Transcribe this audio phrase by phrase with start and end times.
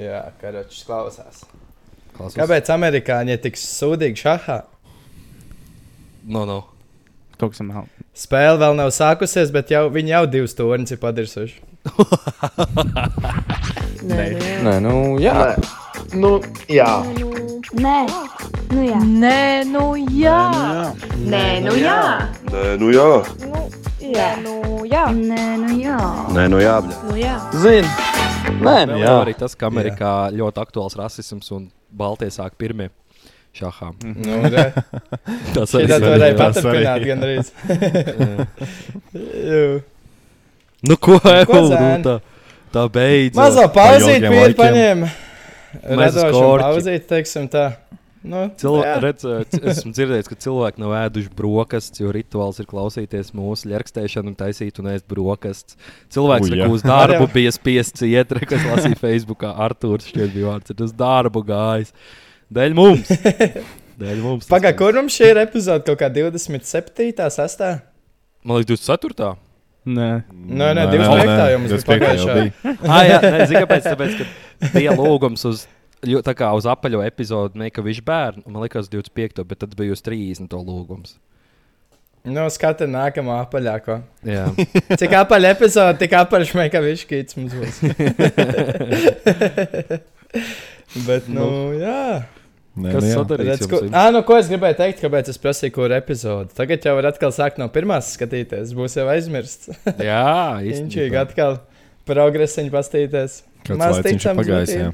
[0.00, 1.44] Jā, karočs klausās.
[2.14, 2.38] Klausos.
[2.38, 4.62] Kāpēc amerikāņi ir tik sūdīgi šahā?
[6.24, 6.62] No, no.
[7.60, 11.56] Man Spēle vēl nav sākusies, bet jau, viņi jau divus torņus ir padirsuši.
[14.08, 14.26] Nē,
[14.64, 15.34] Nē, nu, jā.
[16.14, 16.38] Nu,
[16.70, 16.88] jā.
[17.74, 17.96] Nē,
[18.70, 19.00] nu jā.
[19.02, 19.84] Nē, nu
[20.14, 20.38] jā.
[21.18, 22.00] Nē, nu jā.
[22.54, 23.10] Nē, nu jā.
[24.14, 25.06] Jā, nu jā.
[25.10, 26.00] Nē, nu jā.
[26.38, 26.80] Nē, nu jā.
[27.10, 27.38] Nu jā.
[27.58, 28.13] Zini.
[28.66, 29.08] Nē, nu, Vēl jā.
[29.08, 32.90] jau arī tas, ka Amerikā ļoti aktuāls rasisms un Baltijā sāk pirmie
[33.54, 33.94] šahām.
[34.02, 34.64] Nu, re.
[35.54, 37.52] Tas arī varēja tas paturpināt gandrīz.
[40.84, 42.02] Nu, ko jau zēn?
[42.04, 42.18] tā,
[42.74, 43.38] tā beidzot.
[43.40, 44.58] Mazo pauzīt, ilgiem pie laikiem.
[44.58, 45.12] paņēma.
[46.00, 47.68] Mēs pauzīt, teiksim tā.
[48.24, 53.34] Nu, Cilv redz, eh, esmu dzirdējis, ka cilvēki nav ēduši brokastis, jo rituāls ir klausīties
[53.36, 55.76] mūsu ļarkstēšanu un taisīt un ēst brokastis.
[56.14, 56.68] Cilvēks jā.
[56.72, 59.52] uz darbu Ar- bija spiests iet, kas lasīja Facebookā.
[59.66, 61.92] Artūrs šķiet bija vārds, ir uz darbu gājis.
[62.54, 63.12] Dēļ mums!
[64.00, 64.46] Dēļ mums!
[64.48, 64.80] tas Pagaid, viss.
[64.80, 65.84] kur mums šī ir epizode?
[65.86, 67.12] Kaut kā 27.
[67.36, 67.74] sastā?
[68.44, 69.34] Man liekas, 24.
[69.84, 71.48] Nē, Nē, nē, 25.
[71.52, 72.16] jau mums bija 25.
[72.16, 72.74] jau pagājušā.
[72.88, 73.88] ah, jā, nē, zini, kāpēc?
[73.92, 75.66] Tāpēc, ka bija lūgums uz,
[76.08, 79.44] ļo- tā kā uz apaļo epizodu, ne, ka viņš bērnu, man liekas, 25.
[79.44, 80.54] bet tad bija uz 30.
[80.64, 81.10] lūgums.
[82.24, 83.74] Nu, skati nākamā apaļā.
[83.84, 83.98] Ko.
[84.24, 84.46] Jā.
[85.00, 87.76] Cik apaļ epizode, tik apaļš mēs kā višķīts mums būs.
[91.06, 91.44] Bet, nu,
[91.78, 92.24] jā.
[92.74, 93.14] Nē, Kas nu, jā.
[93.20, 96.50] sadarīts Redz, ko, à, nu, ko es gribēju teikt, kāpēc es prasīju, kur epizode.
[96.56, 98.72] Tagad jau var atkal sākt no pirmās skatīties.
[98.74, 99.70] Būs jau aizmirsts.
[100.02, 100.24] Jā,
[100.58, 101.04] Viņš īstenībā.
[101.12, 101.60] ir atkal
[102.08, 103.36] progresiņu pastīties.
[103.64, 104.88] Kāds Maz laiciņš ir pagājis, jā.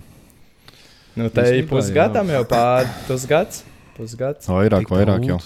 [1.17, 1.23] Ir.
[1.23, 3.65] Nu, te ir pusgadam jau pār pusgads.
[3.97, 4.47] Pusgads.
[4.49, 5.39] Vairāk, Tik vairāk jau.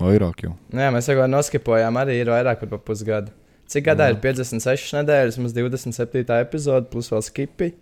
[0.00, 0.52] Vairāk jau.
[0.70, 3.32] Nu, jā, mēs jau noskipojām, arī ir vairāk par pa pusgadu.
[3.66, 4.14] Cik gadā Jā.
[4.14, 6.22] ir 56 nedēļas, mums 27.
[6.38, 7.72] epizode, plus vēl skipi.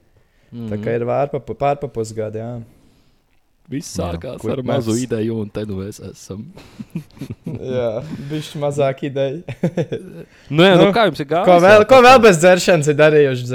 [0.55, 0.70] Mm.
[0.70, 2.39] Tā kā ir vārpa, pār pa pusgadu.
[2.41, 2.53] Jā,
[3.69, 6.42] Viss Jā, sākās kur ar mēs- mazu ideju, un te nu mēs esam.
[7.75, 7.91] jā
[8.31, 9.41] bišķi mazāk ideja.
[10.50, 11.47] Nu, jā, nu, Nu, kā jums ir gājis?
[11.49, 13.47] ko, vēl, Jā, ko vēl bez dzeršanas ir darījuši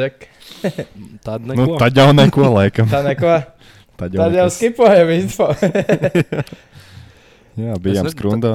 [1.25, 1.77] Tāda Nu, neko.
[1.81, 2.89] tad jau neko laikam.
[2.93, 3.37] Tā neko.
[3.99, 5.47] Tad jau, Tad jau skipojam info.
[7.59, 8.51] Jā, bijām nezinu, skrundā.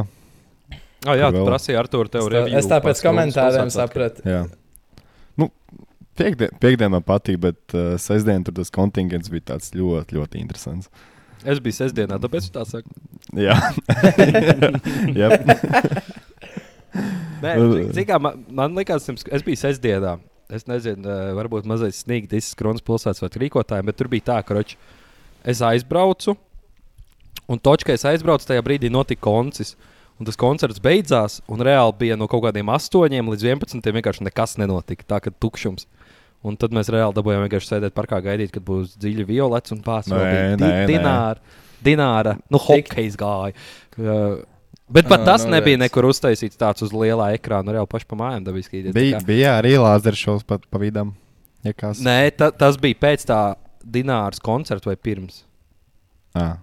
[1.05, 1.49] Ah, jā, kur tu vēl?
[1.51, 4.23] prasīji ar to tev Es tā- review es tā pēc komentāriem sapratu.
[4.25, 4.39] Jā.
[5.37, 5.51] Nu,
[6.17, 10.89] piekdien, piekdien man patīk, bet uh, sestdien tur tas kontingents bija tāds ļoti, ļoti interesants.
[11.45, 12.89] Es biju sestdienā, tāpēc tā saku.
[13.37, 13.53] Jā,
[15.13, 15.29] Jā.
[17.45, 20.15] Nē, Nu, cik kā man, man likās, es biju sestdienā.
[20.53, 24.77] Es nezinu, varbūt mazliet sniegt izskronas pilsētas vai rīkotājiem, bet tur bija tā, ka roč,
[25.45, 26.37] es aizbraucu,
[27.49, 29.75] un točkā es aizbraucu, tajā brīdī notika koncis.
[30.15, 33.89] Un tas koncerts beidzās, un reāli bija no kaut kādiem 8 līdz 11.
[33.97, 35.03] vienkārši nekas nenotika.
[35.11, 35.89] Tā kā tukšums.
[36.47, 39.81] Un tad mēs reāli dabūjām vienkārši sēdēt parkā, gaidīt, kad būs dziļi violets un
[40.61, 40.85] nē.
[40.91, 41.59] dināra.
[41.85, 43.57] Dināra, nu, hokejs gāja.
[43.99, 44.39] Uh,
[44.91, 47.73] bet pat Ā, tas nu, nebija nekur uztaisīts tāds uz lielā ekrāna.
[47.77, 48.93] Reāli paši pa mājām skatīties.
[48.97, 51.15] bija, bija arī lāzera šovs pat pa vidam.
[51.65, 52.01] Ja kas?
[52.05, 53.41] Nē, ta, tas bija pēc tā
[53.85, 55.43] Dināras koncerta vai pirms.
[56.35, 56.57] À,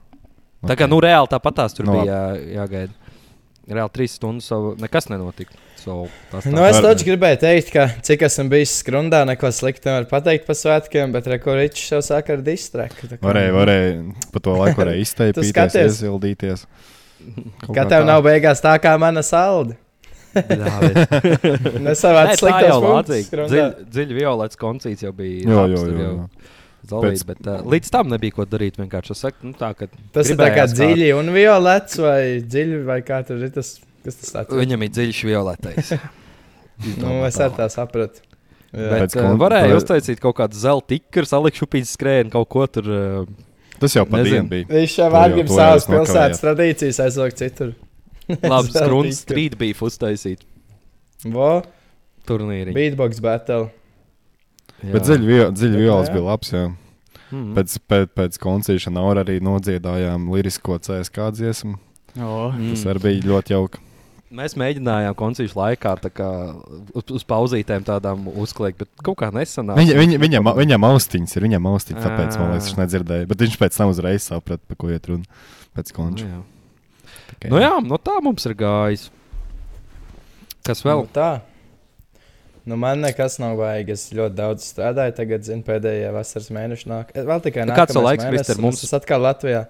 [0.62, 2.94] Tā kā nu, reāli tāpat tās tur Nu, bija jā, jāgaida.
[3.72, 5.53] Reāli trīs stundas savu, nekas nenotika.
[5.82, 6.52] So, tas tā.
[6.53, 10.58] Nu, es taču gribēju teikt, ka cik esmu bijis skrundā, neko sliktu nevaru pateikt par
[10.59, 12.42] svētkiem, bet rekords jau sāk ar
[13.18, 13.96] kā- Varēja, varēja,
[14.34, 16.66] pa to laiku varēja izteikties, iesildīties.
[17.72, 19.76] Kā tev nav beigās tā kā mana salda?
[21.82, 23.52] Nesavāc skrundā.
[23.52, 25.44] Dziļ- Dziļi violets koncīts jau bija.
[25.44, 26.26] Jā, jā, tur jā, jau jā.
[26.92, 28.80] Zolīts, Pēc- bet, uh, līdz tam nebija ko darīt.
[28.82, 29.70] Vienkārši es saku, nu, tā,
[30.16, 34.16] Tas ir tā kā dziļi un violets vai dziļi vai kā tur ir tas, kas
[34.18, 34.56] tas tāds.
[34.58, 35.94] Viņam ir dziļš violetais.
[36.98, 38.24] Nu, es arī tā sapratu.
[38.74, 38.88] Jā.
[38.90, 42.88] Bet Pēc uh, varēja uztaisīt kaut kādu zelta tikru, salikšu pīcis skrējienu, kaut ko tur.
[42.90, 43.51] Uh,
[43.81, 44.47] Tas jau pat Nezinu.
[44.52, 44.68] bija.
[44.69, 47.74] Viņš jau jau savas pilsētas tradīcijas aizlikt citur.
[48.52, 49.02] labi, tikru.
[49.18, 50.46] street beef uztaisīt
[51.25, 51.62] Vo,
[52.30, 52.74] turnīri.
[52.75, 53.70] beatbox battle.
[54.81, 56.16] Bet dziļi dziļi Bet, viols jā.
[56.16, 56.53] bija labs.
[56.56, 56.64] Jā.
[57.31, 57.52] Mm.
[57.56, 58.91] Pēc, pēc, pēc koncerta
[59.22, 61.78] arī nodziedājām lirisko CSK dziesmu.
[62.20, 62.56] Oh.
[62.56, 63.84] Tas arī bija ļoti jauki.
[64.32, 66.28] Mēs mēģinājām koncertu laikā tā kā,
[66.96, 69.76] uz, uz pauzītēm tādām uzkliegt, bet kaut kā nesanāca.
[69.82, 73.28] Viņa, viņa, viņam, viņam austiņas ir, viņam austiņas, tāpēc man liekas, viņš nedzirdēja.
[73.28, 75.28] Bet viņš pēc tam uzreiz saprata, par ko iet runa.
[75.76, 76.30] Pēc Nu, konča.
[76.30, 76.42] jā.
[77.52, 79.10] Nu, jā, no tā mums ir gājis.
[80.64, 81.04] Kas vēl?
[81.04, 81.30] Nu, tā.
[82.64, 83.90] Nu, man nekas nav vajag.
[83.96, 85.16] Es ļoti daudz strādāju.
[85.18, 87.12] Tagad, zinu, pēdējā vasaras mēneša nāk.
[87.18, 88.80] Eh, Vēl tikai Nu, kāds laiks, un mums?
[88.84, 89.66] Es esmu atkal Latvijā.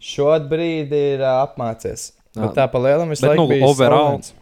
[0.00, 2.12] Šobrīd ir uh, apmācies.
[2.36, 4.20] Bet tā pa lielam visu laiku nu, bija overall?
[4.20, 4.34] saulains.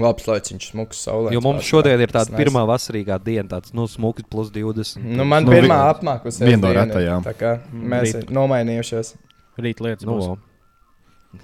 [0.00, 1.32] Labs laiciņš, smuks saulē.
[1.34, 5.02] Jo mums šodien ir tāda pirmā vasarīgā diena, tāds nu, smuks, plus 20.
[5.02, 6.46] Nu, man Nu, pirmā apmākusies.
[6.46, 7.24] viena no retajām.
[7.26, 8.20] Tā kā mēs Rīt.
[8.22, 9.10] esam nomainījušies.
[9.58, 10.38] Rīt lietas Nu, būs.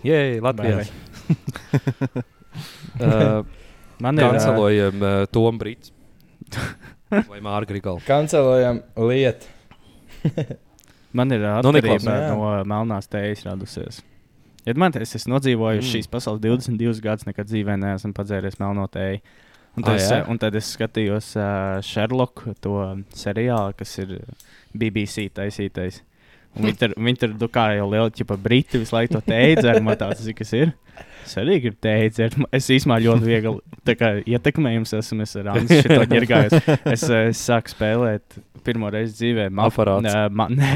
[0.06, 0.86] Jē, Latvijā.
[3.02, 3.42] uh,
[4.00, 5.90] Man ir ā, Kancelojam uh, Tomu Brītu.
[7.30, 8.02] Vai Mārgu Grigalu.
[8.06, 9.46] Kancelojam lietu.
[11.16, 12.34] Man ir Nu, atkarība jā.
[12.34, 14.02] no melnās tējas radusies.
[14.66, 15.90] Ja man te es esmu nodzīvojis Mm.
[15.94, 19.20] šīs pasaules 22 gadus, nekad dzīvē neesmu padzēries melno tēju.
[19.76, 20.18] Un Ah, tad, es, jā?
[20.32, 22.72] un tad es skatījos uh, Sherlock, to
[23.12, 24.14] seriālu, kas ir
[24.74, 26.00] BBC taisītais.
[26.56, 29.20] Viņi tur, viņi tur nu, kā jau liela ķipa briti visu laiku to
[29.84, 30.70] man tāds, kas ir.
[31.26, 32.16] Es arī gribu teikt,
[32.56, 33.52] es īstenībā ļoti viegli
[34.00, 35.26] kā ietekmējums esmu.
[35.26, 36.56] Es ar Ansu šito ģergājos.
[36.94, 39.50] Es, es sāku spēlēt pirmo reizi dzīvē.
[40.08, 40.70] Nē, ma, ne,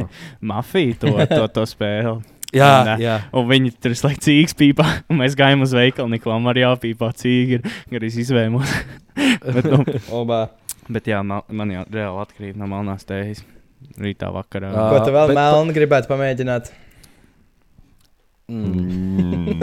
[0.52, 2.18] mafiju to, to, to spēli.
[2.56, 3.14] Jā, Un, ā, jā.
[3.38, 4.86] Un viņi tur laiku cīņas pīpā.
[5.12, 7.60] Un mēs gājām uz veikalu, Niklām arī jāpīpā cīgi.
[7.92, 8.72] Ir arī izvēmos.
[9.54, 9.84] bet, nu,
[10.20, 10.42] Obā.
[10.90, 13.44] bet jā, man, man jau reāli atkarība no melnās tējas.
[14.00, 14.70] Rītā vakarā.
[14.74, 16.72] Ko tu vēl bet- melnu gribētu pamēģināt?
[18.50, 18.72] Mm.
[19.30, 19.60] Mm.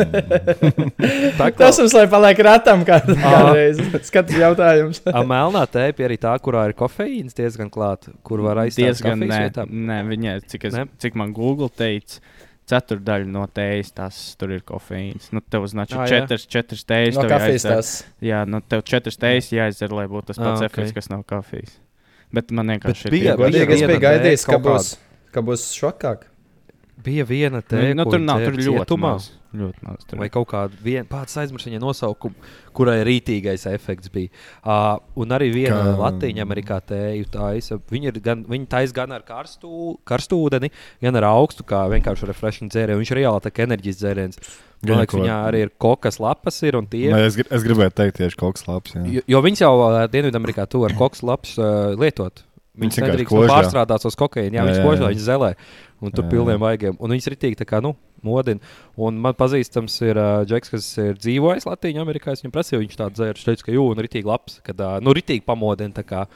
[1.60, 3.82] Tas mums lai paliek ratam kādā kādreiz.
[4.08, 5.02] Skats jautājums.
[5.12, 9.42] A, melnā tēpa arī tā, kurā ir kofeīns diezgan klāts, kur var aizstāt diezgan nē,
[9.44, 9.74] vietām.
[9.90, 10.86] nē, viņai, cik, es, Ne?
[11.04, 12.22] cik man Google teica,
[12.68, 15.30] ceturdaļa no tējas tas tur ir kofeīns.
[15.32, 16.18] Nu, tev uznāca Ā, jā.
[16.22, 17.16] četras, četras tējas.
[17.16, 17.92] No kafijas jāizdzer- tas.
[18.22, 20.70] Jā, nu tev četras tējas jāizdzer, lai būtu tas pats ok.
[20.72, 21.78] efekts, kas nav kafijas.
[22.34, 24.98] Bet man vienkārši Bet bija- ir Godīgi, es viena biju gaidījis, ka būs,
[25.32, 26.28] ka būs šokāk.
[27.06, 29.26] Bija viena Nu, tēpa, nu, nav, tur ļoti cietumā, maz.
[29.58, 30.18] Ļoti maz tur.
[30.20, 32.34] vai kaut kāda viena pats aizmirst viņa nosaukumu,
[32.76, 34.32] kurai rītīgais efekts bija.
[34.66, 37.78] Uh, un arī viena Kā- Latvijas Amerikā tēju taisa.
[37.94, 39.70] Viņi, ir gan, viņi taisa gan ar karstu,
[40.10, 40.72] karstu ūdeni,
[41.06, 42.98] gan ar augstu, kā vienkārši refreshing dzērienu.
[43.04, 44.42] Viņš ir reāli tā kā enerģijas dzēriens.
[44.88, 47.08] Man liekas, viņā arī ir kokas lapas ir un tie.
[47.14, 48.98] Nē, es, gri- es gribēju teikt tieši kaut kas labs.
[48.98, 49.06] Jā.
[49.20, 52.44] Jo, jo viņas jau uh, Dienvidamerikā to ar koks labs uh, lietot.
[52.78, 53.50] Viņas nedrīkst kožā.
[53.54, 54.54] pārstrādāt uz kokaīnu.
[54.54, 55.50] Jā, Jā, viņas kožā, viņas zelē.
[55.98, 56.98] Un tur Jā, pilniem vaigiem.
[57.02, 58.62] Un viņas ritīgi tā kā, nu, modina.
[59.02, 62.36] Un man pazīstams ir uh, Džeks, kas ir dzīvojis Latvijā, Amerikā.
[62.38, 63.34] Es viņam prasīju, viņš tādu dzēru.
[63.40, 64.60] Viņš teica, ka jū, un ritīgi labs.
[64.66, 65.90] Kad, uh, nu, ritīgi pamodina.
[65.98, 66.28] tā Kā,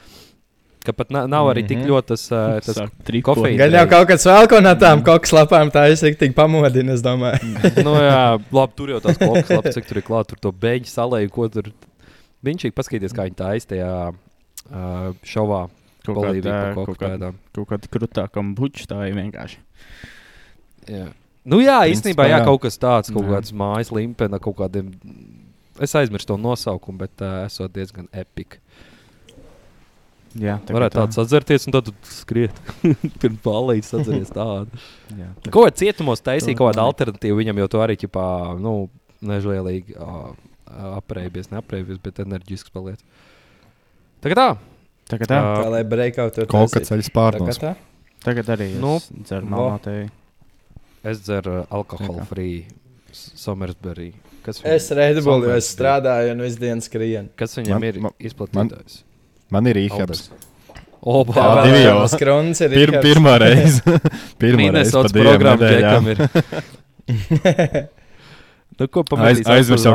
[0.82, 1.88] ka pat na, nav arī tik Mhm.
[1.92, 2.80] ļoti tas, uh, tas
[3.28, 3.58] kofeīns.
[3.60, 7.04] Gan jau kaut kas vēl ko no tām koks lapām tā es tik pamodinu, es
[7.06, 7.38] domāju.
[7.86, 8.24] nu, jā,
[8.58, 11.46] labi, tur jau tas koks, labi, cik tur ir klāt, tur to beigšu salēju, ko
[11.48, 11.70] tur.
[12.42, 15.68] Viņš ir paskatīties, kā viņi tā aiztajā uh, šovā.
[16.02, 17.34] Kaut Bolīvija kādā- par kaut kaut kādā- kādām.
[17.54, 19.58] kaut kāda krutākam buču tā ir vienkārši.
[20.88, 21.12] Jā.
[21.44, 23.36] Nu, jā, īstenībā jā, kaut kas tāds, kaut Jā.
[23.36, 24.92] kāds mājas limpena, kaut kādiem.
[25.80, 28.58] Es aizmirsu to nosaukumu, bet uh, esot diezgan epika.
[30.32, 31.02] Jā, tā kā Varētu tā.
[31.04, 32.60] tāds atzerties un tad skriet.
[33.20, 34.70] Pirms balīdzes atceries tādu.
[35.18, 38.26] Jā, tā- Ko cietumos taisīja, kaut kāda alternatīva viņam jau to arī, ķipā,
[38.62, 38.88] nu,
[39.22, 40.32] nežēlīgi uh,
[40.98, 43.02] aprēbies, neaprēbies, bet enerģisks paliec.
[44.24, 44.48] Tagad tā.
[45.12, 47.58] Tagad, tā, Tā lai breakout tur Kaut kas ceļš pārnos.
[47.60, 47.74] Tā.
[48.24, 49.56] tagad arī nu, es dzeru vo.
[49.56, 50.10] melnā tēju.
[51.12, 52.62] Es dzeru uh, alkoholu free
[53.12, 54.12] Somersbury.
[54.42, 57.28] Kas, Es Redbullu, jo es strādāju un visu dienu skrienu.
[57.38, 59.02] Kas viņam Man- ir man- izplatītājs?
[59.52, 60.24] Man ir īhabs.
[61.02, 61.34] Opa!
[61.34, 61.96] Tā divi jau.
[62.06, 62.70] tas kruns ir.
[62.78, 63.82] Pir, pirmā reize.
[64.42, 65.70] pirmā reize divām programma.
[65.74, 66.18] Džekam ir.
[68.80, 69.92] Nu, ko Aiz- Aizmirs jau.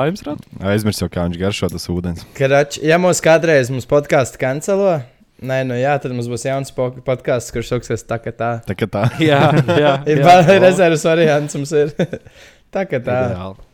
[0.61, 2.23] Aizmirsu, jau, kā viņš garšo tas ūdens.
[2.37, 4.99] Karač, ja mums kādreiz mums podkāstu kancelo,
[5.41, 8.51] nē, nu jā, tad mums būs jauns po- podkāsts, kurš sauksies tā, ka tā.
[8.67, 9.05] Tā kā tā.
[9.31, 9.93] Jā, jā.
[10.07, 10.59] Jā.
[10.61, 11.91] rezerves variants mums ir.
[12.73, 13.17] tā, ka tā.
[13.31, 13.65] Ideāli.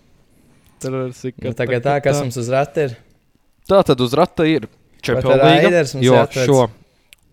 [0.83, 2.95] Tur ir sik, Nu, tā, ka tā, kas mums uz rata ir.
[3.69, 4.65] Tā tad uz rata ir
[5.03, 6.03] Champions League.
[6.03, 6.47] Jo jāatvec?
[6.47, 6.65] šo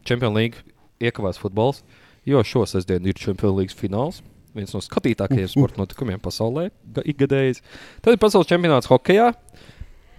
[0.07, 0.59] Champions League
[1.03, 1.81] iekavās futbols,
[2.29, 4.21] jo šo sestdienu ir Champions League fināls.
[4.55, 7.61] Viens no skatītākajiem sporta notikumiem pasaulē, ga- ikgadējs.
[8.03, 9.29] Tad ir pasaules čempionāts hokeja.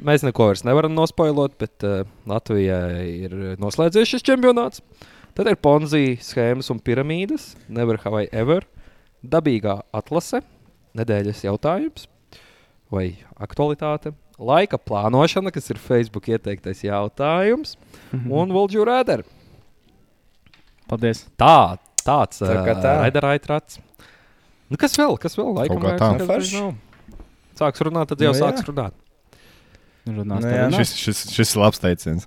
[0.02, 4.80] Mēs neko vairs nevaram nospoilot, bet uh, Latvijai ir noslēdzies šis čempionāts.
[5.36, 8.66] Tad ir Ponzi schēmas un piramīdas, Never Have I Ever,
[9.24, 10.42] dabīgā atlase,
[10.98, 12.08] nedēļas jautājums
[12.92, 14.12] vai aktualitāte,
[14.42, 17.78] laika plānošana, kas ir Facebook ieteiktais jautājums,
[18.12, 18.32] Mhm.
[18.32, 19.24] un Volģu Rēder.
[20.90, 21.26] Paldies.
[21.40, 22.96] Tā, tāds Tā kā tā.
[23.24, 23.80] raidījums.
[24.72, 25.18] Nu, kas vēl?
[25.20, 25.50] Kas vēl?
[25.58, 26.28] Laikam, kā vairs tā.
[26.30, 26.62] Forši.
[26.62, 27.20] nav.
[27.60, 28.48] Sāks runāt, tad jau Nu, nu, jā.
[28.48, 28.94] sāks runāt.
[30.08, 30.62] Runās Nu, jā.
[30.70, 30.78] runā.
[30.80, 32.24] Šis, šis, šis ir labs teiciens.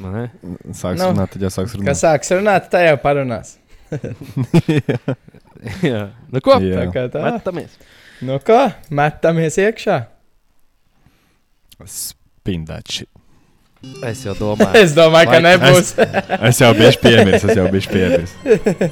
[0.00, 0.22] Nē.
[0.70, 1.90] Sāks Nu, runāt, tad jau sāks runāt.
[1.90, 3.56] Kas sāks runāt, tā jau parunās.
[5.90, 6.04] jā.
[6.30, 6.56] Nu, ko?
[6.62, 6.78] Jā.
[6.78, 7.24] Tā kā tā.
[7.26, 7.74] Metamies.
[8.24, 8.60] Nu ko,
[8.94, 9.98] metamies iekšā.
[11.88, 13.10] Spin that shit.
[14.04, 15.90] Es jau domāju, Es domāju, ka Vai- nebūs.
[16.50, 18.34] Es jau biju piemirsis, es jau biju piemirsis.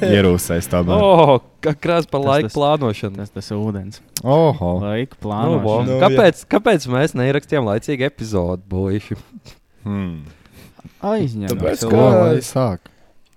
[0.09, 0.97] Ierūsēs tā man.
[1.04, 3.16] oh, kā krāsa par tas- plānošanu.
[3.21, 3.99] Tas tas ūdens.
[4.25, 4.71] Oho.
[4.87, 5.26] Laika Nu, vo.
[5.28, 5.87] plānošana.
[5.90, 9.18] Nu, kāpēc, kāpēc mēs neierakstījām laicīgi epizodi, bojuši?
[9.85, 10.23] Hmm.
[11.04, 11.50] Aizņem.
[11.52, 12.78] Tāpēc, Ko ka- lai sāk?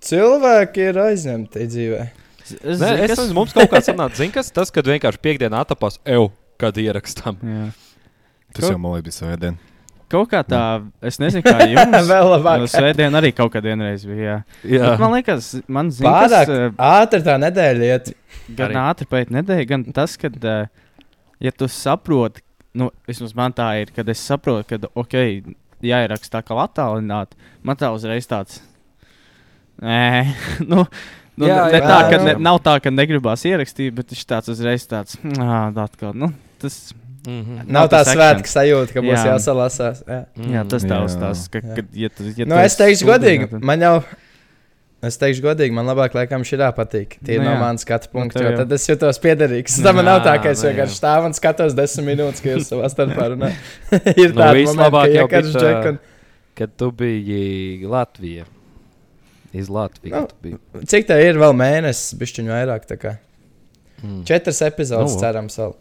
[0.02, 2.00] Cilvēki ir aizņemti dzīvē.
[2.42, 5.60] Es, Nē, zinu, es nezinu, mums kaut kā sanāca, zin, kas tas, kad vienkārši piekdienā
[5.62, 7.36] atapās, eju, kad ierakstām.
[7.44, 7.68] Jā.
[8.56, 9.60] Tas jau man liekas, bija svētdien.
[10.12, 10.60] Kaut kā tā,
[11.08, 12.08] es nezinu, kā jums.
[12.10, 12.66] Vēl labāk.
[12.68, 14.20] Svētdien arī kaut kad vienreiz bija.
[14.20, 14.36] Jā.
[14.76, 18.10] Jā, Bet Man liekas, man zina, Pārāk kas eh, ātri tā nedēļa iet.
[18.52, 18.80] gan Arī.
[18.82, 20.30] ātri pēc nedēļas, gan tas, ka,
[21.42, 22.44] ja tu saproti,
[22.76, 25.16] nu, vismaz man tā ir, kad es saprotu, ka, ok,
[25.82, 28.60] jāieraksta tā kā attālināti, man tā uzreiz tāds.
[29.82, 30.28] Nē,
[30.70, 30.84] nu,
[31.40, 32.24] nu Jā, ne jā, tā, ka jā.
[32.28, 36.30] ne, nav tā, ka negribās ierakstīt, bet viņš tāds uzreiz tāds, ah, tā atkal, nu,
[36.62, 36.82] tas.
[37.26, 37.68] Mhm.
[37.70, 38.42] Nav tā tas action.
[38.50, 39.24] sajūta, ka būs Jā.
[39.36, 40.02] jāsalasās.
[40.08, 40.20] Jā.
[40.56, 41.04] Jā, tas tā Jā.
[41.06, 41.74] uzstāsta, ka, Jā.
[41.76, 44.02] ka, ja tu, ja Nu, es teikšu godīgi, tad- man jau.
[45.02, 47.16] Es teikšu, godīgi, man labāk, laikam, šī patīk.
[47.24, 48.58] Tie Nu no manas skatu punkta, tev jo jau.
[48.62, 49.82] tad es jūtos piederīgs.
[49.82, 52.86] Tam man nav tā, ka es vienkārši stāvu un skatos desmit minūtes, ka jūs savā
[52.90, 53.58] starpā runājat.
[54.22, 54.42] Ir Nu,
[55.18, 55.98] jau ka bija tā- Džek un
[56.54, 58.44] Kad tu biji Latvijā.
[59.52, 60.20] Iz Latvijas.
[60.20, 60.28] Nu,
[60.72, 60.86] kad.
[60.86, 62.86] Cik tā ir vēl mēnesis, bišķiņu vairāk?
[62.86, 63.18] tā?
[64.04, 64.24] Mm.
[64.24, 65.74] Četras epizodes, Nu, cerams, vēl.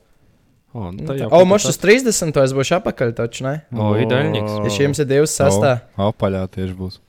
[0.74, 2.38] O, nu, Nu, tā jau O, mums tas- uz 30.
[2.44, 3.56] es būšu apakaļ, taču ne?
[3.76, 4.54] O, Idaļņiks.
[4.64, 7.00] Ja šīm ir divas sastāvā, O, Apaļā tieši būs.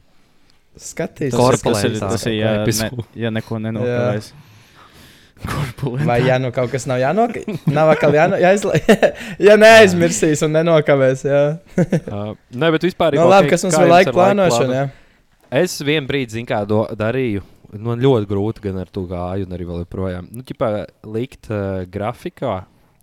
[0.79, 1.31] skatīs.
[1.37, 3.61] Tas, ir- tas, ir, ir, ja, ne, ja neko.
[5.43, 6.07] Korpulēns.
[6.07, 8.77] Vai ja nu kaut kas nav jānokavē, nav atkal jāno, jāizla...
[9.49, 11.25] ja neaizmirsīs un nenokavēs.
[11.27, 11.41] Jā,
[12.13, 14.83] Uh, Nē, bet vispār nu, ok, labi, kas mums ir jums laika plānošana.
[15.63, 17.43] Es vienu brīdi, zinu, kā do, darīju.
[17.73, 20.29] Man ļoti grūti gan ar to gāju, un arī vēl joprojām.
[20.31, 20.69] Nu, ķipā,
[21.09, 22.61] likt uh, grafikā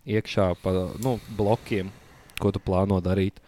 [0.08, 1.92] iekšā pa nu, blokiem,
[2.40, 3.40] ko tu plāno darīt.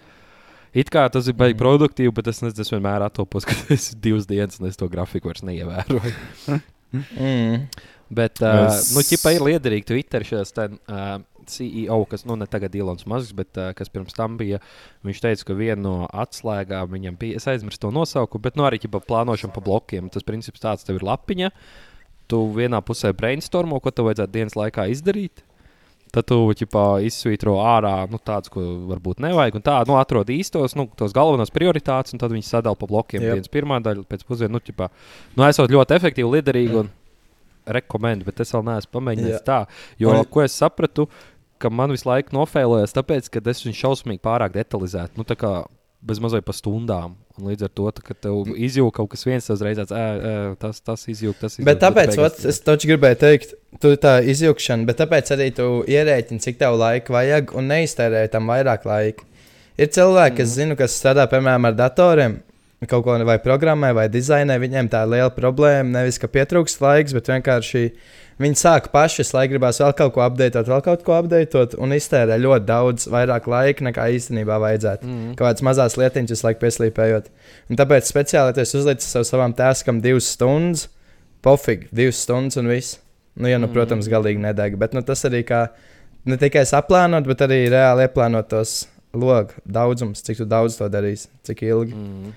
[0.73, 1.63] It kā tas ir baigi Mhm.
[1.63, 5.31] produktīvi, bet es nezinu, es vienmēr atopos, ka es divas dienas un es to grafiku
[5.31, 6.13] vairs neievēroju.
[6.91, 7.69] Mm.
[8.11, 12.43] Bet, uh, Es- nu, ķipā ir liederīgi Twitter šajās ten, uh, CEO, kas, nu, ne
[12.51, 14.59] tagad Ilons Masks, bet uh, kas pirms tam bija,
[15.07, 18.81] viņš teica, ka viena no atslēgām viņam bija, es aizmirsu to nosaukumu, bet, nu, arī
[18.83, 20.09] ķipā plānošana pa blokiem.
[20.11, 21.53] Tas princips tāds, tev ir lapiņa,
[22.27, 25.45] tu vienā pusē brainstormo, ko tev vajadzētu dienas laikā izdarīt.
[26.11, 29.55] Tad tu ķipā, izsvītro ārā nu, tādus, ko varbūt nevajag.
[29.55, 33.23] Un tā, nu, atrod īstos, nu, tos galvenos prioritātus, un tad viņi sadala pa blokiem.
[33.23, 33.37] Jep.
[33.39, 34.89] Dienas pirmā daļa, pēc pusdienas, nu, ķipā,
[35.37, 36.91] nu, esot ļoti efektīvi, liederīgi un
[37.71, 39.43] rekomendāciju, bet es vēl neesmu pamēģinājis Jā.
[39.47, 39.59] tā.
[40.01, 41.07] Jo, Un- ko es sapratu,
[41.61, 45.15] ka man visu laiku nofēlojās, tāpēc, ka es viņu šausmīgi pārāk detalizēti.
[45.15, 45.23] Nu,
[46.01, 47.15] tā kā bez mazliet pa stundām.
[47.37, 49.87] Un līdz ar to, ka tev izjūta kaut kas viens, tas reizes
[50.59, 51.39] tas, tas izjūta.
[51.41, 55.31] Tas izjūt, Bet tāpēc, beigās- ot, es taču gribēju teikt, tu tā izjūgšana, bet tāpēc
[55.31, 59.23] arī tu ierēķini, cik tev laika vajag un neiztērē tam vairāk laika.
[59.77, 62.41] Ir cilvēki, kas zinu, kas strādā piemēram ar datoriem,
[62.87, 65.89] kaut ko vai programmē, vai dizainē, viņiem tā ir liela problēma.
[66.01, 67.91] Nevis, ka pietrūkst laiks, bet vienkārši
[68.41, 72.37] viņi sāk paši, lai gribās vēl kaut ko apdeitot, vēl kaut ko apdeitot, un iztērē
[72.41, 75.05] ļoti daudz vairāk laika nekā īstenībā vajadzētu.
[75.07, 75.35] Mhm.
[75.39, 77.29] Kaut kādas mazas lietiņas, visu laiku pieslīpējot.
[77.69, 80.87] Un tāpēc speciāli es uzliku sev savam tēskam divas stundas,
[81.43, 82.99] pofīgi, divas stundas un viss.
[83.35, 83.73] Nu, ja, nu, Mhm.
[83.73, 84.77] protams, galīgi nedeg.
[84.77, 85.69] Bet nu, tas arī kā
[86.25, 91.27] ne tikai saplānot, bet arī reāli ieplānot tos logu daudzums, cik tu daudz to darīsi,
[91.43, 91.93] cik ilgi.
[91.93, 92.33] Mhm.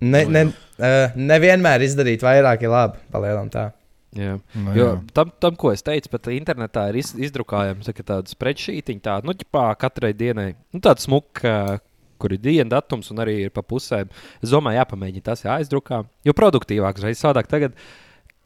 [0.00, 0.42] Ne, Nu, ne,
[0.78, 3.72] uh, nevienmēr izdarīt vairāk ir labi, palielināt tā.
[4.16, 4.36] Jā.
[4.54, 4.94] Nu, Jo jā.
[5.16, 9.66] tam, tam, ko es teicu, pat internetā ir iz, ka tāda spreadsheetiņa, tāda, nu, ķipā,
[9.80, 11.80] katrai dienai, nu, tāda smuka,
[12.18, 14.08] kur ir diena datums un arī ir pa pusēm.
[14.40, 17.74] Es domāju, jāpamēģina tas jāizdrukā, jo produktīvāk reiz sādāk tagad.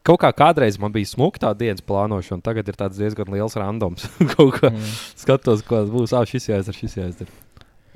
[0.02, 4.09] Kaut kā kādreiz man bija smuka tā dienas plānošana, tagad ir tāds diezgan liels randoms.
[4.35, 4.90] Kaut kā Mm.
[5.21, 6.14] skatos, ko būs.
[6.17, 7.31] Ah, šis jāizdara, šis jāizdara.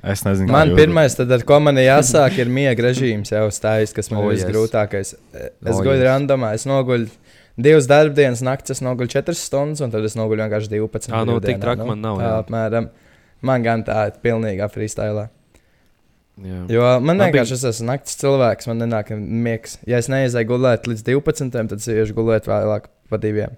[0.05, 3.89] Es nezinu, Man pirmais, tad, ar ko man ir jāsāk, ir miega režīms jau stājas,
[3.97, 4.43] kas man O, ir yes.
[4.45, 5.15] visgrūtākais.
[5.33, 6.05] Es O, guļu yes.
[6.05, 7.09] randomā, es noguļu
[7.57, 11.11] divas darbdienas naktis, es noguļu četras stundas, un tad es noguļu vienkārši 12.
[11.11, 12.35] Ā, nu, tik traki man nav, jā.
[12.43, 12.91] apmēram.
[13.45, 15.27] Man gan tā ir pilnīgā freestyle.
[16.43, 16.61] Jā.
[16.67, 19.77] Jo man vienkārši es esmu naktas cilvēks, man nenāk miegs.
[19.87, 23.55] Ja es neizēju gulēt līdz 12, tad es iešu gulēt vēlāk pa diviem.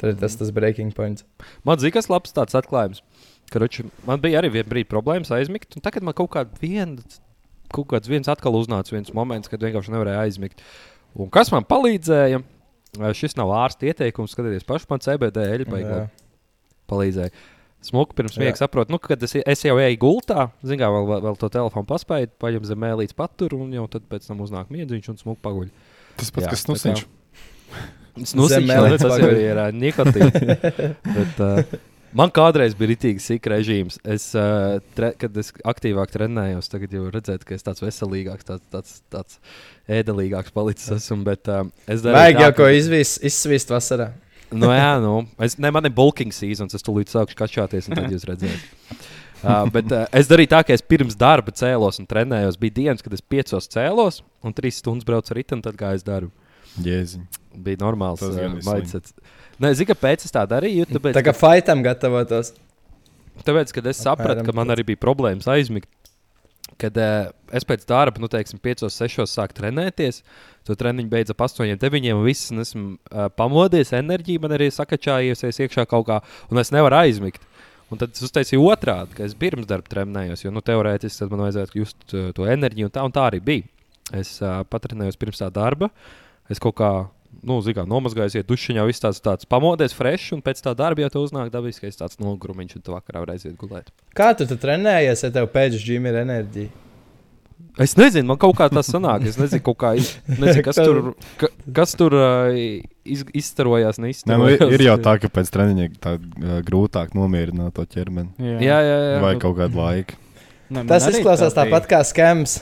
[0.00, 1.26] Tad ir tas, tas breaking points.
[1.66, 3.02] Man zina, kas labs tāds atklājums.
[3.50, 6.94] Karoči, man bija arī viena brīdi problēmas aizmigt, un tagad man kaut, kād vien,
[7.74, 10.62] kaut kāds viens atkal uznāca viens moments, kad vienkārši nevarēja aizmigt.
[11.18, 12.44] Un kas man palīdzēja?
[13.14, 16.04] Šis nav ārsta ieteikums, skatieties, pašu man CBD eļļa
[16.90, 17.32] palīdzēja.
[17.80, 21.38] Smuku pirms miega saprotu, nu, kad es, es jau eju gultā, zinu, vēl, vēl, vēl
[21.40, 25.20] to telefonu paspēju, paņem zem mēlītes paturu, un jau tad pēc tam uznāk miedziņš un
[25.22, 25.70] smuku paguļ.
[26.20, 27.06] Tas pats, Jā, kas nusiņš.
[28.34, 30.34] Nu, Zem tas jau ir nikotīns.
[31.14, 31.60] Bet, uh,
[32.16, 34.00] Man kādreiz bija rītīgi sīk režīms.
[34.02, 38.64] Es, uh, tre, kad es aktīvāk trenējos, tagad jau redzētu, ka es tāds veselīgāks, tāds,
[38.72, 39.38] tāds, tāds
[40.00, 41.22] ēdelīgāks palicis esmu.
[41.28, 44.10] Bet, uh, es Vajag jau ko izvīs, izsvīst vasarā.
[44.50, 48.10] Nu, jā, nu, es, ne, man ir bulking seasons, es tulīt sākšu kačāties, un tad
[48.10, 49.04] jūs redzēsiet.
[49.44, 52.58] Uh, bet uh, es darīju tā, ka es pirms darba cēlos un trenējos.
[52.58, 56.06] Bija dienas, kad es piecos cēlos un trīs stundas braucu ar un tad gāju uz
[56.10, 56.39] darbu.
[56.84, 57.22] Jēziņ.
[57.66, 58.80] Bija normāls Tas uh, gan ir slikti.
[58.80, 59.12] mindset.
[59.60, 60.86] Nē, zinu, kāpēc es tā darīju.
[60.90, 62.54] Tāpēc, Tā kā faitam gatavotos.
[63.44, 65.88] Tāpēc, kad es sapratu, ka man arī bija problēmas aizmigt,
[66.80, 70.22] kad uh, es pēc darba, nu, teiksim, 5, 6 sāku trenēties,
[70.68, 75.60] to treniņu beidza ap 8, 9, un viss esmu uh, pamodies, enerģija man arī sakačājusies
[75.66, 76.20] iekšā kaut kā,
[76.52, 77.44] un es nevaru aizmigt.
[77.90, 81.42] Un tad es uztaisīju otrādi, ka es pirms darba trenējos, jo nu, teorētiski tad man
[81.48, 83.66] vajadzētu just uh, to enerģiju, un tā, un tā arī bija.
[84.14, 85.90] Es uh, patrenējos pirms tā darba,
[86.50, 86.90] es kaut kā
[87.40, 91.14] nu, zinu, nomazgājos, iet dušiņā, viss tāds, tāds pamodies, fresh, un pēc tā darba jau
[91.14, 93.90] te uznāk dabiskais tāds nogrumiņš, un tu vakarā varēsi iet gulēt.
[94.16, 96.86] Kā tu, trenējies, ja tev pēc džina ir enerģija?
[97.80, 99.22] Es nezinu, man kaut kā tas sanāk.
[99.30, 100.98] Es nezinu, kaut kā, nezinu kas tur,
[101.40, 102.56] ka, kas tur uh,
[103.04, 104.00] iz, izstarojās.
[104.00, 104.64] Nē, nu, neizstarojās.
[104.66, 108.34] ir, ir jau tā, ka pēc treniņa tā uh, grūtāk nomierināt to ķermeni.
[108.42, 109.22] Jā, jā, jā.
[109.22, 110.18] Vai kaut kādu laiku.
[110.70, 112.58] Ne, man Tas izklausās tā tāpat kā skams.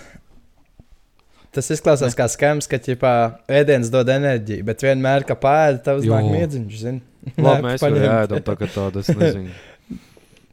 [1.59, 3.13] Tas izklausās kā skams, ka ķipā,
[3.61, 6.77] ēdiens dod enerģiju, bet vienmēr, kad pēda, tev uznāk miedziņš.
[6.85, 7.01] zini.
[7.35, 9.57] Labi, mēs jau ēdam tagad tādu, es nezinu.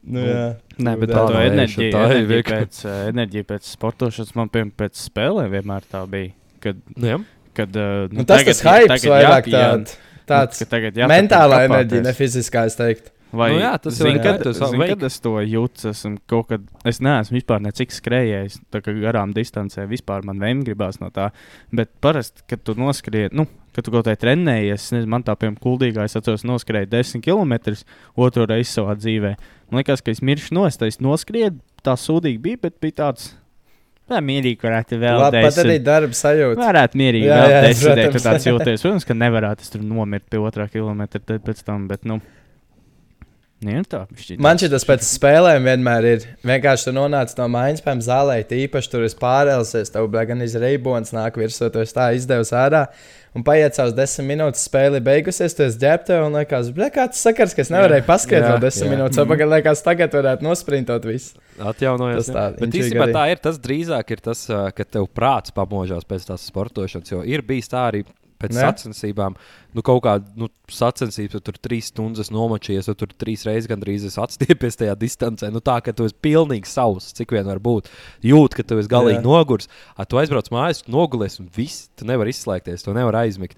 [0.05, 0.41] Nu, jā.
[0.85, 4.51] Nē, bet Tā tā, tā enerģija, tā ir enerģija, pēc, uh, enerģija pēc sportošanas man
[4.53, 6.29] piemēram pēc spēlēm vienmēr tā bija.
[6.61, 7.15] Kad, Nu, jā.
[7.57, 9.95] kad, uh, Nu, tas tas hype vairāk tāds.
[10.29, 13.14] Tāds ka tagad mentālā jāturpina enerģija, ne fiziskā, es teiktu.
[13.35, 14.93] Vai, Nu jā, tas zini, ir kad, tas zini, veik.
[14.95, 15.91] kad es to jūtu.
[16.31, 21.01] Kaut kad, es neesmu vispār necik skrējējis, tā kā garām distancē vispār man vien gribās
[21.03, 21.29] no tā.
[21.75, 25.35] Bet parasti, kad tu noskrien, nu, kad tu kaut kā trenējies, es nezinu, man tā
[25.35, 27.57] piemēram kuldīgā, es atceros, noskrēju 10 km
[28.15, 29.35] otru reizi savā dzīvē.
[29.71, 33.33] Man liekas, ka es miršu nost, es noskrieju, tā sūdīgi bija, bet bija tāds,
[34.05, 36.59] tā mierīgi varētu vēl Labi, pat arī darba sajūta.
[36.61, 38.15] Varētu mierīgi Jā, jā, vēl jā, protams.
[38.15, 38.83] tu tāds jūties.
[38.85, 42.19] Protams, ka nevarētu es tur nomirt pie otrā kilometra tad pēc tam, bet, nu,
[43.63, 44.05] nē, tā.
[44.11, 46.25] bišķi Man tāds- šis pēc spēlēm vienmēr ir.
[46.43, 51.39] Vienkārši tu nonāc no mājas, pēc zālē, īpaši tur ir pārēlsies, tev gan izreibons nāk
[51.39, 52.87] virsū, tu esi tā izdevusi ārā.
[53.35, 57.53] Un paiet savus desmit minūtes, spēle beigusies, tu esi ģērbta un liekas, bļa, kāds sakars,
[57.53, 58.05] ka es nevarēju
[58.47, 58.91] vēl desmit jā.
[58.93, 59.19] minūtes.
[59.25, 61.35] Apakaļ liekas, tagad varētu nosprintot visu.
[61.59, 62.29] Atjaunojas.
[62.29, 62.45] Tas tā.
[62.61, 63.41] Bet īstenībā tā ir.
[63.43, 67.11] Tas drīzāk ir tas, ka tev prāts pamožās pēc tās sportošanas.
[67.11, 68.05] Jo ir bijis tā arī
[68.41, 68.61] pēc Ne?
[68.65, 69.35] sacensībām.
[69.75, 74.05] Nu, kaut kāda nu, sacensības, tu tur trīs stundas nomočies, tu tur trīs reizes gandrīz
[74.21, 75.51] atstiepies tajā distancē.
[75.51, 77.89] Nu, tā, ka tu esi pilnīgi savs, cik vien var būt.
[78.23, 79.25] Jūt, ka tu esi galīgi Jā.
[79.25, 79.67] nogurs.
[79.97, 83.57] A, tu aizbrauc mājās, nogulies un viss, tu nevari izslēgties, tu nevari aizmigt.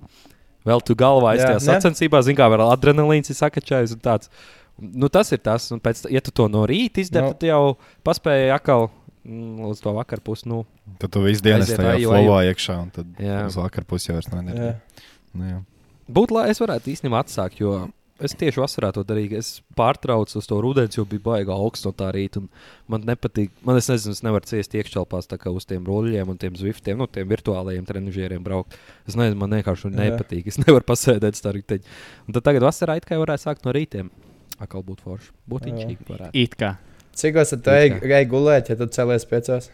[0.68, 1.68] Vēl tu galvā esi Jā, tajā ne?
[1.72, 4.30] sacensībā, zini, kā vēl adrenalīns ir sakačājis un tāds.
[4.78, 7.34] Nu, tas ir tas, un pēc ja tu to no rīta izdari, Nu.
[7.34, 7.38] no.
[7.40, 8.90] tad jau paspēji atkal
[9.28, 10.48] mm, līdz to vakar pusi.
[10.50, 10.64] Nu,
[11.02, 13.44] Tad tu visu dienu tajā eju, flowā iekšā, un tad Jā.
[13.50, 14.74] uz vakar pusi jau vairs enerģija.
[15.38, 15.62] Nu, jā.
[16.08, 17.76] Būtu labi, es varētu īstenībā atsākt, jo
[18.24, 19.38] es tieši vasarā to darīju.
[19.38, 22.42] Es pārtraucu uz to rudens, jo bija baigā augsts no tā rīta.
[22.42, 22.50] un
[22.88, 26.98] Man nepatīk, man es nezinu, es nevaru ciest iekšķelpās uz tiem ruļļiem un tiem zviftiem,
[26.98, 28.78] nu, tiem virtuālajiem trenižieriem braukt.
[29.08, 30.08] Es nezinu, man vienkārši Jā.
[30.08, 30.48] nepatīk.
[30.48, 31.84] Es nevaru pasēdēt.
[32.28, 34.10] Un tad tagad vasarā it kā varētu sākt no rītiem.
[34.60, 35.34] Akal būtu forši.
[35.50, 35.74] Būtu
[36.08, 36.34] varētu.
[36.34, 36.78] It kā.
[37.18, 39.70] Cikos tu ej, ej gulēt, ja tu celies piecos?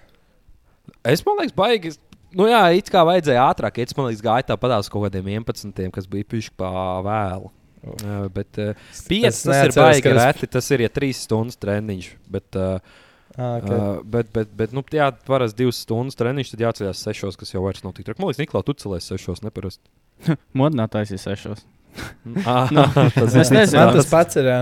[1.07, 1.93] Es man liekas, baigi.
[2.33, 3.77] Nu, jā, it kā vajadzēja ātrāk.
[3.83, 6.71] Es man liekas, gāju tāpat uz kaut kādiem 11, kas bija pišķi pa
[7.05, 7.51] vēlu.
[7.83, 8.71] Uh, bet uh,
[9.11, 10.47] 5 Es tas ir baigi es- reti.
[10.55, 12.11] Tas ir ja 3 stundas treniņš.
[12.31, 13.01] Bet, uh,
[13.33, 13.73] Ah, okay.
[13.75, 17.63] uh, bet, bet, bet nu, jā, parasti 2 stundas treniņš, tad jāceļās 6, kas jau
[17.65, 18.21] vairs nav tik traki.
[18.21, 19.81] Man liekas, Niklaus, tu celies 6, neparasti.
[20.59, 21.63] Modinātājs ir sešos.
[22.49, 23.77] Ah, Nu, tas es nezinu.
[23.83, 24.47] Man tas pats ir.
[24.49, 24.59] Jā.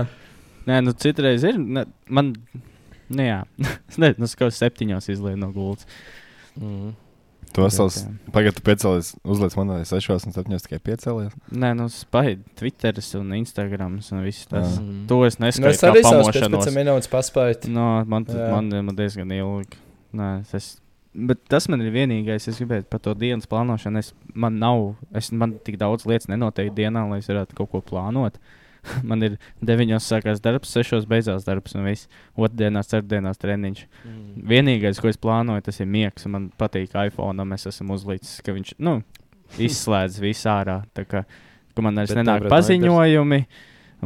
[0.68, 1.56] Nē, nu citreiz ir.
[1.60, 2.32] Ne, man,
[3.14, 3.40] nu jā,
[3.90, 5.88] es nezinu, nu, kaut kā septiņos izlaiž no gultas.
[6.58, 6.92] Mm.
[7.52, 7.98] Tu vesels,
[8.32, 11.34] pagaidi, tu piecēlies, uzliec man arī 6 un 7 tikai piecēlies.
[11.52, 14.78] Nē, nu spēj Twitteris un Instagrams un viss tas.
[14.80, 15.02] Mm.
[15.10, 16.64] To es Nu, neskatu es kā arī savus pamošanos.
[16.70, 17.72] 15 minūtes paspēju.
[17.74, 18.48] No, man, Jā.
[18.54, 19.76] man, man diezgan ilgi.
[20.16, 20.70] Nē, es,
[21.12, 24.00] bet tas man ir vienīgais, es gribēju par to dienas plānošanu.
[24.00, 27.84] Es, man nav, es, man tik daudz lietas nenotiek dienā, lai es varētu kaut ko
[27.92, 28.40] plānot.
[29.08, 29.94] man ir 9.
[30.02, 31.06] sākās darbs, 6.
[31.10, 32.10] beidzās darbs un viss.
[32.38, 33.84] Otrdienās, ceturtdienās treniņš.
[34.06, 34.46] Mm.
[34.52, 36.26] Vienīgais, ko es plānoju, tas ir miegs.
[36.30, 38.98] Man patīk iPhone, mēs esam uzlicis, ka viņš nu,
[39.62, 40.80] izslēdz visu ārā.
[40.96, 41.24] Tā kā,
[41.76, 43.40] ka man arī nenāk paziņojumi,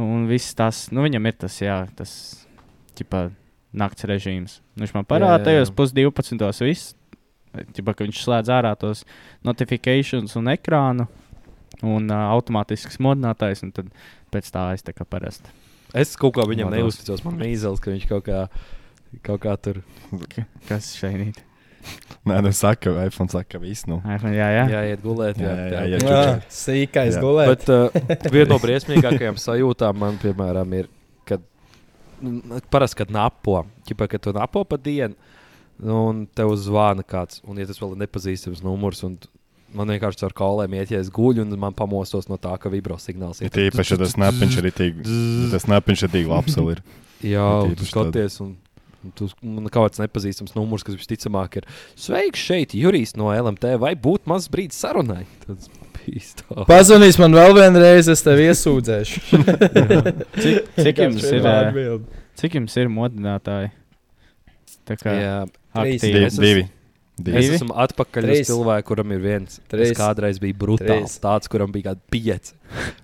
[0.03, 2.11] un viss tas, nu, viņam ir tas, jā, tas,
[2.97, 3.27] ķipā,
[3.77, 4.59] nakts režīms.
[4.75, 6.93] Nu, Viņš man parāda tajos pusdivpadsmitos viss.
[7.57, 9.01] Ķipā, ka viņš slēdz ārā tos
[9.47, 11.07] notifikācijas un ekrānu,
[11.85, 13.89] un uh, automātisks modinātājs, un tad
[14.33, 15.51] pēc tā es tā kā parasti.
[15.97, 16.97] Es kaut kā viņam Vados.
[16.97, 17.23] neusticos.
[17.25, 18.47] Man mīzels, ka viņš kaut kā,
[19.25, 19.83] kaut kā tur.
[20.67, 21.43] Kas šeit?
[22.27, 23.85] Nē, nu saka, iPhone saka, ka viss.
[23.87, 24.01] Nu.
[24.03, 24.65] iPhone, jā, jā.
[24.73, 25.37] Jāiet gulēt.
[25.39, 25.99] Jā, Jā, jā, jā, jā.
[26.03, 26.17] jā.
[26.25, 27.21] Jā, sīkais Jā.
[27.23, 27.53] gulēt.
[27.53, 30.89] Bet uh, viena no briesmīgākajām sajūtām man, piemēram, ir,
[31.29, 31.45] kad
[32.19, 35.15] nu, parasti, kad napo, ķipa, kad tu napo pa dienu,
[35.79, 39.15] nu, un tev zvana kāds, un ja tas vēl ir nepazīstams numurs, un
[39.75, 42.99] man vienkārši ar kolēm iet, ja es guļu, un man pamostos no tā, ka vibro
[43.01, 45.01] signāls Ir tīpaši, ja tas nepiņš ir tik,
[45.53, 46.57] tas nepiņš ir tik labs.
[47.25, 48.53] Jā, un tu skaties, un,
[49.17, 53.95] tu man kaut kāds nepazīstams numurs, kas visticamāk ir Sveiks šeit, Jurijs no LMT, vai
[53.97, 55.25] būtu mazs brīdis sarunai?
[55.47, 59.23] Bija Pazvanīs man vēl vienreiz, es tevi iesūdzēšu.
[60.41, 61.49] Cik, cik, jums ir,
[62.39, 63.73] cik jums ir modinātāji?
[64.87, 65.37] Tā kā Jā,
[65.75, 66.03] Trīs.
[66.05, 66.29] aktīvi.
[66.39, 66.63] Divi.
[67.17, 67.39] Divi.
[67.39, 68.45] Es esmu atpakaļ Trīs.
[68.45, 69.59] cilvēku, kuram ir viens.
[69.71, 69.89] Trīs.
[69.91, 71.15] Es kādreiz biju brutāls.
[71.15, 71.19] Trīs.
[71.23, 72.53] Tāds, kuram bija kāda pieci.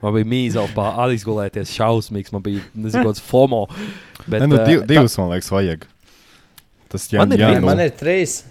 [0.04, 2.32] Man bija mīzels pāri aizgulēties, šausmīgs.
[2.36, 3.64] Man bija nezinu, kāds FOMO.
[4.28, 5.88] Bet, Nē, nu, ā, div, tā- divus man liekas, vajag.
[6.94, 8.44] Tas jā, Man ir jā, nu, Man ir trīs.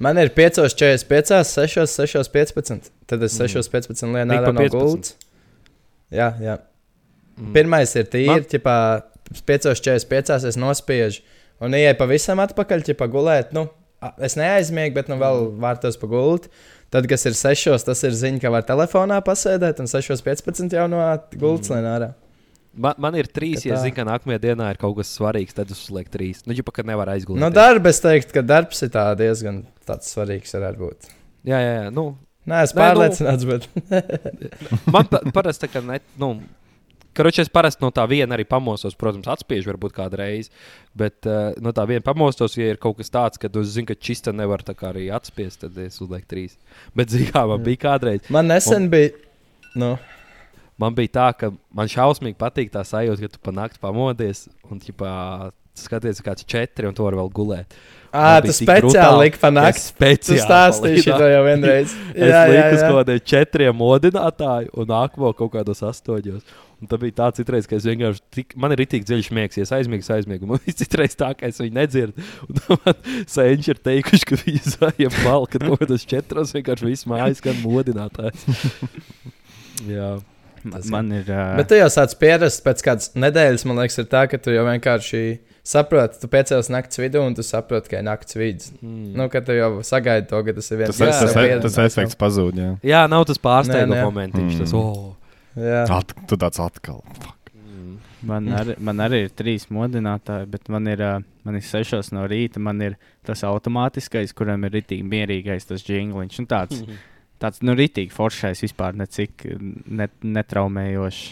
[0.00, 2.90] Man ir 5,45, 6, 6, 15.
[3.06, 3.46] Tad es Mm.
[3.46, 4.70] 6, 15 Rīt lienā pa no 15.
[4.80, 5.14] gultas.
[6.10, 6.58] Jā, jā.
[7.38, 7.52] Mm.
[7.54, 9.02] Pirmais ir tīri, Man- ja
[9.46, 11.20] 5,45 es nospiežu
[11.60, 13.52] un ieeju pavisam atpakaļ, ja gulēt.
[13.52, 13.68] Nu,
[14.26, 16.48] es neaizmiegu, bet nu vēl vārtos pa gultu.
[16.90, 20.98] Tad, kas ir 6, tas ir ziņa, ka var telefonā pasēdēt, un 6,15 jau no
[21.38, 21.86] gultas Mm.
[21.86, 22.08] ārā.
[22.74, 25.80] Man, man ir trīs, ja zinu, ka nākamajā dienā ir kaut kas svarīgs, tad es
[25.88, 26.44] uzlieku trīs.
[26.46, 27.42] Nu, jau pat nevar aizgulēt.
[27.42, 31.08] No darba es teiktu, ka darbs ir tā diezgan tāds svarīgs varētu būt.
[31.50, 31.86] Jā, jā, jā.
[31.94, 33.66] Nu, Nē, es Nē, nu- pārliecināts, bet.
[34.94, 35.98] man pa, parasti tā kā ne.
[36.18, 36.30] Nu,
[37.16, 40.52] Karoči, es parasti no tā viena arī pamostos, protams, atspiežu varbūt kādreiz.
[40.98, 43.98] Bet uh, no tā viena pamostos, ja ir kaut kas tāds, ka es zinu, ka
[43.98, 46.56] čista nevar tā kā arī atspiest, tad es uzlieku trīs.
[46.94, 48.30] Bet, zinām, kā man bija kādreiz.
[48.30, 49.12] Man nesen bija.
[49.78, 49.94] Nu,
[50.80, 54.80] Man bija tā, ka man šausmīgi patīk tā sajūta, ka tu pa nakti pamodies un
[54.80, 55.10] ģipā,
[55.86, 57.78] skaties, kāds četri un tu vari vēl gulēt.
[58.10, 59.78] Ā, tu tik speciāli liki pa ka nakti.
[59.78, 61.92] es Tu Speciāli stāstīji šo jau vienreiz.
[62.10, 66.42] Es liku uz kaut kādiem četriem modinātājiem un nākamo kaut kādos astoņos.
[66.80, 69.66] Un tā bija tā citreiz, ka es vienkārši tik, man ir rītīgi dziļš miegs, ja
[69.66, 70.48] es aizmiegu, aizmiegu.
[70.48, 72.24] Man ir citreiz tā, ka es viņu nedzirdu.
[72.72, 72.96] Un man
[73.28, 77.60] senči ir teikuši, ka viņi zāja malka, ka kaut kādos četros vienkārši viss mājas skan
[77.60, 78.46] modinātājs.
[79.92, 80.14] Jā.
[80.64, 81.24] Man, Tas man ir.
[81.32, 84.52] ā, Bet tu jau sāc pierast pēc kādas nedēļas, man liekas, ir tā, ka tu
[84.52, 85.22] jau vienkārši
[85.70, 88.70] saproti, tu piecēlies naktas vidū un tu saproti, ka ir naktas vidus.
[88.82, 89.14] Mm.
[89.16, 92.58] Nu, ka tu jau sagaidi to, ka tas ir viens Tas, Jā, tas, efekts pazūd.
[92.60, 92.70] Jā.
[92.92, 94.58] Jā, nav tas pārsteiguma momentiņš.
[94.64, 94.78] Tas, Mm.
[94.80, 95.16] oh.
[95.60, 95.82] Jā.
[95.98, 97.00] At, tu tāds atkal.
[97.20, 97.50] Fuck.
[97.56, 97.96] mm.
[98.28, 101.00] Man, ar, man arī ir trīs modinātāji, bet man ir,
[101.44, 102.60] man ir sešos no rīta.
[102.62, 102.96] Man ir
[103.26, 106.38] tas automātiskais, kuram ir rītīgi mierīgais tas jingliņš.
[106.44, 106.82] Un tāds,
[107.40, 109.46] tāds nu, rītīgi foršais vispār necik
[109.86, 111.22] ne, netraumējošs.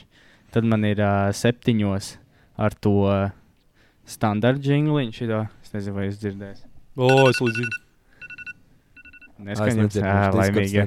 [0.55, 2.15] Tad man ir uh, septiņos
[2.59, 3.03] ar to
[4.09, 5.13] standarta jingliņu.
[5.15, 5.43] Šito.
[5.63, 6.67] Es nezinu, vai jūs dzirdēsiet.
[6.99, 7.69] O, es līdzi.
[9.39, 10.85] Neskaņots, jā, laimīgi.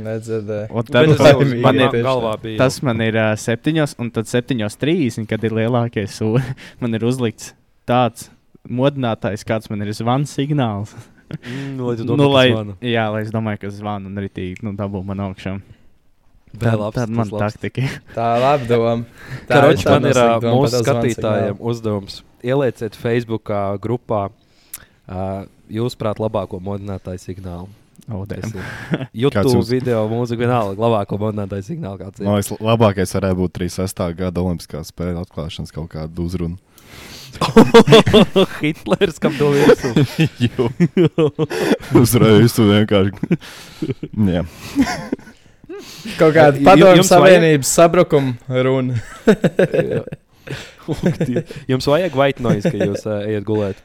[0.00, 0.84] Nedzirdēju.
[0.88, 2.56] Tad man, man ir, galvā bija.
[2.62, 6.54] tas man ir uh, septiņos, un tad septiņos trīsdesmit, kad ir lielākie sūri.
[6.80, 7.52] Man ir uzlikts
[7.88, 8.30] tāds
[8.64, 10.94] modinātājs, kāds man ir zvans signāls.
[11.30, 12.74] Mm, lai tu nu, domā, lai, ka zvana.
[12.82, 15.60] jā, lai es domāju, ka zvanu un tīk, nu, dabū man augšā.
[16.50, 17.54] Vēl Tā, labs, tā tas man labs.
[17.54, 17.82] taktika.
[18.16, 18.94] Tā ir laba doma.
[19.48, 22.16] Tā Karoči, ir man ir doma, mūsu uz skatītājiem uzdevums.
[22.42, 23.52] Ielieciet Facebook
[23.84, 27.68] grupā uh, jūsuprāt labāko modinātāju signālu.
[28.10, 28.42] Oh, ir
[29.22, 29.68] YouTube jums?
[29.70, 32.00] video, mūzika vienalga, labāko modinātāju signālu.
[32.00, 32.40] Kāds Man ir?
[32.40, 34.02] liekas, labākais varētu būt 36.
[34.18, 36.58] gada Olimpiskā spēļu atklāšanas kaut kāda uzruna.
[38.64, 39.90] Hitlers, kam to virsū.
[42.00, 43.38] Uzreiz tu vienkārši.
[44.30, 44.42] Jā.
[46.18, 48.98] Kaut kāda Ju- padomju savienības sabrukuma runa.
[51.70, 53.78] Jums vajag white noise, ka jūs uh, ejat gulēt.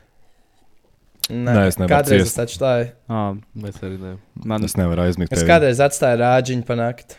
[1.26, 2.40] Nē, es nevaru Kādreiz ciest.
[2.54, 2.90] es tādu.
[3.10, 4.12] Ah, Mēs arī ne.
[4.46, 5.32] man, Es nevaru aizmigt.
[5.34, 5.50] Es tevi.
[5.50, 7.18] kādreiz atstāju rāģiņu pa nakti.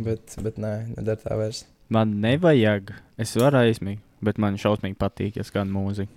[0.00, 1.64] Bet, bet nē, nedara tā vairs.
[1.90, 2.90] man nevajag.
[3.20, 6.10] Es varu aizmigt, bet man šausmīgi patīk, ja skan mūzika.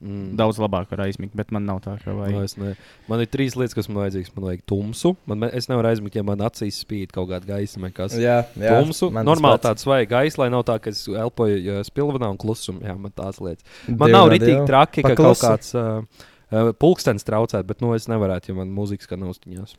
[0.00, 0.30] Mm.
[0.32, 2.44] Daudz labāk var aizmigt, bet man nav tā, ka No, vajag.
[2.48, 2.70] es ne.
[3.06, 4.30] Man ir trīs lietas, kas man vajadzīgas.
[4.32, 5.10] Man vajag tumsu.
[5.28, 8.14] Man, es nevaru aizmigt, ja man acīs spīd kaut kāda gaisa vai kas.
[8.16, 8.78] Jā, jā.
[8.80, 9.10] Tumsu.
[9.12, 12.80] Normāli tāds vajag gaisa, lai nav tā, ka es elpoju spilvenā un klusumu.
[12.80, 13.66] Jā, man tās lietas.
[13.90, 14.66] Man Divi nav no rītīgi divu.
[14.72, 19.04] traki, ka kaut kāds uh, uh, pulkstenis traucē, bet nu, es nevarētu, ja man mūzikas
[19.12, 19.76] kā naustiņās.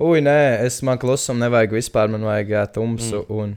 [0.00, 2.08] Ui, nē, es man klusumu nevajag vispār.
[2.08, 3.36] Man vajag jā, tumsu Mm.
[3.36, 3.52] un.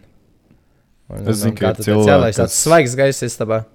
[1.10, 3.22] Un Es zinu, un ka ir tu teici, cilvēki, Jā, lai tāds kas- svaigs gaiss
[3.24, 3.65] istabā.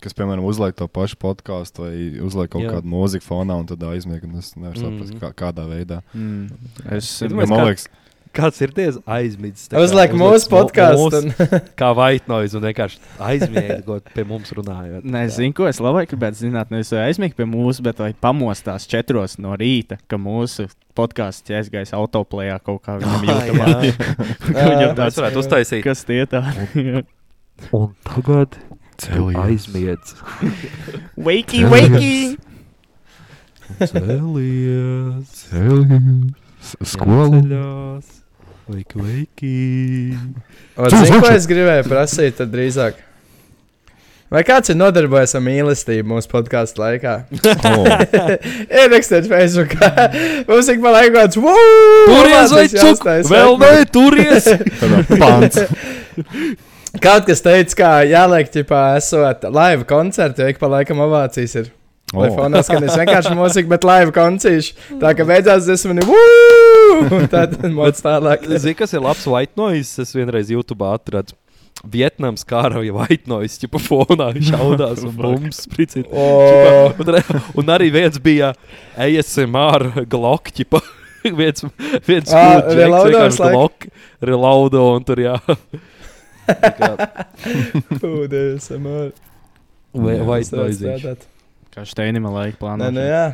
[0.00, 2.74] Kas, piemēram, uzliek to pašu podkāstu vai uzliek kaut Jā.
[2.76, 4.24] kādu mūziku fonā un tad aizmieg.
[4.24, 5.20] un Es nevaru saprast, Mhm.
[5.20, 6.02] kā, kādā veidā.
[6.14, 6.50] Mm.
[6.92, 7.88] Es, domāju, liekas,
[8.36, 9.70] Kāds ir diezgan aizmidzis?
[9.80, 11.22] Uzliek mūsu podkāstu.
[11.22, 11.34] un-
[11.80, 15.06] Kā vaitnojas un vienkārši aizmiega pie mums runājot.
[15.08, 16.68] Nē, zinu, ko es labāk gribētu zināt.
[16.74, 21.94] Nevis vai aizmigt pie mūsu, bet vai pamostās četros no rīta, ka mūsu podkāsts aizgājis
[21.96, 23.66] autoplējā kaut kā viņam jūtamā.
[24.46, 25.82] Viņam Mēs tāds, varētu uztaisīt.
[25.84, 27.04] kas tie tādi?
[27.76, 28.56] Un tagad
[29.00, 29.36] Celies.
[29.42, 30.14] aizmiedz.
[31.16, 32.36] Wakey, wakey!
[33.80, 35.44] Celies.
[36.82, 37.40] Skola.
[37.40, 38.06] Ceļos.
[38.06, 38.25] Veiki,
[38.70, 39.56] veiki.
[40.76, 43.02] Un Zini, ko es gribēju prasīt, tad drīzāk.
[44.26, 47.12] Vai kāds ir nodarbojies ar mīlestību mūsu podkāstu laikā?
[47.70, 47.86] Oh,
[48.80, 49.76] Ierakstiet Facebook.
[50.48, 51.38] Mums ik pa laikam kāds-
[52.10, 53.06] Turies vai cuk?
[53.30, 54.48] Vēl nē, turies.
[54.82, 55.62] tādā pants.
[56.96, 61.72] Kaut kas teica, ka jāliek, ķipā, esot live koncerti, jo ik pa laikam ovācijas ir.
[62.14, 62.36] Lai Oh.
[62.38, 64.72] fonā skanēs vienkārši mūzika, bet live koncerts.
[65.02, 66.45] Tā kā beidzās desmit minūtes,
[67.10, 68.46] un tad mūžs tālāk.
[68.62, 69.98] Zini, kas ir labs white noise?
[70.02, 71.34] Es vienreiz YouTube atradu.
[71.92, 72.42] Vietnams
[72.96, 76.08] white noise, jau fonā šaudās un bumbas spricina.
[76.10, 78.54] O, Un, un arī viens bija
[78.96, 80.48] ASMR Glock.
[80.56, 80.80] Ķipa.
[81.40, 81.64] viens
[82.06, 83.52] viens skūts, reloados laik.
[83.52, 83.86] Glock,
[84.22, 85.36] Reloado un tur jā.
[86.46, 86.90] Tā
[88.00, 89.12] Pūdies, amor.
[89.92, 90.80] vai- White noise.
[90.80, 91.26] strādāt.
[91.74, 93.06] Kā steinima laika Nē, nu plānošana.
[93.10, 93.24] jā.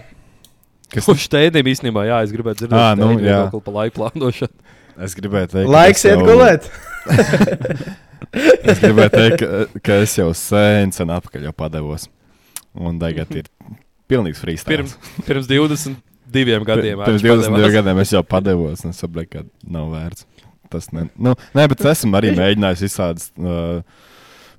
[0.92, 3.38] Kas Kurš tēdim īstenībā, jā, es gribētu dzirdēt, Ā, nu, jā.
[3.52, 4.52] kaut pa laiku plānošanu.
[5.02, 6.66] Es gribēju teikt, ka Laiks iet jau- gulēt.
[8.62, 12.08] Es gribēju teikt, ka, ka es jau sen, sen atpakaļ jau padevos.
[12.76, 13.48] Un tagad ir
[14.08, 14.82] pilnīgs freestyle.
[14.84, 14.94] Pirms,
[15.26, 17.02] pirms 22 gadiem.
[17.04, 19.44] Pirms 22 gadiem es jau padevos, un es saprotu, ka
[19.76, 20.26] nav vērts.
[20.72, 23.82] Tas ne, nu, nē, bet es esmu arī mēģinājis visādus uh,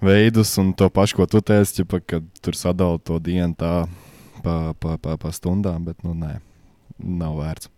[0.05, 3.71] veidus, un to pašu, ko tu teici, kad tur sadalīja to dienu tā
[4.43, 6.37] pa, pa, pa, pa stundām, bet nu, nē,
[6.99, 7.69] nav vērts.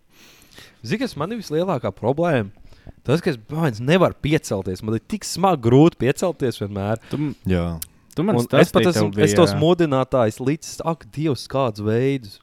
[0.85, 2.51] Zini, kas man ir vislielākā problēma?
[3.05, 4.83] Tas, ka es bāņas, nevaru piecelties.
[4.85, 6.99] Man ir tik smagi grūti piecelties vienmēr.
[7.09, 7.17] Tu,
[7.49, 7.79] Jā,
[8.17, 11.47] tu man Un es pat stāstīji, esmu tev es tos bija- modinātājus līdz, ak, Dievs,
[11.49, 12.39] kādus veidus.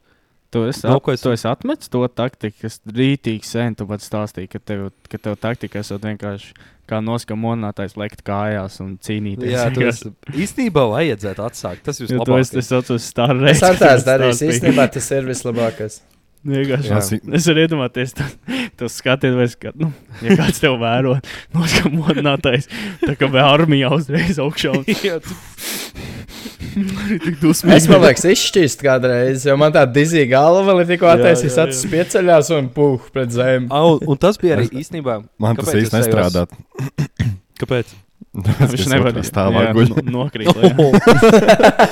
[0.53, 4.05] Tu esi, Nav at, es- tu esi atmetis to taktiku, kas rītīgi sen tu pats
[4.11, 6.53] stāstīji, ka tev, ka tev taktika esot vienkārši
[6.93, 9.53] kā noskamonātājs lekt kājās un cīnīties.
[9.57, 10.05] Jā, tas
[10.45, 11.85] īstenībā vajadzētu atsākt.
[11.89, 12.63] Tas ir Jo to es, vislabākais.
[12.63, 14.39] es saucu uz stāru Es ar tās darīju.
[14.53, 16.03] Īstenībā tas ir vislabākais.
[16.43, 17.21] Vienkārši.
[17.39, 18.25] Es varu iedomāties, to,
[18.81, 19.93] to skatīties, ka, nu,
[20.27, 21.15] ja kāds tev vēro,
[21.55, 22.67] noskamotnātais,
[23.05, 24.75] tā kā vēl armijā uzreiz augšā.
[27.40, 27.53] tu-.
[27.53, 32.53] Es man liekas, izšķīst kādreiz, jo man tā dizīga galva ir tikko jā, acis pieceļās
[32.57, 33.68] un puh pret zemi.
[33.72, 35.20] Au, un tas bija arī īstenībā.
[35.42, 36.46] man tas īsti nestrādā.
[37.62, 37.92] Kāpēc?
[38.33, 39.90] Viņš nevar stāvā guļ.
[39.92, 40.48] nu, nokrīt.
[40.57, 40.87] lejā.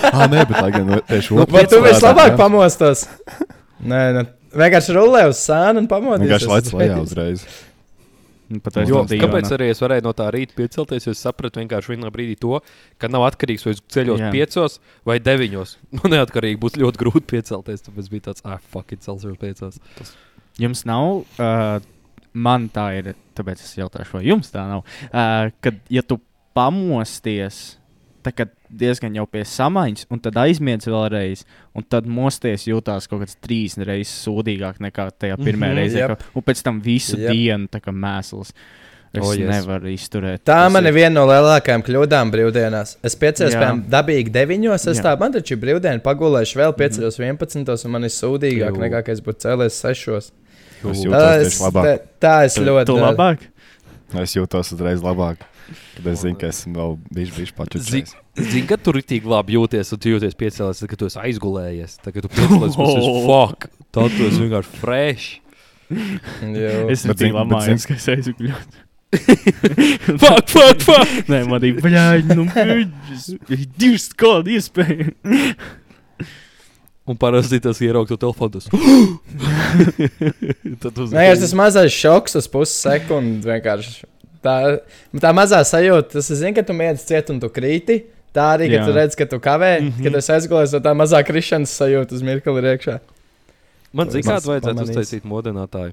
[0.08, 3.04] Ah, nē, bet lai gan nu, tieši Nu, Vai tu otrādi, vislabāk pamostos?
[3.84, 4.22] Nē, nē.
[4.56, 6.24] Vienkārši rulē uz sānu un pamodies.
[6.24, 7.44] Vienkārši laic lejā uzreiz.
[8.58, 11.06] Pat Jo, kāpēc arī es varēju no tā rīta piecelties?
[11.12, 12.58] Es sapratu vienkārši vienā brīdī to,
[12.98, 14.30] ka nav atkarīgs vai es ceļos Jā.
[14.34, 15.76] piecos vai deviņos.
[16.00, 17.86] Man neatkarīgi būs ļoti grūti piecelties.
[17.86, 19.78] Tāpēc bija tāds, ah, fuck, it celsies piecos.
[20.58, 21.78] Jums nav, uh,
[22.34, 24.82] man tā ir, tāpēc es jautāšu, vai jums tā nav.
[25.08, 26.18] Uh, kad, ja tu
[26.58, 27.78] pamosties,
[28.70, 33.76] diezgan jau pie samaiņas, un tad aizmiedz vēlreiz, un tad mosties jūtās kaut kāds trīs
[33.78, 36.18] reizes sūdīgāk nekā tajā Mhm, reizē, jep.
[36.18, 37.30] ka- un pēc tam visu Jep.
[37.32, 38.52] dienu kā mēsls.
[39.12, 39.48] Es oh, yes.
[39.66, 40.44] nevaru izturēt.
[40.46, 42.96] Tā man ir viena no lielākajām kļūdām brīvdienās.
[43.02, 44.86] Es piecēlos piemēram dabīgi deviņos.
[44.86, 45.02] Es Jā.
[45.02, 48.78] tā, man taču ir brīvdiena pagulējuši vēl piecos, vienpadsmitos, un man ir sūdīgāk Jū.
[48.78, 50.30] nekā, es būtu cēlies sešos.
[50.30, 51.10] Es Jū.
[51.10, 51.84] jūtos Tā es, labāk.
[51.84, 53.38] tā, tā es Tu, ļoti tu labāk?
[54.18, 55.44] Es jūtos uzreiz labāk.
[55.94, 58.14] Kad es zinu, ka esmu vēl bijis, bijis pačucis.
[58.40, 61.94] Zini, ka tu rītīgi labi jūties, un tu jūties piecēlēs, tad, kad tu esi aizgulējies.
[62.02, 63.22] Tad, kad tu piecēlies, tas ir Oh.
[63.28, 63.68] fuck.
[63.94, 65.28] Tad tu esi vienkārši fresh.
[66.90, 68.62] Es bet labāk, zini- ka es aizgulēju.
[70.22, 71.14] Fuck, fuck, fuck.
[71.26, 72.44] Nē, man ir bļāģi, nu,
[73.80, 75.08] divas skolas iespēja.
[77.10, 78.60] Un parasti tas ieraugt to telefonu.
[78.60, 78.66] Tas...
[80.82, 81.10] Tad uz...
[81.10, 84.04] Nē, tas mazais šoks uz pusi sekundi vienkārši.
[84.44, 84.54] Tā,
[85.20, 87.96] tā mazā sajūta, tas zina, ka tu mēģini ciet un tu krīti.
[88.30, 88.86] Tā arī, kad Jā.
[88.86, 89.90] tu redz, ka tu kavē, mm.
[89.90, 90.02] -hmm.
[90.06, 92.96] kad es aizgulēju, tad tā mazā krišanas sajūta uz mirkli ir iekšā.
[93.92, 94.90] Man zina, Tas kādu vajadzētu pamanīs.
[94.94, 95.92] uztaisīt modinātāju.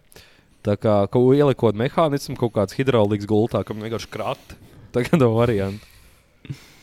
[0.67, 4.43] Tā kā kaut ielikot mehānismu, kaut kāds hidrauliks gultā, kam vienkārši krāt.
[4.93, 5.17] Tagad.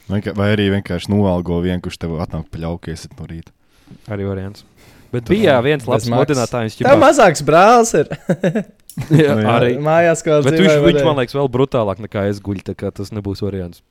[0.08, 3.52] Vienka- Vai arī vienkārši noalgo vienu, kurš tev atnāk paļaukies no rīta.
[4.12, 4.64] Arī variants.
[5.14, 8.10] Bet bija viens labs modinātājs, Tā mazāks brālis ir.
[9.10, 9.50] Jā, Nu jā.
[9.50, 9.72] arī.
[9.82, 13.10] Mājās, kā Bet viņš, viņš man liekas vēl brutālāk nekā es guļu, tā kā tas
[13.14, 13.82] nebūs variants.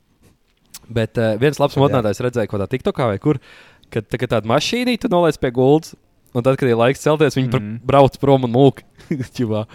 [0.87, 1.81] Bet uh, viens labs Jā.
[1.83, 3.39] modinātājs redzēja, ko tā TikTokā vai kur,
[3.91, 5.97] kad tā, tāda mašīna tu noliec pie gultas,
[6.31, 7.59] un tad, kad ir laiks celties, viņi mm.
[7.59, 7.83] -hmm.
[7.83, 8.83] brauc prom un mūk.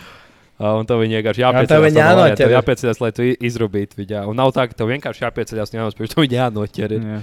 [0.59, 2.51] Uh, un tev viņi vienkārši Jā, no vāriem, tev jānoķer.
[2.51, 4.11] jāpieceļās, lai tu i- izrūbītu viņu.
[4.11, 4.23] jā.
[4.27, 6.95] Un nav tā, ka tev vienkārši jāpieceļās un jānospiež, tev jānoķer.
[6.99, 7.21] Jā.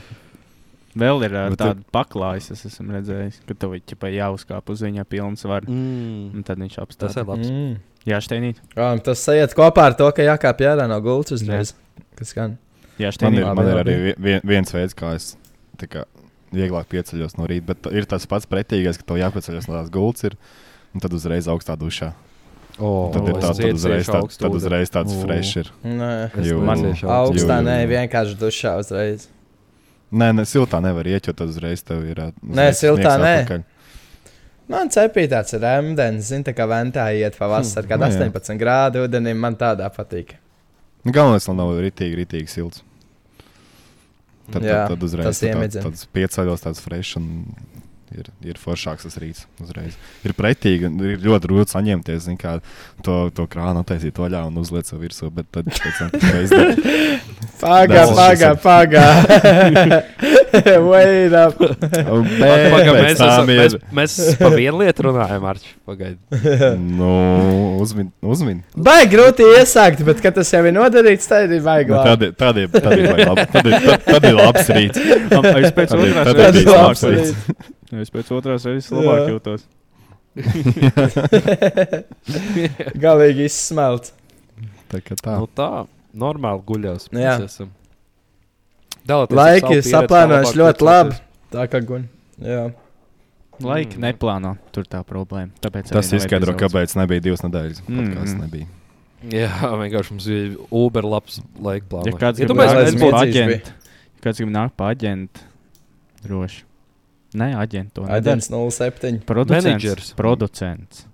[0.95, 3.81] Vēl ir uh, tāda paklājas, es esmu redzējis, ka tev ir
[4.15, 5.65] jāuzkāp uz viņa pilns var.
[5.67, 6.29] Mm.
[6.37, 7.23] Un tad viņš Tas apstāsta.
[7.25, 7.49] ir labs.
[7.51, 7.73] Mm.
[8.05, 8.61] Jā, Steinīt.
[8.79, 11.73] Un tas sajiet kopā ar to, ka jākāpj ārā no gultas uzreiz.
[12.15, 12.57] Kas gan?
[12.95, 13.43] Jā, Man ir, Steinīt.
[13.43, 13.83] Labi, man ir labi.
[13.91, 15.35] arī vi- vien, viens veids, kā es
[15.83, 16.05] kā,
[16.53, 17.65] vieglāk pieceļos no rīta.
[17.73, 20.37] Bet ir tas pats pretīgais, ka tev jāpieceļas no tās gultas, ir,
[20.93, 22.13] un tad uzreiz augstā dušā.
[22.79, 25.21] Oh, Tad, ir es tā, tad, ciet uzreiz, tā, tad uzreiz tāds O.
[25.23, 25.69] fresh ir.
[25.83, 26.55] Nē, cieši
[27.07, 27.07] augstu.
[27.07, 29.27] augstā nē, vienkārši dušā uzreiz.
[30.11, 32.21] Nē, ne, siltā nevar iet, jo tad uzreiz tev ir.
[32.41, 33.33] Nē, uzreiz siltā sniegs nē.
[33.41, 33.63] atpakaļ.
[34.75, 38.29] Man cepīja tāds rēmdens, zina, tā kā ventā iet pavasarī, kad nu jā.
[38.29, 39.35] 18 grādu ūdenī.
[39.37, 40.35] Man tādā patīk.
[41.05, 42.81] Nu, Galvenais, lai nav rītīgi, rītīgi silts.
[44.51, 45.83] Tad, Jā, tad, tad uzreiz tas tā, iemidzina.
[45.87, 47.17] tāds pieceļos, tāds fresh.
[47.17, 47.45] un
[48.15, 49.41] Ir, ir foršāks tas rīts.
[49.59, 49.97] Uzreiz.
[50.23, 52.29] Ir pretīgi, un ir ļoti grūti saņemties.
[52.39, 52.53] Kā,
[53.03, 55.27] to, to krānu attaisīt vaļā un uzliekt sev virsū.
[55.35, 56.79] Bet tad pēc tam to izdarīt.
[57.65, 59.03] Pagā, Tas- pagā, pagā.
[60.89, 61.55] Wait up.
[61.59, 65.69] Paga, mēs, esam, mēs, mēs pa vienu lietu runājam, Arčs.
[65.87, 66.17] Pagaid.
[66.99, 67.09] nu,
[67.83, 68.61] uzmin, uzmin.
[68.75, 72.31] Baigi grūti iesākt, bet, kad tas jau ir nodarīts, tad ir baigi Nu, labi.
[72.39, 75.05] Tad, ir- tad, ir- tad, tad, ir- tad, tad ir labs rīts.
[75.65, 77.73] Es pēc Tad ir- otrās tad ir Tas labs rīts.
[77.93, 79.27] Es pēc otrās reizes labāk Jā.
[79.35, 79.61] jūtos.
[83.05, 84.05] Galīgi izsmelt.
[84.91, 85.33] Tā kā tā.
[85.39, 85.67] Nu tā,
[86.17, 87.03] normāli guļos.
[87.13, 87.19] Jā.
[87.39, 87.69] Mēs esam.
[89.05, 91.13] Dalāties ar Laiki savu pieredzi, saplānojuši labāk ļoti labi.
[91.53, 92.03] Tā kā guļ.
[92.41, 92.63] Jā.
[93.63, 94.01] Laika Mm.
[94.03, 94.51] neplāno.
[94.75, 95.51] Tur tā problēma.
[95.63, 96.61] Tāpēc Tas arī nevajag izskaidro, izaugt.
[96.65, 97.77] kāpēc nebija divas nedēļas.
[97.87, 98.65] Mm, Podcasts nebija.
[99.31, 102.05] Jā, vienkārši mums bija Uber labs laika plāns.
[102.05, 103.69] Ja kāds grib Iedomājies, Lai nākt mēs es pa būtu- aģentu,
[104.21, 105.39] kāds grib nākt pa aģentu,
[106.25, 106.61] droši.
[107.35, 108.05] Nē, nedara.
[108.15, 109.19] Aģents 07.
[109.27, 109.67] Producents.
[109.67, 110.13] Menedžers.
[110.19, 111.05] Producents.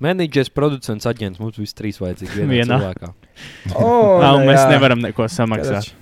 [0.00, 1.40] menedžers, producents, aģents.
[1.42, 2.78] Mums viss trīs vajadzīgi vienā Vienā.
[2.78, 3.14] cilvēkā.
[3.78, 4.68] Oh, Nav, nu mēs jā.
[4.72, 5.92] nevaram neko samaksāt.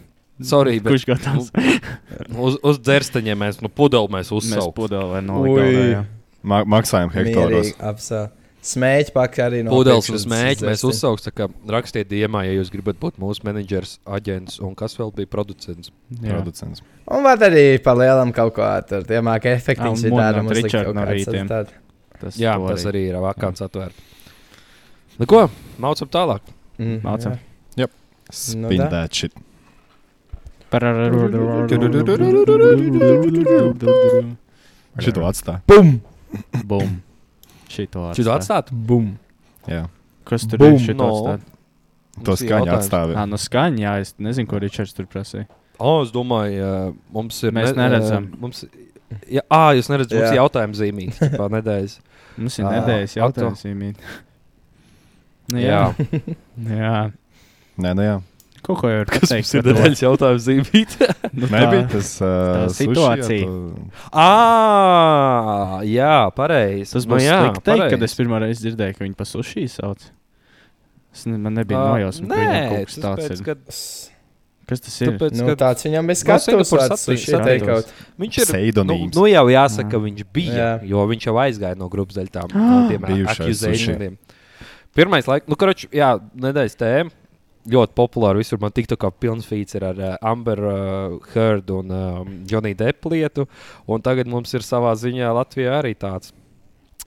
[0.44, 1.50] Sorry, bet Kurš gatavs?
[2.46, 6.12] uz, uz dzerstaņiem mēs, nu, pudeli mēs Mēs nolikt.
[6.46, 7.72] Ma maksājam hektāros.
[7.72, 8.20] Mierīgi apsā.
[8.66, 11.52] Smēķi pakaļ arī no Pudeles priekšas smēķi mēs uzsaucam.
[11.70, 15.92] Rakstiet, diemā, ja jūs gribat būt mūsu menedžers, aģents un kas vēl bija producents.
[16.18, 16.32] Jā.
[16.34, 16.82] Producents.
[17.06, 19.06] Un var arī pa lielam kaut ko tur.
[19.06, 20.42] Tie māki Ā, efektīvi un dara.
[20.42, 21.50] mudināt Richardu no rītiem.
[22.16, 24.14] Tas Jā, tas arī ir vakants atvērts.
[25.20, 25.46] Nu, ko?
[25.80, 26.42] Mācām tālāk.
[26.80, 27.38] Mm, Mācam.
[27.78, 27.86] jā.
[28.30, 28.88] Spin Nu da.
[28.90, 29.32] that shit.
[34.98, 35.60] Šito atstāj.
[35.68, 36.00] Bum!
[36.66, 37.02] Bum.
[37.68, 38.66] Šito Šito atstāt.
[38.70, 38.72] atstāt?
[38.72, 39.18] Bum!
[39.68, 39.86] Jā.
[40.24, 40.74] Kas tur Bum.
[40.74, 40.80] ir?
[40.84, 41.10] Šito No.
[41.12, 41.40] atstāt.
[42.24, 42.86] To Mums skaņu jautājums.
[42.88, 43.14] atstāj.
[43.20, 45.46] Ā, no skaņa, jā, es nezinu, ko Ričards tur prasīja.
[45.78, 47.52] O, es domāju, uh, mums ir.
[47.52, 48.30] Mēs neredzam.
[48.32, 48.62] ā, Mums,
[49.28, 50.32] jā, à, jūs neredzat, mums Jā.
[50.32, 51.18] ir jautājums zīmīgs.
[51.36, 51.98] Pār nedēļas.
[52.38, 53.40] Mums ir nedēļas auto.
[53.42, 53.64] jautājums.
[53.68, 53.96] Imīt.
[55.52, 55.82] Nu, jā.
[56.80, 57.12] jā.
[57.78, 58.16] Nē, nu jā.
[58.66, 60.94] Kaut ko jau ir Kas pateikt mums ir nedēļas jautājums zīmīt?
[61.36, 63.46] Nu, Nebija tā- tas uh, tā situācija.
[64.10, 66.90] Ā, jā, pareizi.
[66.94, 69.66] Tas Nu būs jā, slikti teikt, kad es pirmo reizi dzirdēju, ka viņi pa sushi
[69.70, 70.02] sauc.
[71.16, 73.46] Es ne, man nebija Ā, nojausma, ka viņam kaut kas tas tāds pēc, ir.
[73.46, 74.14] kad,
[74.66, 75.12] Kas tas ir?
[75.14, 77.02] tāpēc, Nu, kad tāds viņam bija No tāds attīstās.
[77.06, 77.92] sushi takeout.
[78.18, 78.46] viņš ir.
[78.48, 79.14] Nu, Pseidonīms.
[79.14, 80.72] nu jau jāsaka, ka viņš bija, Jā.
[80.90, 82.58] jo viņš jau aizgāja no grupas daļām, Ah.
[82.58, 84.16] no tiem Bijušais accusation-iem.
[84.96, 87.10] Pirmais laiks, nu, karoči, jā, nedēļas tēma.
[87.66, 88.60] Ļoti populāra visur.
[88.62, 93.08] Man tiktu kā pilns feats ir ar uh, Amber uh, Heard un um, Johnny Depp
[93.10, 93.48] lietu.
[93.90, 96.30] Un tagad mums ir savā ziņā Latvijā arī tāds.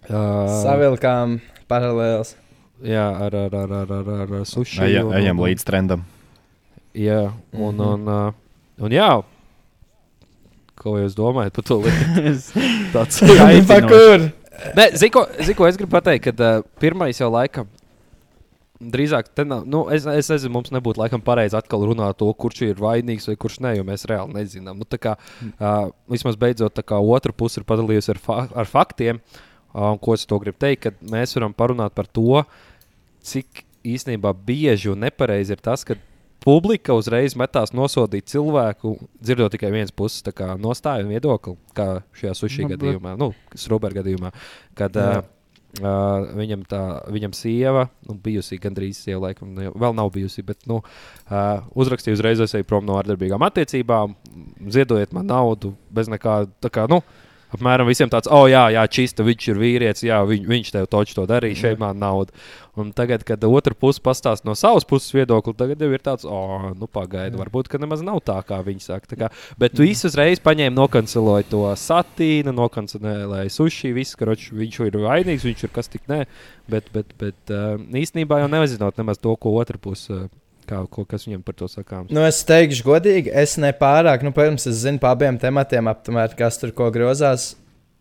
[0.09, 1.37] Uh, Savilkām
[1.71, 2.35] paralēls.
[2.83, 4.81] Jā, ar, ar, ar, ar, ar, ar, sushi.
[4.85, 6.03] Ejam, un- ejam un- līdz trendam.
[6.95, 7.87] Jā, un, Mhm.
[7.87, 8.31] un, uh,
[8.83, 9.09] un jā.
[10.79, 12.63] Ko jūs domājat par to lietu?
[12.95, 13.19] Tāds
[13.87, 14.29] kur?
[14.75, 15.25] Nē, zini, ko,
[15.67, 17.67] es gribu pateikt, kad uh, pirmais jau laikam.
[18.79, 22.77] Drīzāk, nav, nu, es, es nezinu, mums nebūtu laikam pareizi atkal runāt to, kurš ir
[22.79, 24.77] vainīgs vai kurš nē, jo mēs reāli nezinām.
[24.79, 25.17] Nu, tā kā,
[25.51, 30.15] uh, vismaz beidzot, tā kā otra puse ir padalījusies ar, fa ar faktiem, uh, ko
[30.15, 32.45] es to gribu teikt, kad mēs varam parunāt par to,
[33.27, 35.97] cik īstenībā bieži un nepareizi ir tas, ka
[36.43, 40.23] publika uzreiz metās nosodīt cilvēku, dzirdot tikai vienas puses
[40.63, 44.31] nostāju un viedokli, kā šajā sushi Nu, bet- gadījumā, nu, Srubera gadījumā,
[44.79, 45.19] kad uh,
[45.79, 50.61] uh, viņam tā, viņam sieva, nu, bijusi gandrīz sieva, laikam, ne, vēl nav bijusi, bet,
[50.69, 54.15] nu, uh, uzrakstīja uzreiz, es eju prom no ārdarbīgām attiecībām,
[54.73, 57.01] ziedojiet man naudu bez nekāda, kā, nu,
[57.55, 61.17] apmēram visiem tāds, oh, jā, jā čista, viņš ir vīrietis, jā, viņ, viņš tev toču
[61.17, 62.35] to darīja, šeit man nauda.
[62.79, 66.69] Un tagad, kad otra puse pastāsta no savas puses viedokļa, tagad jau ir tāds, oh,
[66.77, 69.17] nu, pagaidi, varbūt, ka nemaz nav tā, kā viņi saka.
[69.19, 74.99] Kā, bet tu visu uzreiz paņēmi, nokanceloji to satīnu, nokancelēji sushi, visu, ka viņš ir
[75.03, 76.23] vainīgs, viņš ir kas tik nē.
[76.69, 77.51] Bet, bet, bet
[77.99, 80.27] īstenībā jau nezinot nemaz to, ko otra puse.
[80.69, 82.11] Kā, ko, kas viņam par to sakāms?
[82.13, 86.61] Nu, es teikšu, godīgi, es nepārāk, nu, protams, es zinu par abiem tematiem, aptuveni, kas
[86.61, 87.55] tur ko grozās.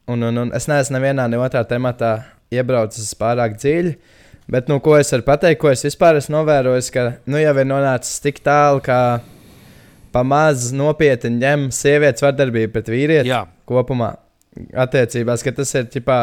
[0.09, 2.13] Un, un, un es neesmu nevienā, ne otrā tematā
[2.53, 3.95] iebraucis pārāk dziļi.
[4.49, 7.69] Bet, nu, ko es varu pateikt, ko es vispār esmu novērojis, ka, nu, jau ir
[7.69, 9.21] nonācis tik tālu, ka
[10.13, 13.43] pamazs nopietni ņem sievietes vardarbību pret vīrieti Jā.
[13.69, 14.15] kopumā
[14.85, 16.19] attiecībās, ka tas ir tipā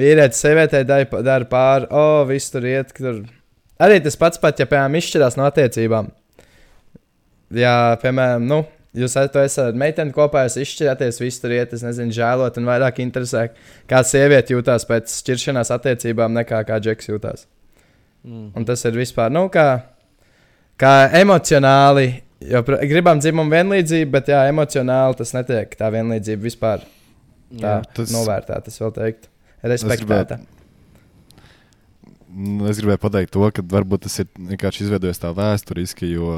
[0.00, 2.92] vīrietis sievietei dara dar pāri, oh, viss tur iet.
[2.96, 3.22] Tur.
[3.80, 6.10] Arī tas pats, pat, ja, piemēram, izšķirās no attiecībām.
[7.56, 8.60] Jā, piemēram, nu,
[8.96, 13.48] jūs esat, meiteni kopā, jūs izšķiraties, viss tur iet, es nezinu, žēlot un vairāk interesē,
[13.90, 17.48] kā sieviete jūtās pēc šķiršanās attiecībām, nekā kā džeks jūtās.
[18.26, 18.50] Mm.
[18.54, 19.66] Un tas ir vispār, nu, kā,
[20.80, 22.10] kā emocionāli.
[22.40, 26.86] Jo gribam dzimumu vienlīdzību, bet jā, emocionāli tas netiek tā vienlīdzība vispār
[27.50, 27.74] tā Jā.
[27.96, 28.72] Tas- novērtēta.
[28.72, 29.28] Es vēl teiktu,
[29.60, 30.38] respektēta.
[32.30, 36.30] Nu, Es gribēju pateikt to, ka varbūt tas ir vienkārši izveidojies tā vēsturiski, jo,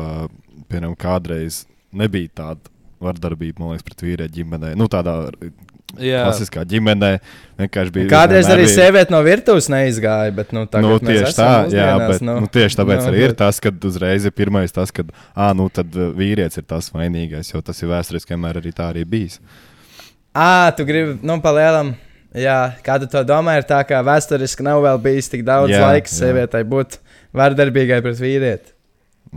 [0.71, 2.73] piemēram, kādreiz nebija tāda
[3.03, 4.73] vardarbība, man liekas, pret vīriešu ģimenē.
[4.79, 5.17] Nu, tādā
[6.01, 7.11] Jā, klasiskā ģimenē
[7.61, 8.09] vienkārši bija.
[8.09, 12.39] Kādreiz arī bija- sieviete no virtuves neizgāja, bet nu, Nu, tieši tā, jā, bet nu,
[12.49, 15.03] tieši tāpēc nu, arī ir bet- tas, ka uzreiz ir pirmais tas, ka
[15.53, 19.05] nu, tad uh, vīrietis ir tas vainīgais, jo tas ir vēsturiski vienmēr arī tā arī
[19.05, 19.39] bijis.
[20.35, 21.93] Ā, tu gribi, nu, palielam.
[22.39, 26.09] Jā, kāda to domā, ir tā, ka vēsturiski nav vēl bijis tik daudz Jā, laika
[26.09, 26.15] jā.
[26.17, 26.97] sievietei būt
[27.37, 28.73] vardarbīgai pret vīrieti.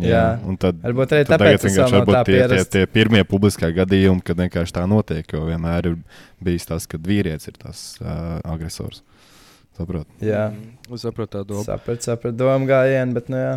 [0.03, 0.21] Jā.
[0.43, 2.71] un tad, Varbūt arī tad tāpēc vienkārši varbūt tā tie, tie, pierasts.
[2.73, 5.95] tie pirmie publiskie gadījumi, kad vienkārši tā notiek, jo vienmēr ir
[6.43, 9.03] bijis tas, ka vīrietis ir tas uh, agresors.
[9.75, 10.07] Saprot?
[10.23, 11.63] Jā, Mm, saprotu tā domu.
[11.67, 13.53] sapratu, sapratu domu gājienu, bet, nu, jā.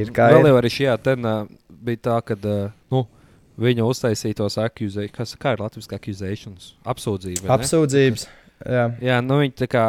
[0.00, 0.50] ir kā Vēl ir.
[0.52, 1.34] jau arī šajā tenā
[1.68, 3.02] bija tā, ka uh, nu,
[3.58, 7.44] viņa uztaisītos accusējumus, kas kā ir latviešu accusations, apsūdzība.
[7.44, 7.58] vai ne?
[7.58, 8.26] Apsūdzības.
[8.66, 8.88] Jā.
[9.02, 9.84] Jā, nu viņi tā kā.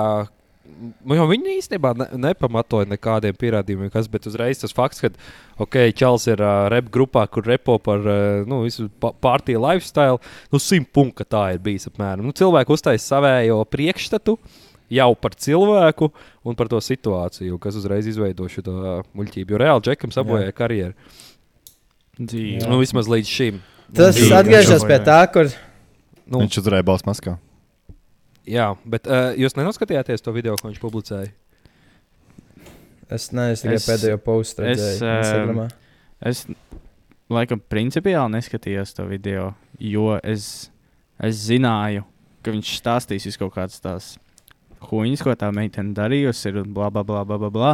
[0.79, 5.09] Nu, jau viņi īstenībā ne, nepamatoja nekādiem pierādījumiem, kas, bet uzreiz tas fakts, ka,
[5.65, 10.21] ok, Čels ir uh, rep grupā, kur repo par uh, nu, visu partiju lifestyle,
[10.53, 12.27] nu, simt punktu, tā ir bijis apmēram.
[12.29, 14.37] Nu, cilvēki uztaisīja savējo priekšstatu
[14.93, 16.11] jau par cilvēku
[16.45, 18.63] un par to situāciju, kas uzreiz izveido šo
[19.17, 19.53] muļķību.
[19.53, 20.95] Jo reāli Džekam sabojāja karjeru.
[22.19, 22.67] Dzīve.
[22.67, 23.59] Nu, vismaz līdz šim.
[23.95, 25.47] Tas Bija- atgriežas pie tā, kur.
[26.29, 27.37] Nu, Viņš uzvarēja balss maskā.
[28.45, 31.31] jā, bet uh, jūs nenoskatījāties to video, ko viņš publicēja?
[33.09, 35.01] Es neesmu tikai Es- pēdējo postu es, redzējis.
[35.01, 35.67] ēm, Instagramā.
[36.29, 36.43] Es
[37.31, 40.69] laikam principiāli neskatījos to video, jo es,
[41.19, 42.03] es zināju,
[42.43, 44.11] ka viņš stāstīs kaut kādas tās
[44.91, 47.71] huīņas, ko tā meitene darījusi, ir un bla, bla, bla, bla, bla, bla.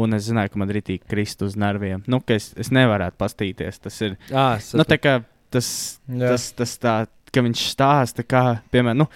[0.00, 2.04] Un es zināju, ka man rītīgi krist uz nerviem.
[2.10, 3.80] Nu, es, es nevarētu pastīties.
[3.84, 4.46] Tas ir Jā,
[4.78, 5.18] nu, tā kā
[5.52, 5.68] tas,
[6.08, 6.32] Jā.
[6.32, 6.94] tas, tas tā,
[7.34, 9.08] ka viņš stāsta, kā, piemēram, nu,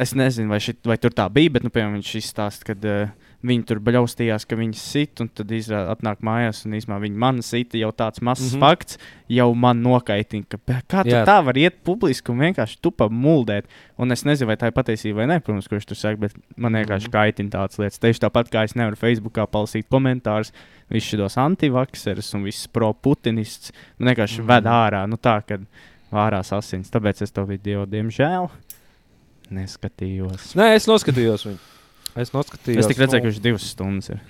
[0.00, 3.12] es nezinu, vai, šit, vai tur tā bija, bet, nu, piemēram, viņš izstāsta, ka uh,
[3.44, 7.76] viņi tur bļaustījās, ka viņi sit, un tad atnāk mājās, un īsumā viņi man sita
[7.76, 8.56] jau tāds mazs mm Mhm.
[8.56, 8.60] -hmm.
[8.64, 13.08] fakts, jau man nokaitina, ka "Bē, kā tu tā var iet publiski un vienkārši tupa
[13.08, 13.64] muldēt.
[13.98, 16.72] Un es nezinu, vai tā ir patiesība vai nē, protams, kurš tur saka, bet man
[16.72, 17.12] vienkārši Mhm.
[17.12, 17.98] kaitina tādas lietas.
[17.98, 20.52] Tieši tāpat kā es nevaru Facebookā palasīt komentārus,
[20.90, 23.72] visus šos antivakserus un visus pro-putinists.
[23.98, 24.44] Man vienkārši mm.
[24.44, 24.46] Mhm.
[24.48, 25.60] ved ārā, nu tā, kad
[26.12, 26.90] vārās asins.
[26.90, 28.50] Tāpēc es to video, diemžēl,
[29.50, 30.54] neskatījos.
[30.56, 31.58] Nē, es noskatījos viņu.
[32.14, 32.84] Es noskatījos.
[32.84, 34.22] Es tikai redzēju, ka viņš divas stundas ir.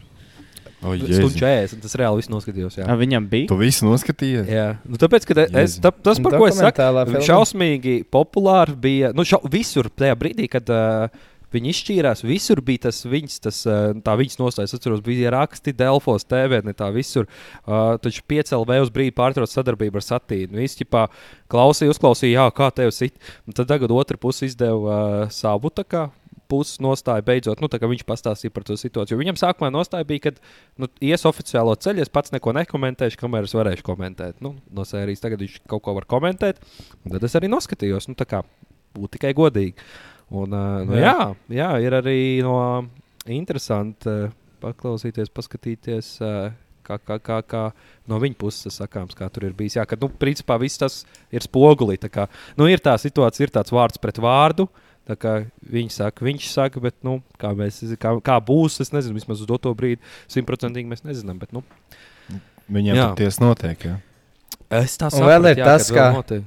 [0.85, 2.75] Oh, Stundu 40, tas reāli viss noskatījos.
[2.77, 2.87] Jā.
[2.93, 3.49] A, viņam bija.
[3.49, 4.49] Tu visu noskatījies?
[4.53, 9.13] Jā, nu, tāpēc, ka es, tā, tas, par ko es saku, šausmīgi populāri bija.
[9.17, 11.23] Nu, šau, visur tajā brīdī, kad uh,
[11.57, 14.75] viņi izšķīrās, visur bija tas viņas, tas, uh, tā viņas nostājas.
[14.75, 17.31] Es atceros, bija raksti Delfos, TV, ne tā visur.
[17.65, 20.61] Uh, taču piecēlā uz brīdi pārtrauc sadarbību ar satīnu.
[20.61, 21.07] Visi ķipā
[21.49, 23.17] klausīja, uzklausīja, jā, kā tev sit.
[23.49, 26.11] Un tad tagad otra puse izdeva uh, savu tā kā.
[26.55, 29.19] Puses nostāja beidzot, nu, tā kā viņš pastāstīja par to situāciju.
[29.19, 30.35] Viņam sākumā nostāja bija, ka
[30.79, 34.39] nu, ies oficiālo ceļu, es pats neko nekomentēšu, kamēr es varēšu komentēt.
[34.45, 36.63] Nu, no sērijas tagad viņš kaut ko var komentēt,
[37.03, 38.07] tad es arī noskatījos.
[38.11, 38.45] Nu, tā kā
[38.95, 39.75] būt tikai godīgi.
[40.35, 41.33] Un, uh, nu, jā.
[41.53, 42.59] jā, ir arī no
[43.31, 46.19] interesanti uh, paklausīties, paskatīties.
[46.25, 46.53] Uh,
[46.85, 47.61] Kā, kā, kā, kā
[48.13, 49.79] no viņa puses sakāms, kā tur ir bijis.
[49.79, 50.99] Jā, ka, nu, principā viss tas
[51.33, 51.97] ir spogulī.
[51.97, 52.27] tā Kā,
[52.61, 54.67] nu, ir tā situācija, ir tāds vārds pret vārdu.
[55.05, 55.33] Tā kā
[55.69, 59.51] viņi saka, viņš saka, bet nu, kā, mēs, kā, kā būs, es nezinu, vismaz uz
[59.61, 60.01] to brīdi
[60.33, 61.39] simtprocentīgi mēs nezinām.
[61.43, 61.63] Bet, nu,
[62.73, 63.07] Viņiem Jā.
[63.13, 63.83] tur tiesa notiek.
[63.85, 63.99] Jā.
[64.73, 66.45] es tā Un vēl ir tas, vēl ka- notiek.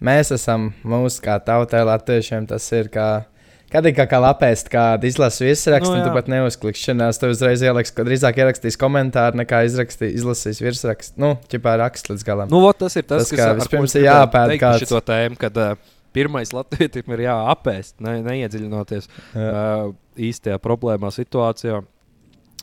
[0.00, 2.46] mēs esam mūsu kā tautai, latviešiem.
[2.48, 3.26] Tas ir kā,
[3.70, 6.08] kad ir kā, kā lapēst, kādu izlasu virsrakstu, Nu, no, jā.
[6.08, 7.20] tu pat neuzklikšanās.
[7.20, 11.20] Tu uzreiz ieliks, kad drīzāk ierakstīs komentāru, nekā izrakstīs, izlasīs virsrakstu.
[11.20, 12.48] Nu, ķipā raksts līdz galam.
[12.52, 14.88] Nu, vot, tas ir tas, Tas, kā ar ko vispirms ir jāpēta kāds.
[14.88, 15.76] Šo tēmu, kad uh,
[16.16, 19.48] pirmais latvietim ir jāapēst, ne, neiedziļinoties Jā.
[19.50, 21.82] uh, īstajā problēmā situācijā.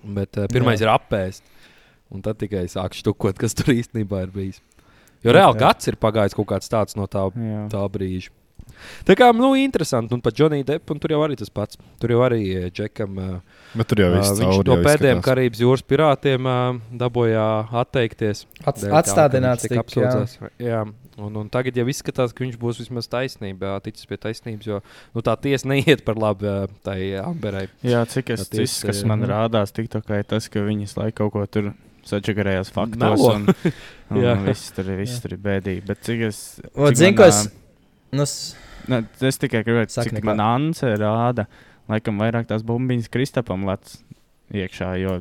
[0.04, 0.88] Bet uh, pirmais Jā.
[0.88, 1.46] ir apēst,
[2.14, 4.62] un tad tikai sāk štukot, kas tur īstenībā ir bijis.
[5.26, 5.68] Jo reāli Jā.
[5.68, 7.26] gads ir pagājis kaut kāds tāds no tā,
[7.74, 8.34] tā brīža.
[9.08, 11.80] Tā kā, nu, interesanti, un pat Džonija Depp, un tur jau arī tas pats.
[12.02, 12.42] Tur jau arī
[12.74, 13.18] Džekam.
[13.18, 15.22] Uh, Bet tur jau viss viņš cauri no pēdējiem.
[15.26, 17.46] Karības jūras pirātiem uh, dabūja
[17.84, 18.46] atteikties.
[18.62, 20.52] Ka atstādināts viņš tika, jā.
[20.62, 20.84] Jā,
[21.18, 24.80] un, un tagad jau izskatās, ka viņš būs vismaz taisnībā, ticis pie taisnības, jo
[25.16, 26.54] nu, tā tiesa neiet par labu
[26.86, 27.68] tai Amberai.
[27.86, 31.34] Jā, cik es Tā ticu, kas man rādās, TikTokā, ir tas, ka viņas laiku kaut
[31.38, 31.72] ko tur
[32.08, 33.02] sačakarējās faktos.
[33.02, 33.34] Melo.
[33.36, 33.48] Un,
[34.16, 34.36] un Jā.
[34.46, 35.84] viss tur, ir- viss tur ir bēdīgi.
[35.90, 36.42] Bet cik es.
[36.74, 37.44] Vot, cik zini, ko es.
[38.16, 38.56] Nu, s-
[38.88, 40.30] Ne, es tikai gribēju Saki teikt, neko.
[40.30, 41.44] ka man Anse rāda,
[41.92, 43.98] laikam, vairāk tās bumbiņas Kristapam lec
[44.56, 44.94] iekšā.
[45.02, 45.18] Jo,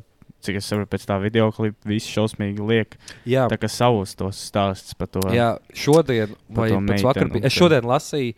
[0.47, 2.97] cik es saprotu, pēc tā video klipa viss šausmīgi liek.
[3.29, 5.21] Jā, Tā kā savus tos stāstus par to.
[5.35, 8.35] jā šodien, vai pēc vakar, bija- es šodien lasīju,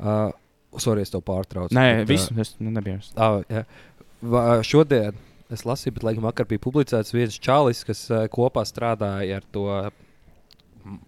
[0.00, 0.30] uh,
[0.78, 1.74] sorry, es to pārtraucu.
[1.76, 3.00] Nē, bet, viss, es nu, nebiju.
[3.16, 3.64] Ah, jā.
[4.22, 5.12] Va, šodien
[5.52, 9.68] es lasīju, bet laikam vakar bija publicēts viens čalis, kas uh, kopā strādāja ar to.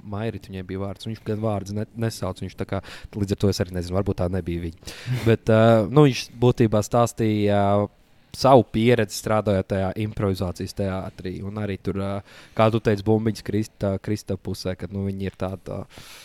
[0.06, 1.06] Mairīt, viņai bija vārds.
[1.08, 2.38] Viņš gan vārdus ne, nesauc.
[2.44, 2.78] Viņš tā kā,
[3.18, 4.92] līdz ar to es arī nezinu, varbūt tā nebija viņa.
[5.28, 7.88] Bet uh, nu, viņš būtībā stāstīja uh,
[8.38, 11.38] savu pieredzi strādājot tajā improvizācijas teātrī.
[11.46, 12.00] Un arī tur,
[12.56, 15.74] kā tu teici, bumbiņas Krista, Krista pusē, kad nu, viņi ir tādi.
[15.74, 16.22] Uh,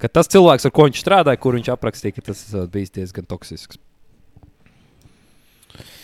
[0.00, 3.80] ka tas cilvēks, ar ko viņš strādāja, kur viņš aprakstīja, ka tas bija diezgan toksisks.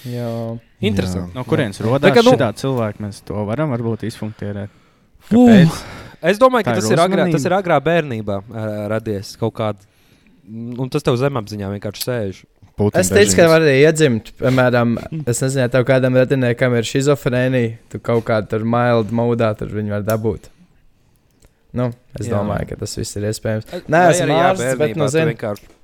[0.08, 0.28] Jā.
[0.80, 1.34] Interesanti.
[1.36, 3.04] No kurienes Tā rodas kā, nu- šādi cilvēki?
[3.04, 4.72] Mēs to varam varbūt izfunkcionēt.
[6.20, 9.54] Es domāju, ka Tā ir tas ir, agrā, tas ir agrā bērnībā uh, radies kaut
[9.56, 9.86] kāda.
[10.50, 12.40] Un tas tev zemapziņā vienkārši sēž.
[12.80, 14.94] Putina Es teicu, ka var arī iedzimt, piemēram,
[15.28, 19.68] es nezinu, ja tev kādam radiniekam ir šizofrēnija, tu kaut kādā tur mild modā tur
[19.74, 20.48] viņu var dabūt.
[21.76, 22.32] Nu, es Jā.
[22.40, 23.68] Domāju, ka tas viss ir iespējams.
[23.86, 25.34] Nē, bet bērnībā nu tu zini.
[25.36, 25.76] vienkārši-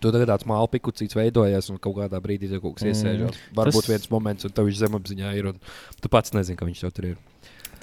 [0.00, 2.90] Tu tagad tāds mākslinieks pikucīts veidojies, un kaut kādā brīdī tev kaut kas Mm.
[2.92, 3.36] iesēžās.
[3.54, 5.60] Varbūt Tas- viens moments, un tev viņš zemapziņā ir, un
[6.00, 7.16] tu pats nezini, ka viņš tev tur ir.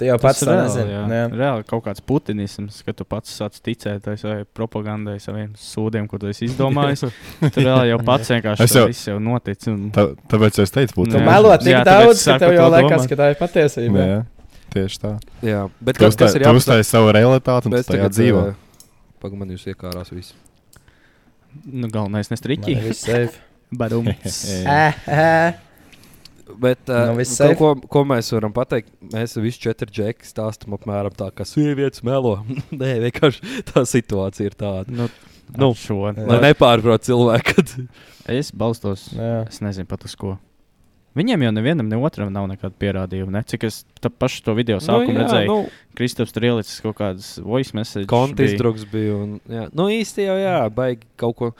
[0.03, 0.91] Tu jau pats reāli, nezini.
[0.91, 1.01] jā.
[1.15, 1.23] jā.
[1.39, 6.19] Reāli kaut kāds putinisms, ka tu pats sāc ticēt tai savai propagandai, saviem sūdiem, ko
[6.19, 7.05] tu esi izdomājis.
[7.55, 9.63] Tur reāli jau pats vienkārši tas viss jau notic.
[9.71, 9.85] Un...
[9.95, 11.21] Tā, tāpēc es teicu, Tu Putina.
[11.23, 11.27] Jā.
[11.31, 13.09] melo tik Jā, daudz, ka tev jau to liekas, domāt.
[13.13, 14.07] ka tā ir patiesība.
[14.11, 14.19] Jā,
[14.75, 15.13] tieši tā.
[15.47, 16.59] Jā, bet Tu kas, kas ir tu jāapstāsta?
[16.83, 18.43] uztaisīji savu realitāti, un tu tajā dzīvo.
[19.23, 20.35] Pagaidām, jūs iekārās visi.
[21.63, 22.75] Nu, galvenais Man nestriķi.
[22.75, 23.39] ir viss safe.
[23.79, 24.43] Badums.
[26.59, 28.91] Bet uh, Nu, viss ko, ko, ko mēs varam pateikt?
[29.13, 32.39] Mēs visi četri džeki stāstām apmēram tā, ka sievietes melo.
[32.81, 34.91] Nē, vienkārši tā situācija ir tāda.
[34.91, 35.11] Nu,
[35.53, 36.07] Nu, nu, šo.
[36.15, 37.53] Lai nepārprot cilvēku.
[37.53, 37.73] Kad...
[38.31, 39.09] Es balstos.
[39.13, 39.43] Jā.
[39.51, 40.37] Es nezinu pat uz ko.
[41.13, 43.35] Viņiem jau nevienam, ne otram nav nekāda pierādījuma.
[43.35, 43.43] Ne?
[43.45, 47.75] Cik es pašu to video sākumu nu, redzēju, nu, Kristaps tur ielicis kaut kādas voice
[47.77, 48.09] messages.
[48.09, 48.61] kontis bija.
[48.63, 49.19] drugs bija.
[49.19, 49.67] Un, jā.
[49.77, 51.51] Nu, īsti jau, jā, baigi kaut ko.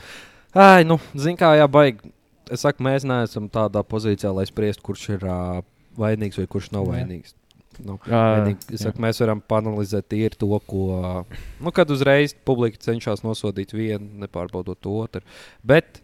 [0.57, 2.12] Ai, nu, zin kā, jā, baigi.
[2.51, 5.61] Es saku, mēs neesam tādā pozīcijā, lai spriestu, kurš ir uh,
[5.99, 7.35] vainīgs vai kurš nav vainīgs.
[7.81, 11.23] Nu, vienīgi, saku, mēs varam panelizēt tīri to, ko.
[11.63, 15.23] Nu, kad uzreiz publika cenšas nosodīt vienu, nepārbaudot to otru.
[15.65, 16.03] Bet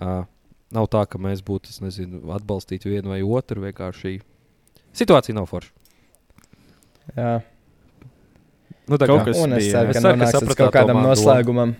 [0.00, 0.22] uh,
[0.72, 3.66] nav tā, ka mēs būtu, es nezinu, atbalstīt vienu vai otru.
[3.66, 4.20] Vienkārši
[4.96, 5.74] situācija nav forša.
[7.18, 7.34] Jā.
[8.88, 11.76] Nu, tā Kaut kā- es bija, ceru, Es ceru, ka līdz sapratāt kaut kādam noslēgumam.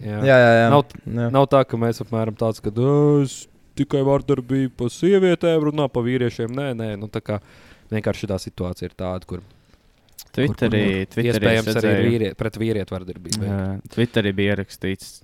[0.00, 0.18] Jā.
[0.24, 0.66] Jā, jā, jā.
[0.72, 1.30] Nav, jā.
[1.30, 3.46] nav tā, ka mēs apmēram tāds, ka "Ā, es
[3.78, 6.52] tikai vardarbību pa sievietēm runā pa vīriešiem.
[6.56, 7.40] Nē, nē, nu, tā kā
[7.92, 9.42] vienkārši tā situācija ir tāda, kur,
[10.30, 13.46] Twitterī, kur, kur Twitterī iespējams es arī vīriet, pret vīrieti vardarbību.
[13.46, 13.62] jā,
[13.94, 15.20] Twitterī bija ierakstīts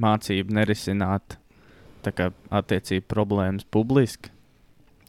[0.00, 1.36] mācību nerisināt
[2.04, 2.30] tā kā
[2.60, 4.32] attiecību problēmas publiski.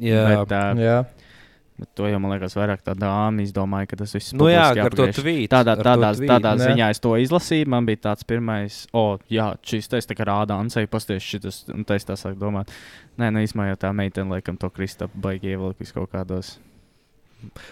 [0.01, 0.97] Jā, Bet, uh, jā.
[1.81, 4.95] Bet to jau man liekas, vairāk tā dāma izdomāja, ka tas viss nu, jā ar
[4.95, 5.49] to tvītu.
[5.51, 6.29] Tādā, tādā, tvītu.
[6.31, 6.69] tādā Nē.
[6.71, 7.67] ziņā es to izlasīju.
[7.73, 11.83] Man bija tāds pirmais, o, jā, šis te tā kā rāda Ansei, pasties šitas, un
[11.87, 12.71] tā es tā sāku domāt.
[13.19, 16.55] Nē, nu, īsumā jau tā meitene, laikam, to Kristapu baigi ievilkt kaut kādos.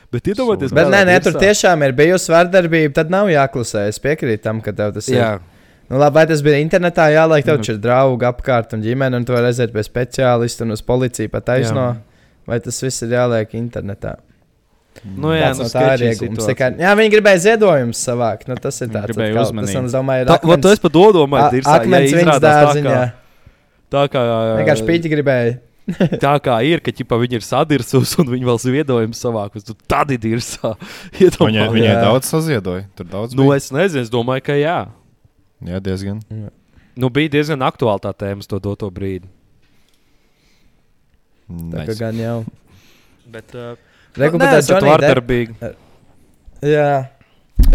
[0.10, 2.94] Bet iedomājieties, Bet nē, nē, tur tiešām ir bijusi vardarbība.
[2.98, 3.86] Tad nav jāklusē.
[3.92, 5.22] Es piekrītu tam, ka tev tas ir.
[5.22, 5.32] Jā,
[5.90, 7.64] Nu, labi, vai tas bija internetā, jā, lai tev Nu.
[7.66, 11.32] tur ir draugi apkārt un ģimene, un tu vari aiziet pie speciālista un uz policiju
[11.34, 11.86] pat aizno.
[12.50, 14.18] Vai tas viss ir jāliek internetā?
[15.06, 16.44] nu, jā Tāds nu, no tā ir iegūms.
[16.50, 18.48] Tā kā- Jā, viņi gribēja ziedojumus savākt.
[18.50, 19.84] Nu, tas ir tāds atkal- uzmanību.
[19.86, 22.50] Tas, domāju, ir Tā, vat, akmens, es pat to domāju, a- ir akmens viņas tā,
[22.50, 22.94] dārziņā.
[23.00, 23.14] kā-
[23.90, 24.22] Tā kā,
[24.60, 25.60] Vienkārši pīķi gribēja.
[26.22, 29.64] tā kā ir, ka ķipa, viņi ir sadirsus un viņi vēl ziedojumus savākus.
[29.66, 30.76] tu Tad ir dirsā.
[31.18, 32.02] Viņai, viņai Jā.
[32.04, 32.86] daudz saziedoja.
[32.96, 33.56] Tur daudz Nu, bija.
[33.56, 34.88] es nezinu, es domāju, ka jā.
[35.66, 36.22] Jā, diezgan.
[36.96, 39.26] Nu, bija diezgan aktuāla tā tēma to doto brīdi.
[41.50, 42.36] Tā kā gan jau.
[43.30, 43.76] Bet, uh,
[44.18, 45.56] Reku, nē, bet tā esat Johnny vardarbīgi.
[46.66, 46.92] Jā,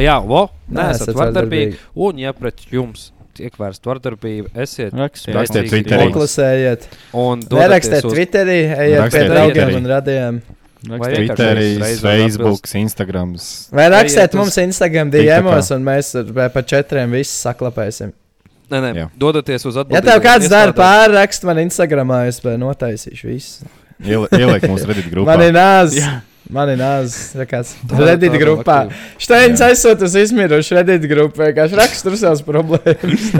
[0.00, 1.74] Jā, vo, nē, Nē, esat esat vardarbīgi.
[1.76, 1.78] vardarbīgi.
[2.06, 5.66] Un, ja pret jums tiek vērsta vardarbība, esiet Rakstiet.
[5.70, 6.08] Twitterī.
[6.08, 6.86] noklusējiet.
[7.18, 9.88] Un Nerakstiet uz- Twitterī, ejiet pie draugiem un
[10.84, 12.74] vienkārši Twitterī, Facebook, atbilst.
[12.80, 13.46] Instagrams.
[13.72, 15.10] Vai rakstiet mums Instagram.
[15.10, 16.12] DMs, un mēs
[16.52, 18.12] pa četriem visus saklapēsim.
[18.72, 19.06] Nē, nē, Jā.
[19.20, 19.98] dodaties uz atbildību.
[19.98, 23.66] Ja tev kāds dara pārrakstu man Instagramā, es vai notaisīšu visu.
[24.02, 25.34] Ieli- Ieliek mūsu Reddit grupā.
[25.34, 25.92] Man ir nāz.
[25.98, 26.14] Jā.
[26.50, 27.14] Man ir nāz.
[27.36, 28.78] Reddit tāda grupā.
[28.88, 28.94] Jā.
[29.70, 31.40] aizsūta uz izmirušu Reddit grupu.
[31.44, 33.24] Vienkārši rakstur savas problēmas.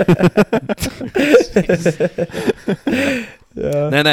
[3.54, 4.12] Nē, nē,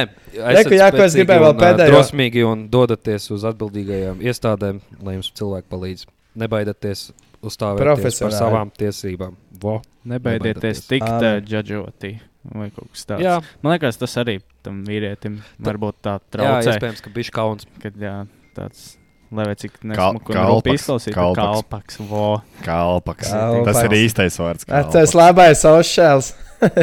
[0.53, 1.89] Reku, jā, ko es gribēju vēl pēdējo.
[1.95, 6.03] Drosmīgi un dodaties uz atbildīgajām iestādēm, lai jums cilvēki palīdz.
[6.41, 7.07] Nebaidieties
[7.41, 9.33] uzstāvēt par savām tiesībām.
[9.61, 9.79] Vo.
[10.09, 10.87] Nebaidieties Nebaidieties.
[10.89, 12.15] tikt uh, judžoti
[12.57, 13.21] vai kaut kas tāds.
[13.21, 16.73] Jā, Man liekas, tas arī tam vīrietim varbūt tā jā traucē.
[16.73, 17.67] iespējams, ka bija kauns.
[17.83, 18.15] Kad jā,
[18.57, 18.95] tāds,
[19.29, 21.61] lai vai cik nesmuku kalpaks, izklausītu, kalpaks.
[21.61, 21.99] kalpaks.
[22.09, 22.25] Vo.
[22.65, 23.29] Kalpaks.
[23.29, 23.67] Kalpaks.
[23.69, 24.65] Tas ir īstais vārds.
[24.65, 26.33] Tas labais sociāls.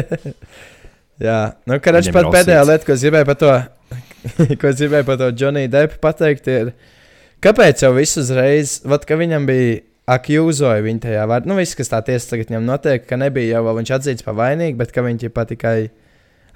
[1.19, 3.51] Jā, nu, karač Viņam pat pēdējā lieta, ko es gribēju par to,
[4.61, 6.69] ko es gribēju par to Johnny Deppu pateikt, ir,
[7.43, 9.81] kāpēc jau viss uzreiz, vat, ka viņam bija
[10.15, 13.75] akūzoja viņa tajā vārdā, nu, viss, kas tā tiesa tagad viņam notiek, ka nebija jau
[13.77, 15.77] viņš atzīts par vainīgu, bet ka viņš tikai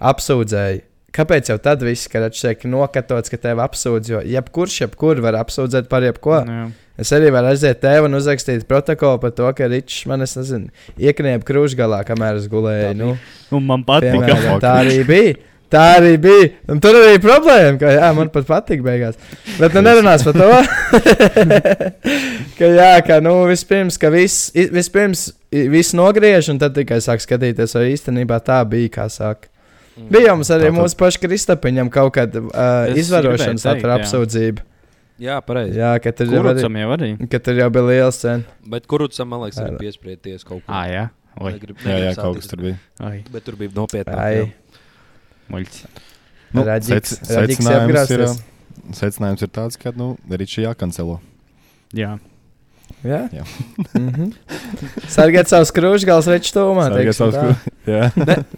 [0.04, 0.82] apsūdzēja.
[1.14, 5.86] Kāpēc jau tad viss, kad atšķiek nokatots, ka tevi apsūdz, jo jebkurš, jebkur var apsūdzēt
[5.92, 6.40] par jebko.
[6.42, 6.64] Jā.
[6.98, 11.46] Es arī varu aiziet tevi un uzrakstīt protokolu par to, ka Ričs man, nezinu, iekniep
[11.46, 12.92] krūšgalā, kamēr es gulēju.
[12.98, 13.14] Nu,
[13.54, 14.14] Un man patīk.
[14.14, 15.38] Piemēram, tā arī bija.
[15.74, 16.50] Tā arī bija.
[16.70, 19.16] Un tur arī bija problēma, ka jā, man pat patīk beigās.
[19.58, 20.50] Bet nu nerunās par to.
[22.60, 25.32] ka jā, ka nu vispirms, ka viss, vispirms
[25.74, 29.50] viss nogriež un tad tikai sāk skatīties, vai īstenībā tā bija, kā saka.
[29.98, 34.00] Bija jau mums arī Tātad- mūsu pašu Kristapiņam kaut kāda uh, izvarošanas satura jā.
[34.02, 34.66] apsūdzība.
[35.22, 35.78] Jā, pareizi.
[35.78, 37.10] Jā, ka tur jau arī, jau arī.
[37.30, 38.56] ka tur jau bija liels cena.
[38.74, 40.74] Bet kurucam, man liekas, arī piesprieties kaut ko.
[40.74, 41.04] Ā, jā.
[41.38, 42.80] Oi, Negrib- Jā, jā, kaut kas tur bija.
[43.06, 43.22] oi.
[43.34, 44.54] Bet tur bija nopietnāk.
[45.52, 45.86] Muļķis.
[46.54, 48.26] Nu, Raģiks- sec- Raģiks secinājums ir,
[48.94, 51.20] secinājums ir tāds, ka nu, Ričs jākancelo.
[51.94, 52.20] Jā.
[53.04, 53.44] Jā, Jā.
[54.00, 54.30] mm -hmm.
[55.12, 56.88] Sargāt savus krūšgals, veču tūmā.
[56.88, 57.56] Sargāt savus tā.
[57.94, 58.12] Jā.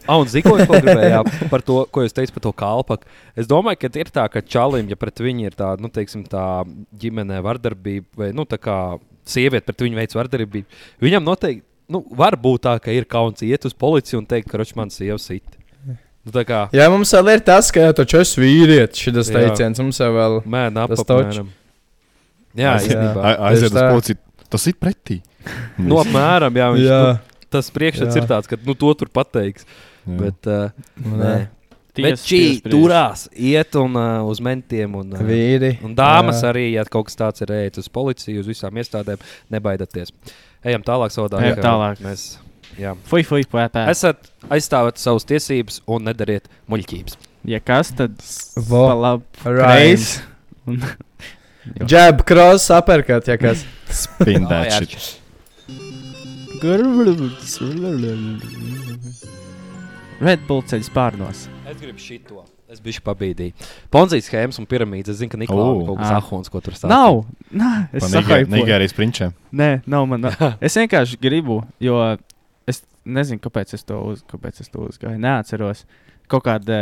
[0.08, 3.10] Ah, un zinu, ko es gribēju jā, par to, ko jūs teicāt par to kalpaku.
[3.36, 6.64] Es domāju, ka ir tā, ka čalim, ja pret viņu ir tāda, nu, teiksim, tā
[6.94, 10.66] ģimenē vardarbība, vai, nu, tā kā sieviete pret viņu veids vardarbību,
[11.02, 14.58] viņam noteikti, nu, var būt tā, ka ir kauns iet uz policiju un teikt, ka
[14.58, 15.44] roč man sieva sit.
[16.26, 19.78] Nu, tā kā, Jā, mums vēl ir tas, ka jau taču es vīrietis, šis teiciens
[19.84, 20.40] mums jau vēl.
[20.50, 21.52] mēnā Tas apmēram.
[22.56, 23.22] Jā, Aiziet- īstenībā.
[23.22, 24.18] A- Aiziet uz policiju.
[24.50, 25.20] Tas ir pretī.
[25.78, 27.20] Nu, apmēram, jā, viņš, Jā, Nu,
[27.52, 29.66] tas priekšstats ir tāds, ka, nu, to tur pateiks.
[30.08, 30.18] Jā.
[30.20, 31.48] Bet, uh, nē.
[31.96, 34.96] Bet šī turās, iet un uh, uz mentiem.
[35.00, 35.78] Un, uh, vīri.
[35.86, 36.50] Un dāmas Jā.
[36.52, 39.22] arī, ja kaut kas tāds ir, ejiet uz policiju, uz visām iestādēm,
[39.54, 40.12] nebaidieties.
[40.66, 41.46] Ejam tālāk, savādāk.
[41.46, 42.02] Ejam tālāk.
[42.04, 42.26] Mēs,
[42.80, 42.96] jā.
[43.10, 43.86] Fui, fui, pētā.
[43.92, 47.18] Esat aizstāvēt savas tiesības un nedariet muļķības.
[47.46, 48.18] Ja kas, tad
[48.68, 48.88] Vo.
[48.90, 49.24] pa labi.
[49.46, 49.62] Reiz.
[49.66, 50.22] Reiz.
[50.66, 50.82] Un-
[51.90, 53.64] Jab, cross, uppercut, ja kas.
[53.90, 54.86] Spin that jā.
[54.86, 55.22] shit.
[60.26, 61.46] Red Bull ceļš pārnos.
[61.68, 62.44] Es gribu šito.
[62.72, 63.54] Es biju pabīdīju.
[63.94, 65.12] Ponzijas schēmas un piramīdas.
[65.14, 66.16] Es zinu, ka Niklaus kaut kas Ā.
[66.18, 66.90] ahons, ko tur stāsta.
[66.90, 67.20] Nav!
[67.54, 68.48] Nā, es saprotu.
[68.50, 69.36] Nigē- Nigērijas prinčiem.
[69.54, 70.26] Nē, nav man.
[70.66, 72.00] Es vienkārši gribu, jo
[73.06, 75.20] nezinu, kāpēc es to, uz, kāpēc es to uzgāju.
[75.22, 75.86] Neatceros.
[76.28, 76.78] Kaut kāda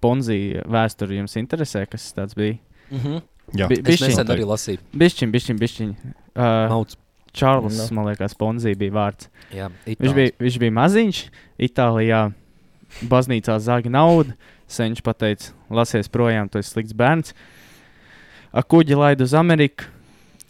[0.00, 2.58] ponzija vēsture jums interesē, kas tas bija.
[2.90, 3.20] Mhm.
[3.56, 4.08] Jā, Bi- Es bišķiņ.
[4.14, 4.78] nesen arī lasīju.
[4.94, 5.90] Bišķiņ, bišķiņ, bišķiņ.
[6.36, 6.96] Uh, Nauds.
[7.32, 7.94] Čārlis, Nu.
[7.94, 9.28] man liekas, ponzija bija vārds.
[9.54, 11.18] Jā, Viņš bija, viņš bija maziņš,
[11.62, 12.32] Itālijā.
[13.06, 14.34] Baznīcā zāga naudu.
[14.66, 17.32] Senčs pateica, lasies projām, tu esi slikts bērns.
[18.52, 19.84] A kuģi laid uz Ameriku.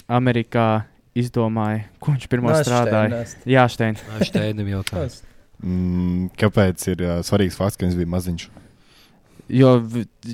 [0.09, 0.85] Amerikā
[1.17, 3.25] izdomāja, ko viņš pirmo strādāja.
[3.49, 3.97] Jā, Stein.
[4.23, 5.23] Šteinim jautājums.
[5.61, 8.49] Mm, kāpēc ir uh, svarīgs fakts, ka viņš bija maziņš?
[9.51, 9.71] Jo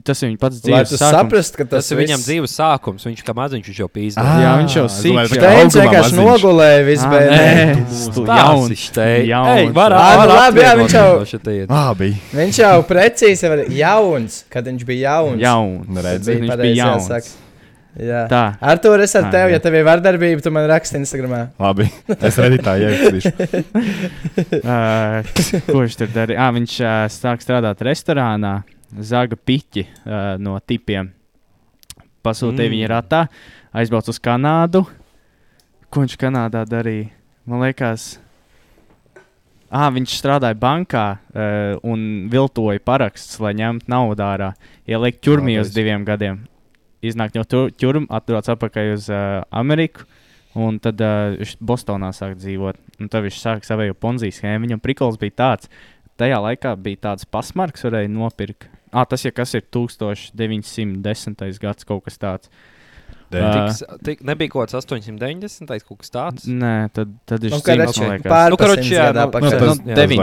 [0.04, 1.14] tas ir viņa pats dzīves sākums.
[1.16, 3.06] saprastu, ka Tas tas ir viņam viss- dzīves sākums.
[3.08, 4.20] Viņš kā maziņš viņš jau pīzdīja.
[4.28, 7.86] Ah, Jā, viņš jau Steins augumā vienkārši nogulēja visu Ā, bērnu.
[8.28, 9.72] jauns, jauns, Ej, jauns.
[9.78, 12.20] var, nu var labi, jā, viņš jau- atvieglot Ah, bija.
[12.36, 15.40] Viņš jau precīzi ir jauns, kad viņš bija jauns.
[15.40, 15.88] Jauns.
[15.88, 16.30] Nu, redzi.
[16.36, 17.08] Bija Viņš bija jauns.
[17.08, 17.45] jāsaka.
[17.96, 18.26] Jā.
[18.28, 18.42] Tā.
[18.60, 21.46] Artur, es ar tevi, ja tev ir vardarbība, tu man raksti Instagramā.
[21.60, 21.86] Labi.
[22.16, 23.32] Es redzu tā, ierakstīšu.
[24.66, 25.22] Uh,
[25.68, 26.38] ko viņš tur darīja?
[26.42, 28.52] Ah, viņš uh, sāk strādāt restorānā,
[29.00, 31.08] zaga piķi uh, no tipiem.
[32.26, 32.74] Pasūtīja mm.
[32.74, 33.20] Viņa ratā,
[33.76, 34.82] aizbrauca uz Kanādu.
[35.88, 37.08] Ko viņš Kanādā darīja?
[37.48, 38.16] Man liekas,
[39.66, 44.52] Ah, viņš strādāja bankā uh, un viltoja parakstus, lai ņemtu naudu ārā.
[44.86, 46.44] Ielikt ķurmī uz diviem gadiem.
[47.04, 50.06] Iznāk no ķurmā, atbrauc atpakaļ uz uh, Ameriku.
[50.56, 52.78] Un tad uh, viņš Bostonā sāk dzīvot.
[53.02, 54.64] Un tad viņš sāk savu ponzi schēmu.
[54.64, 55.68] Viņam prikals bija tāds,
[56.16, 58.70] tajā laikā bija tāds pasmarks, varēja nopirkt.
[58.96, 61.58] Ah, tas ja kas ir 1910.
[61.60, 62.48] gads, kaut kas tāds.
[63.26, 65.66] Tiks, tik, nebija kaut kāds 890.
[65.84, 66.44] kaut kas tāds.
[66.46, 68.30] Nē, tad, tad ir Nu, simts, karoči, man liekas.
[68.30, 69.50] pār Nu, pa karoči, jā, nu, nu, Nu,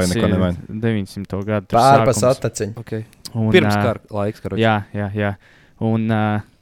[0.07, 1.67] neko 900, 900 gadu.
[1.67, 2.23] tur Pār pa sākums.
[2.39, 2.73] sataciņu.
[2.79, 3.03] Okay.
[3.35, 4.63] Un, Pirms kara laiks, karoči.
[4.63, 5.33] Jā, jā, jā.
[5.83, 6.52] Un, uh,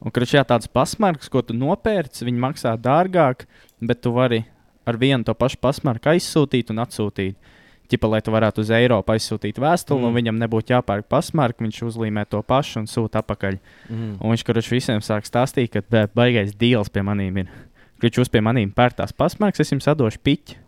[0.00, 3.46] un kurš jā, tāds pasmarks, ko tu nopērci, viņi maksā dārgāk,
[3.80, 4.44] bet tu vari
[4.86, 7.54] ar vienu to pašu pasmarku aizsūtīt un atsūtīt.
[7.86, 10.08] Ķipa, lai tu varētu uz Eiropu aizsūtīt vēstuli, mm.
[10.08, 13.58] un viņam nebūtu jāpērk pasmarku, viņš uzlīmē to pašu un sūta atpakaļ.
[13.86, 14.16] Mm.
[14.18, 17.52] Un viņš, kurš visiem sāk stāstīt, ka bē, baigais deals pie maniem ir.
[18.02, 20.58] Kurš jūs pie maniem pērtās pasmarks, es jums atdošu piķi.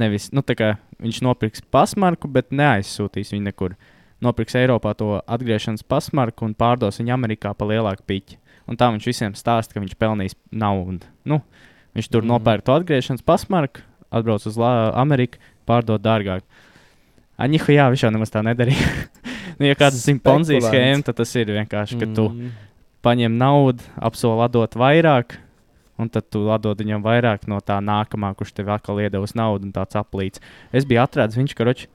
[0.00, 0.72] Nevis, nu, tā kā
[1.04, 3.76] viņš nopirks pasmarku, bet neaizsūtīs viņu nekur.
[4.24, 8.40] Nopirks Eiropā to atgriešanas pasmarku un pārdos viņu Amerikā pa lielāku piķi.
[8.68, 11.06] Un tā viņš visiem stāsta, ka viņš pelnīs naudu.
[11.24, 11.40] Nu,
[11.96, 12.28] viņš tur mm.
[12.34, 13.80] Nopērk to atgriešanas pasmarku,
[14.12, 16.44] atbrauc uz La Ameriku, pārdod dārgāk.
[17.38, 18.88] Aņihu, jā, viņš jau nemaz tā nedarīja.
[19.58, 20.50] nu, ja kāds zina Spekulants.
[20.68, 22.50] schēmu, tad tas ir vienkārši, ka tu Mm.
[23.06, 25.36] paņem naudu, apsolu dot vairāk,
[25.98, 29.72] un tad tu atdod viņam vairāk no tā nākamā, kurš tev atkal iedevis naudu un
[29.72, 30.42] tāds aplīts.
[30.72, 31.86] Es biju atradzis, viņš, karoč,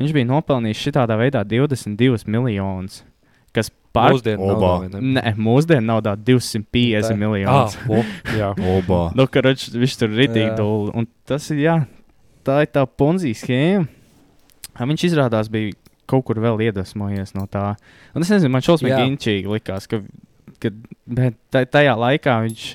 [0.00, 3.02] viņš bija nopelnījis šitādā veidā 22 miljonus,
[3.96, 4.14] pār...
[4.16, 4.70] Mūsdienu Obā.
[4.84, 5.00] naudā?
[5.16, 7.16] Nē, mūsdienu naudā 250 Tā.
[7.18, 7.76] miljonus.
[7.88, 8.52] Ah, jā.
[8.76, 9.00] Obā.
[9.18, 10.54] Nu, karoč, viņš tur ritīgi Jā.
[10.60, 10.94] dūli.
[10.96, 11.76] Un tas ir, jā,
[12.46, 13.88] tā ir tā ponzijas schēma.
[14.76, 15.72] Viņš izrādās bija
[16.06, 17.72] kaut kur vēl iedvesmojies no tā.
[18.14, 20.02] Un es nezinu, man šausmīgi inčīgi likās, ka,
[20.62, 20.70] ka
[21.72, 22.66] tajā laikā viņš.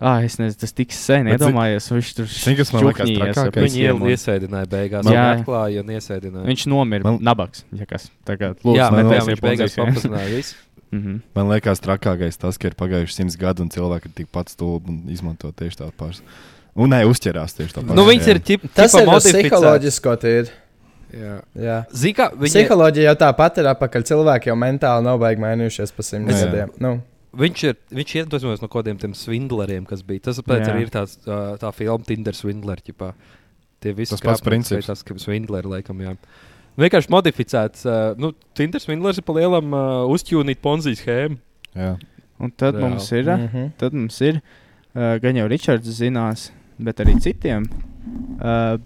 [0.00, 2.28] Ah, es nezinu, tas tik sen iedomājies, viņš tur?
[2.32, 5.08] Viņi visiem, un iesēdināja beigās.
[5.12, 5.24] Jā.
[5.36, 6.46] Atklāja un iesēdināja.
[6.48, 7.64] Viņš nomira Man- nabaks.
[7.76, 10.54] Ja kas, tagad, Lūdzu, jā, man liekas, viņš beigās papazināja visu.
[10.92, 11.22] Mhm.
[11.32, 14.98] Man liekas, trakākais tas, ka ir pagājuši simts gadi un cilvēki ir tikpat stulbi un
[15.08, 16.20] izmanto tieši tādu pašu.
[16.76, 17.96] Un nē, uzķerās tieši tādu pašu.
[17.96, 20.52] Nu, viņas ir ķip, Tas ir psiholoģisko tīri.
[21.12, 21.38] Jā.
[21.56, 21.78] Jā.
[21.92, 24.04] Zini, kā viņi, Psiholoģija jau tāpat ir apakaļ.
[24.08, 26.44] Cilvēki jau mentāli nav baigi mainījušies pa simts Jā.
[26.44, 26.76] gadiem.
[26.80, 26.92] Nu,
[27.38, 30.28] viņš ir, viņš iedvesmojas no kaut kādiem tiem svindleriem, kas bija.
[30.28, 32.82] Tas pēc arī ir tāds, ā, tā filma Tinder Swindler.
[32.84, 33.12] Ķipā.
[33.82, 34.86] Tie visi Tas pats princips.
[34.86, 36.14] Tas kā Swindler, laikam, jā.
[36.80, 37.84] Vienkārši modificēts.
[37.84, 41.40] Uh, nu, Tinder Swindlers ir pa lielam uh, uzķūnīt ponzijas schēmu.
[41.76, 41.96] Jā.
[42.42, 42.88] Un tad Reāli.
[42.88, 43.24] mums ir.
[43.28, 43.72] mm -hmm.
[43.78, 44.40] Tad mums ir,
[44.94, 47.68] uh, gan jau Ričards zinās, bet arī citiem.
[48.40, 48.78] Uh,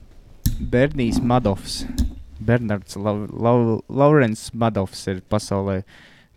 [0.61, 1.86] Bernijs Madovs.
[2.40, 5.82] Bernards Lau- Lau- Laurents Madovs ir pasaulē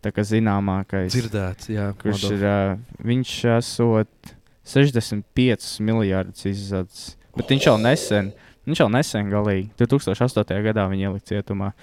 [0.03, 1.13] tā kā zināmākais.
[1.13, 1.89] Dzirdēts, jā.
[1.99, 2.35] kurš Madov.
[2.35, 4.33] ir, uh, viņš esot
[4.69, 7.15] 65 miljardus izzadzis.
[7.37, 8.31] Bet viņš jau nesen,
[8.67, 10.59] viņš jau nesen galīgi, 2008.
[10.65, 11.73] gadā viņa ielika cietumā.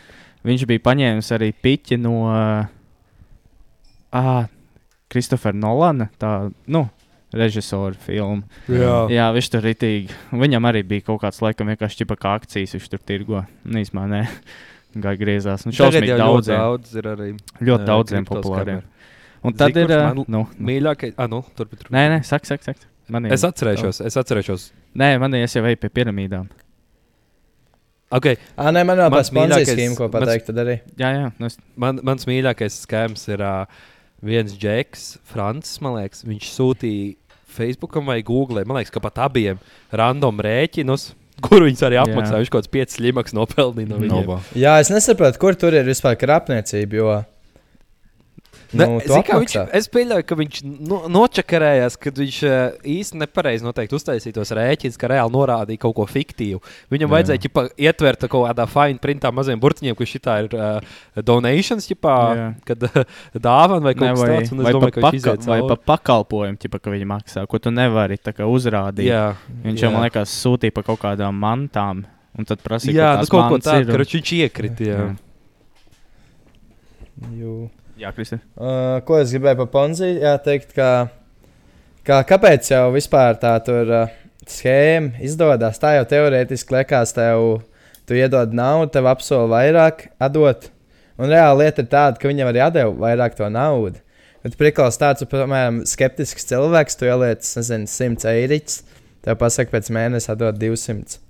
[0.46, 2.68] Viņš bija paņēmis arī piķi no uh,
[5.10, 6.86] Kristofera Nolana, tā, nu,
[7.36, 8.46] režisora filmu.
[8.70, 9.06] Jā.
[9.12, 10.14] Jā, viņš tur ritīgi.
[10.34, 13.42] Viņam arī bija kaut kāds, laikam, vienkārši kā akcijas, viņš tur tirgo.
[13.66, 15.62] Nīsmā, nē, gāja griezās.
[15.66, 17.28] Tagad šausmīgi jau ļoti daudziem, daudz ir arī.
[17.60, 18.82] ļoti ā, daudziem populāriem.
[19.46, 21.84] Un tad Zini, ir, ā, man nu, nu, Mīļākais, ah, nu, turpiniet.
[21.86, 21.94] Turpin.
[21.96, 22.86] Nē, nē, saka, saka, saka.
[23.08, 23.32] Man ir.
[23.36, 24.70] Es atcerēšos, es atcerēšos.
[24.98, 26.48] Nē, man ir es jau eju pie piramīdām.
[28.16, 28.36] Okay.
[28.56, 30.76] Ah, nē, man Mans pēc ponzijas mīļākais- schēmu, ko mans- pateikt, tad arī.
[30.96, 31.32] Jā, jā.
[31.38, 33.66] Nu es, Man, mans mīļākais skēms ir uh,
[34.22, 35.80] viens Džeks, Francis.
[35.80, 37.16] Man liekas, viņš sūtīja
[37.56, 38.64] Facebookam vai Google.
[38.64, 39.58] Man liekas, ka pat abiem
[39.92, 42.42] random rēķinus, kur viņas arī apmaksāja.
[42.42, 44.20] Viņš kaut kāds 5 limaks nopelnīja no viņiem.
[44.22, 44.40] Obā.
[44.56, 47.00] Jā, es nesaprotu, kur tur ir vispār krāpniecība.
[47.00, 47.16] Jo...
[48.76, 52.56] Ne, Nu, kā viņš, es pieļauju, ka viņš no, nočakarējās, kad viņš uh,
[52.96, 56.60] īsti nepareizi noteikti uztaisīja tos rēķinus, ka reāli norādīja kaut ko fiktīvu.
[56.92, 57.12] Viņam Jā.
[57.14, 60.96] vajadzēja ķipa, ietvert kaut kādā fine printā maziem burtiņiem, ka šī ir uh,
[61.26, 62.48] donations, ķipā, Jā.
[62.68, 62.98] kad uh,
[63.34, 64.52] dāvana vai kaut kas tāds.
[64.52, 67.10] un es vai, domāju, pa ka viņš paka, iziet vai pa pakalpojumu, ķipa, ka viņi
[67.12, 69.08] maksā, ko tu nevari tā kā uzrādīt.
[69.10, 69.24] Jā,
[69.66, 72.04] Viņš jau, man liekas, sūtīja pa kaut kādām mantām.
[72.36, 74.84] Un tad prasīja, jā kur nu, kaut ko tādu, un- ka viņš iekrita.
[74.84, 74.98] Jā.
[75.00, 75.14] Jā.
[77.32, 77.54] Jū.
[77.96, 78.36] Jā, Kristi.
[78.60, 80.10] Uh, ko es gribēju par Ponzi?
[80.20, 81.08] Jā, teikt, ka,
[82.04, 85.80] ka kāpēc jau vispār tā tur uh, schēma izdodas?
[85.80, 87.62] Tā jau teorētiski liekas, tev
[88.06, 90.68] tu iedod naudu, tev apsola vairāk atdot.
[91.16, 94.04] Un reāli lieta ir tāda, ka viņam arī atdeva vairāk to naudu.
[94.44, 98.82] Bet prikals tāds, piemēram, skeptisks cilvēks, tu ieliec, nezinu, 100 eiriķus,
[99.24, 101.25] tev pasaka, pēc mēneša atdot 200.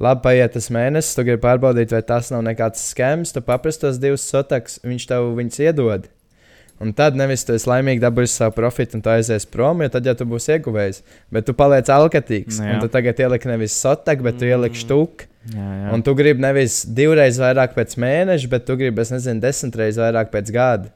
[0.00, 3.98] Labi, paiet tas mēnesis, tu gribi pārbaudīt, vai tas nav nekāds skēms, tu paprasti tos
[4.00, 6.06] divus sotaks, viņš tev viņus iedod.
[6.80, 10.06] Un tad nevis tu esi laimīgi dabūjis savu profitu un tu aizies prom, jo tad
[10.08, 11.02] jau tu būsi ieguvējis.
[11.36, 12.56] Bet tu paliec alkatīgs.
[12.62, 12.78] Nu jā.
[12.78, 14.80] Un tu tagad ieliki nevis sotaku, bet tu ieliki Mm.
[14.86, 15.26] štuku.
[15.52, 15.90] Jā, jā.
[15.92, 20.00] Un tu gribi nevis divreiz vairāk pēc mēneša, bet tu gribi, es nezinu, desmit reizes
[20.00, 20.88] vairāk pēc gada.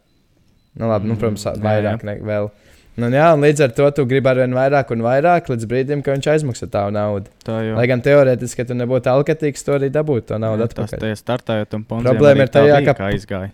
[0.74, 2.48] Nu, labi, nu, protams, Mm, vairāk ne, vēl.
[2.96, 6.14] Nu, jā, un līdz ar to tu gribi arvien vairāk un vairāk, līdz brīdim, kad
[6.14, 7.26] viņš aizmaksā tavu naudu.
[7.42, 10.76] tā jau Lai gan teorētiski, ja tu nebūtu alkatīgs, tu arī dabūtu to naudu tas
[10.92, 11.00] atpakaļ.
[11.02, 13.50] tajā startējot un ponzijām Problēma ir tajā, ka- aizgāja.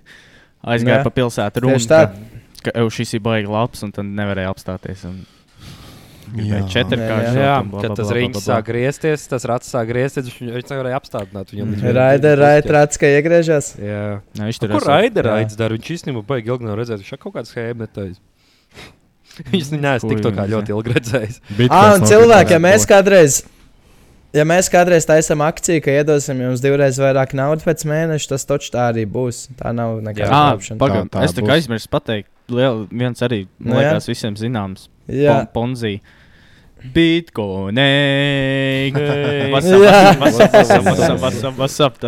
[0.60, 1.04] Aizgāja Jā.
[1.08, 2.00] pa pilsētu Tieši runa, tā.
[2.62, 5.04] ka, ka "Ew, šis ir baigi labs, un tad nevarēja apstāties.
[5.08, 5.24] Un...
[6.36, 6.60] Jā.
[6.70, 11.50] Četrkārt, Jā, kad tas rīņķis sāk griezties, tas rats sāk griezties, viņš, viņš nevarēja apstādināt
[11.50, 11.72] viņam.
[11.74, 13.72] vienam Raida, raida, rāds, ka iegriežas.
[13.80, 14.20] Jā.
[14.38, 15.26] Nē, viņš Tur tur Kur raida Jā.
[15.26, 15.74] raids dara?
[15.74, 17.02] Viņš īstenībā baigi ilgi nav redzējis.
[17.02, 17.88] Viņš ir kaut kāds schēma
[19.52, 21.40] Viņš neesmu tik ļoti ilgi redzējis.
[21.70, 23.34] Ah, un cilvēki, ja mēs kādreiz.
[24.30, 28.70] Ja mēs kādreiz taisām akciju, ka iedosim jums divreiz vairāk naudas pēc mēneša, tas taču
[28.76, 29.48] tā arī būs.
[29.58, 30.54] Tā nav nekāda Jā.
[30.78, 31.50] Tā- tā Es būs.
[31.56, 33.90] aizmirsu pateikt, liel, viens arī, Nu, man jā.
[33.90, 34.86] liekas, visiem zināms.
[35.10, 35.96] Jā, Pon Ponzi.
[36.94, 37.74] Bitcoin.
[37.76, 37.82] Jā.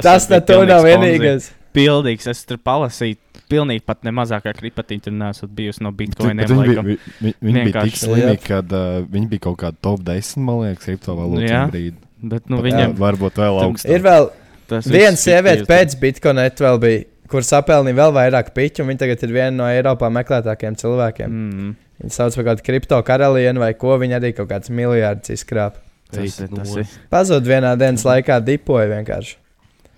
[0.02, 1.50] tas ne tu nav vienīgais.
[1.74, 2.26] Pilnīgs.
[2.30, 3.16] Es tur palasīju.
[3.52, 6.46] Pilnīgi pat ne mazākā kripatiņa tur nesot bijusi no bitkoiniem.
[6.48, 10.36] Viņi vi- vi- viņi bija tik slimi, ka uh, viņi bija kaut kāda top 10,
[10.46, 11.66] man liekas, kriptovalūtu Jā.
[11.70, 11.94] brīdī.
[12.22, 13.90] Bet nu, viņiem jā, varbūt vēl augstāk.
[13.96, 14.30] Ir vēl
[14.70, 19.22] tas viena sieviete pēc Bitcoinēt vēl bija, kur sapelnīja vēl vairāk piķu, un viņa tagad
[19.26, 21.28] ir viena no Eiropā meklētākajiem cilvēkiem.
[21.30, 21.72] Mm,
[22.02, 25.78] Viņa sauc par kādu kripto karalieni vai ko, viņa arī kaut kāds miljardus izkrāpa.
[26.10, 26.48] tas ir.
[26.48, 26.86] Tas ir.
[27.10, 29.36] Pazud vienā dienas laikā, dipoja vienkārši.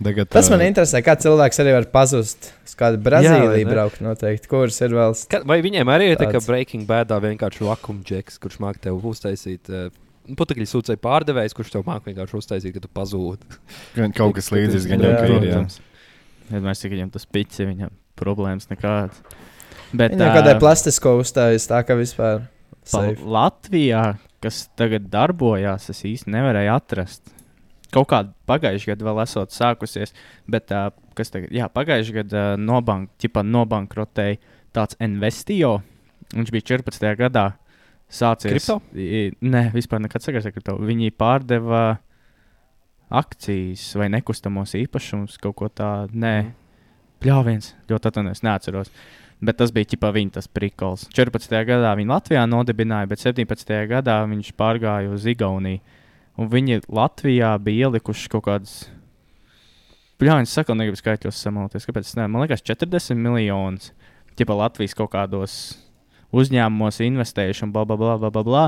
[0.02, 2.48] Tagad, Tas man interesē, kā cilvēks arī var pazust.
[2.66, 5.14] Uz kādu Brazīliju braukt noteikti, kuras ir vēl.
[5.30, 6.48] Ka- Vai viņiem arī ir tā kā Tāds.
[6.50, 9.70] Breaking Badā vienkārši vakuum džeks, kurš māk tev uztaisīt?
[9.70, 9.90] Uh,
[10.34, 13.44] Putekļi sūdzēja pārdevējs, kurš tev māk vienkārši uztaisīt, ka tu pazūdi.
[13.98, 15.66] gan Kaut kas līdzīgs, gan jau ir.
[16.50, 19.20] Vienmēr cik viņam tas pici, viņam problēmas nekādas.
[19.94, 22.48] Bet Viņa ā, kādai plastisko uzstājas, tā ka vispār.
[23.24, 27.22] Latvijā, kas tagad darbojās, es īsti nevarēju atrast.
[27.94, 30.14] Kaut kāda pagājušā gada vēl esot sākusies,
[30.50, 34.40] bet uh, kas tagad, jā, pagājušā gada uh, nobank, nobankrotēja
[34.74, 35.76] tāds Investijo.
[36.34, 37.06] Viņš bija 14.
[37.20, 37.52] gadā
[38.10, 38.50] sācies.
[38.50, 38.80] Kripto?
[39.46, 40.76] Nē, vispār nekad sakarā ar kripto.
[40.82, 41.84] Viņi pārdeva
[43.14, 46.16] akcijas vai nekustamos īpašumus, kaut ko tādu.
[46.18, 46.34] Nē,
[47.22, 48.92] pļāviens, ļoti atvainojos, neatceros.
[49.44, 51.08] Bet tas bija ķipā viņa tas prikols.
[51.14, 51.52] 14.
[51.68, 53.74] gadā viņi Latvijā nodibināja, bet 17.
[53.90, 55.82] gadā viņš pārgāja uz Igauniju.
[56.40, 58.74] Un viņi Latvijā bija ielikuši kaut kādas.
[60.24, 61.86] Jā, viņš saka, negribu skaitļos samalties.
[61.86, 62.10] Kāpēc?
[62.16, 62.32] nevaru?
[62.32, 63.90] Man liekas, 40 miljonus.
[64.38, 65.56] Ķipā Latvijas kaut kādos
[66.34, 68.64] uzņēmumos investējuši un bla, bla, bla, bla, bla, bla.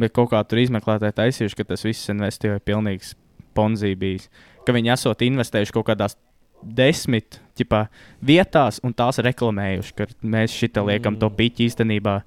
[0.00, 3.12] Bet kaut kā tur izmeklētāji taisījuši, ka tas viss investēja pilnīgs
[3.56, 4.30] ponzī bijis.
[4.64, 6.16] Ka viņi esot investējuši kaut kādās
[6.62, 7.86] desmit ķipā,
[8.24, 12.20] vietās un tās reklamējuši, ka mēs šitā liekam to piķi īstenībā.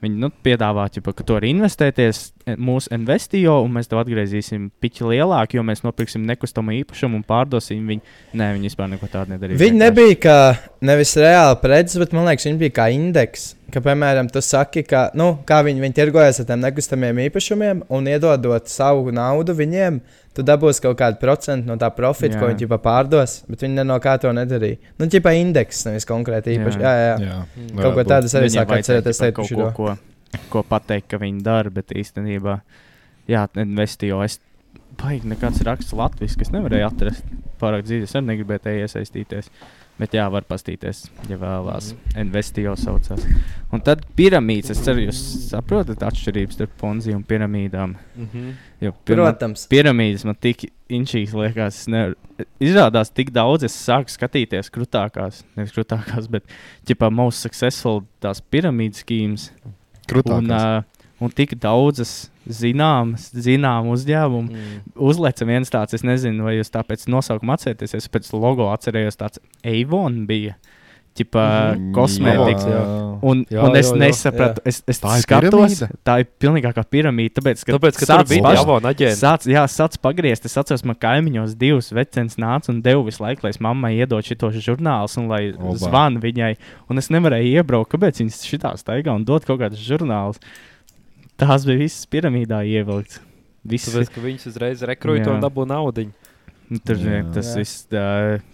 [0.00, 4.70] Viņi nu, piedāvā, ķipa, ka tu vari investēties e, mūsu investijo, un mēs tev atgriezīsim
[4.80, 8.14] piķi lielāku, jo mēs nopirksim nekustamo īpašumu un pārdosim viņu.
[8.40, 9.60] Nē, viņi vispār neko tādu nedarīja.
[9.60, 9.84] Viņi vienkārši.
[9.84, 10.38] nebija kā
[10.88, 13.50] nevis reāli preces, bet man liekas, viņi bija kā indeks.
[13.70, 18.08] Ka, piemēram, tu saki, ka, nu, kā viņi, viņi tirgojas ar tiem nekustamiem īpašumiem un
[18.10, 20.00] iedodot savu naudu viņiem,
[20.36, 22.40] tu dabūsi kaut kādu procentu no tā profita, Jā.
[22.40, 23.40] ko viņi ģipa, pārdos.
[23.50, 24.80] Bet viņi ne no kā to nedarīja.
[25.00, 26.82] Nu, ģipa indeks, nevis konkrēti īpaši.
[26.82, 27.16] Jā, jā.
[27.24, 27.40] jā.
[27.40, 29.24] Jā, Kaut ko tādu es arī vajadzēja atcerēties.
[29.40, 29.96] kaut ko,
[30.30, 32.60] ko, ko pateikt, ka viņi dara, bet īstenībā,
[33.30, 34.22] jā, investijo.
[34.26, 34.38] Es
[35.00, 37.26] baigi nekāds raksts latviešu, kas nevarēja atrast
[37.60, 39.50] pārāk dzīves, arī negribēju tajā iesaistīties.
[40.00, 41.90] Bet jā, var pastīties, ja vēlās.
[42.16, 43.20] Investijo saucās.
[43.74, 45.18] Un tad piramīdas, es ceru, jūs
[45.50, 47.92] saprotat atšķirības starp ponzi un piramīdām.
[48.16, 48.46] Mhm.
[48.80, 49.66] Jo pirmā, Protams.
[49.68, 51.82] piramīdas man tik inčīgas liekas.
[51.92, 52.16] nevaru-
[52.64, 56.44] Izrādās, tik daudz es sāku skatīties krūtākās, nevis krūtākās, bet
[56.88, 59.50] ķipā most successful tās piramīdas schēmas.
[59.66, 59.74] Un,
[60.08, 60.78] Krūtākās.
[60.80, 60.82] uh,
[61.20, 64.50] un tik daudzas zināmas, zinām uzņēmumu.
[64.50, 64.82] Mm.
[64.96, 67.94] Uzlieca viens tāds, es nezinu, vai jūs tāpēc nosaukumu atcerieties.
[67.94, 70.56] Es pēc logo atcerējos, tāds Avon bija.
[71.10, 71.92] Ķipā Mhm.
[71.92, 72.64] kosmētikas.
[72.70, 72.82] Jā.
[73.20, 73.98] Un, Jā, un es jā, jā.
[73.98, 75.88] nesapratu, es, es Tā ir skatos, piramīda?
[76.06, 77.34] tā ir pilnīgākā piramīda.
[77.34, 79.18] Tāpēc, ka, Tāpēc, ka tur sāc bija paš- Javona aģents.
[79.20, 80.44] Sāc, jā, sāc pagriezt.
[80.46, 84.22] Es atceros, man kaimiņos divas vecens nāca un deva visu laiku, lai es mammai iedod
[84.22, 86.56] šitos žurnālus un lai zvanu viņai.
[86.88, 90.38] Un es nevarēju iebraukt, kāpēc viņas šitā staigā un dot kaut kādus žurnālus.
[91.40, 93.20] Tās bija visas piramīdā ievilktas.
[93.64, 96.10] Visas, Tāpēc, ka viņus uzreiz rekrutē un dabū naudu.
[96.70, 97.24] Nu, tur Jā.
[97.34, 97.54] tas Jā.
[97.58, 97.80] viss.
[97.90, 98.02] Tā,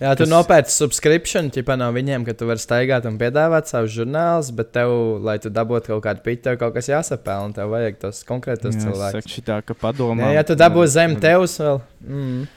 [0.01, 3.93] Jā, tu Tas- nopērci subscription, tipā no viņiem, ka tu vari staigāt un piedāvāt savus
[3.93, 4.89] žurnālus, bet tev,
[5.23, 8.73] lai tu dabūtu kaut kādu pitu, tev kaut kas jāsapēl, un tev vajag tos konkrētos
[8.81, 9.13] cilvēkus.
[9.21, 10.31] saku šitā, ka padomā.
[10.31, 11.83] Jā, ja tu dabūsi zem tevs vēl.
[12.09, 12.49] Mm.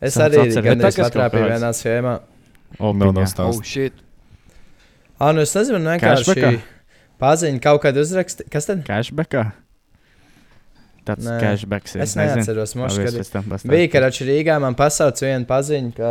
[0.00, 2.14] Es Sāc arī gandrīz patrāpīju vienā schēmā.
[2.78, 3.12] Nav Opiņā.
[3.12, 3.64] no Oh, stāsta.
[3.64, 3.92] shit.
[5.18, 6.62] Ah, nu es nezinu, vienkārši Cashbackā?
[7.22, 8.46] Paziņu kaut kādu uzrakstu.
[8.52, 8.82] Kas tad?
[8.88, 9.46] Cashbackā.
[11.06, 11.36] tāds Nē.
[11.42, 11.94] cashbacks.
[11.94, 14.58] ir, Es neatceros, es kad bija karačs Rīgā.
[14.62, 16.10] Man pasauc viena paziņa, ka,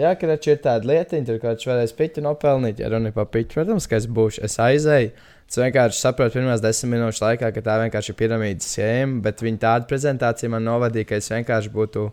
[0.00, 2.82] jā, karačs ir tāda lietiņa, tur karačs varēs piķu nopelnīt.
[2.82, 4.42] Ja runa ir par piķu, protams, ka es būšu.
[4.48, 5.14] Es aizēju.
[5.44, 9.60] Es vienkārši saprotu, pirmās desmit minūšu laikā, ka tā vienkārši ir piramīdas schēma, bet viņa
[9.60, 12.08] tāda prezentācija man novadīja, ka es vienkārši būtu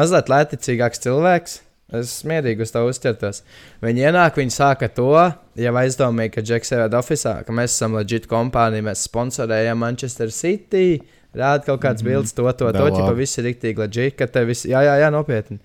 [0.00, 1.58] mazliet lētīgāks cilvēks.
[1.96, 3.40] Es mierīgi uz to uzķertos.
[3.82, 5.10] Viņi ienāk, viņi sāka to,
[5.58, 11.00] jau aizdomīgi, ka Džeks ir oficiālā, ka mēs esam leģit kompānija, mēs sponsorējam Manchester City.
[11.34, 13.16] Rāda kaut kāds bildes, to, to, to, labi.
[13.18, 15.58] viss ir rīktīgi leģit, ka te viss, jā, jā, jā, nopietni.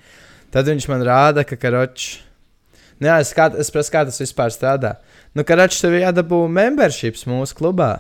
[0.54, 2.20] Tad viņš man rāda, ka karoči.
[2.98, 4.96] Nu, jā, es, kā, es prasu, kā tas vispār strādā.
[5.38, 7.92] Nu, karoči, tev jādabū memberships mūsu klubā.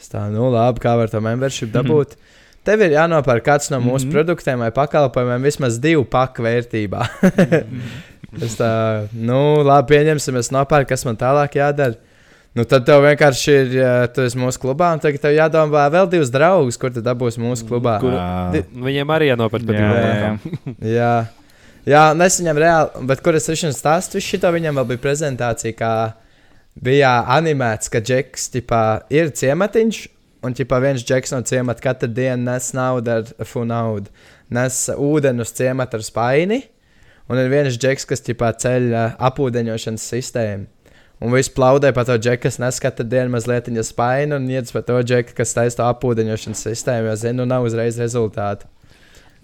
[0.00, 2.16] Es tā, nu, labi, kā var to membership dabūt.
[2.64, 4.08] Tev ir jānopērk kāds no mūsu mm Mhm.
[4.08, 4.12] -hmm.
[4.12, 7.06] produktiem vai pakalpojumiem vismaz divu paku vērtībā.
[8.46, 11.94] es tā, nu, labi, pieņemsim, es nopērku, kas man tālāk jādara.
[12.54, 16.30] Nu, tad tev vienkārši ir, tu esi mūsu klubā, un tagad tev jādomā vēl divus
[16.34, 18.00] draugus, kur tu dabūsi mūsu klubā.
[18.02, 18.16] Kur-
[18.52, 20.38] Di- Viņiem arī jānopērk par Jā, divām jā, lietām.
[20.82, 21.26] Jā,
[21.86, 24.98] jā un es viņam reāli, bet kur es viņam stāstu, visu šito viņam vēl bija
[24.98, 26.12] prezentācija, kā
[26.82, 30.08] bija animēts, ka Džeks ķipā, ir ciematiņš,
[30.44, 34.12] un ķipā, viens Džeks no ciemata katru dienu nes naudu ar fu naudu,
[34.50, 36.62] nes ūdeni uz ciemata ar spaini,
[37.30, 40.68] un ir viens Džeks, kas ķipā, ceļ ā, apūdeņošanas sistēmu.
[41.20, 44.72] Un viss plaudē par to džeku, kas nes katru dienu mazliet viņa spaini, un iedz
[44.72, 48.64] par to džeku, kas taisa to apūdeņošanas sistēmu, jo zinu, nav uzreiz rezultātu.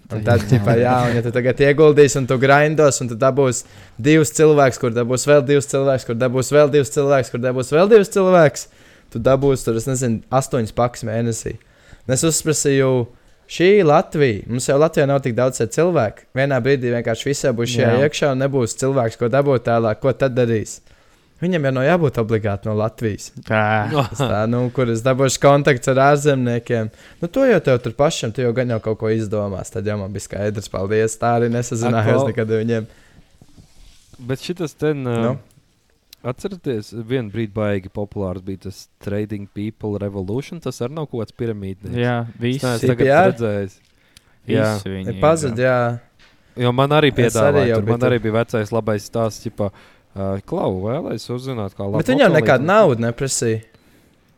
[0.07, 3.67] Un tad, ģipā, jā, un ja tu tagad ieguldīsi, un tu grindos, un tu dabūsi
[4.01, 7.91] divus cilvēkus, kur dabūs vēl divus cilvēkus, kur dabūs vēl divus cilvēkus, kur dabūs vēl
[7.91, 8.63] divus cilvēkus,
[9.13, 11.55] tu dabūsi tur, es nezinu, astoņas pakas mēnesī.
[12.07, 12.91] Un es uzprasīju,
[13.51, 16.27] šī Latvija, mums jau Latvijā nav tik daudz cilvēku.
[16.37, 18.03] Vienā brīdī vienkārši visā būs šajā Jā.
[18.07, 20.79] iekšā, un nebūs cilvēks, ko dabūt tālāk, ko tad darīs.
[21.37, 23.27] Viņam jau nav jābūt obligāti no Latvijas.
[23.45, 23.65] Tā.
[24.17, 26.89] Tā, nu, kur es dabūšu kontakts ar ārzemniekiem.
[27.21, 29.69] Nu, to jau tev tur pašam, tu jau gan jau kaut ko izdomās.
[29.73, 31.19] Tad jau man bija skaidrs, paldies.
[31.21, 32.89] Tā arī nesazinājos nekad ar viņiem.
[34.31, 35.05] Bet šis ten.
[35.05, 35.35] Uh, Nu?
[36.25, 40.59] Atcerieties, vienā brīdī baigi populārs bija tas Trading People Revolution.
[40.59, 41.85] Tas arī nav kaut kāds piramīds.
[41.93, 42.95] Jā, viss CPR?
[42.95, 43.69] tagad redzēju.
[44.47, 45.99] Jā, visi viņi ir, Pazud, jā.
[46.55, 47.67] jo man arī arī piedāvāja.
[47.67, 48.09] jau tur Man tur.
[48.09, 51.99] arī bija vecais labais stāsts, ka uh, Klau vēlēs uzzināt, kā labi.
[52.01, 53.61] Bet viņi jau nekādu naudu neprasīja.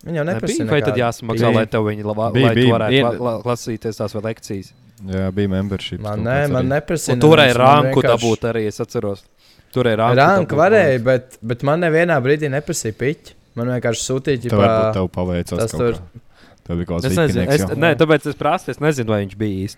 [0.04, 0.68] Viņi jau neprasīja.
[0.70, 1.56] Vai tad jāsamaksā, Bija.
[1.60, 2.74] lai tev viņi labā, Bija, lai tu bija.
[2.76, 4.74] varētu Ir- la, la, lasīties tās lekcijas?
[5.06, 6.02] Jā, bija membership.
[6.04, 7.16] Man, nē, man neprasīja.
[7.16, 9.24] Viņas, man ranku vienkārši- dabūt arī, es atceros.
[9.76, 10.18] Turēja ranku.
[10.18, 13.36] Ranku dabūt, varēja, bet, bet man nevienā brīdī neprasīja piķi.
[13.60, 15.58] Man vienkārši sūtīja, varbūt ģipā, tev paveicās.
[15.60, 17.76] tas kaut tur- bija kaut Es kāds nezinu, es, jau.
[17.76, 19.78] nē, tāpēc es prasu, es nezinu, vai viņš bija īsti.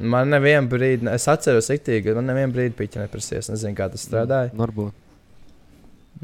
[0.00, 3.38] man nevienā brīdī, es atceros, iktīgi, man nevienā brīdī piķi neprasīja.
[3.38, 4.50] Es nezinu, kā tas strādāja.
[4.54, 4.92] Varbūt.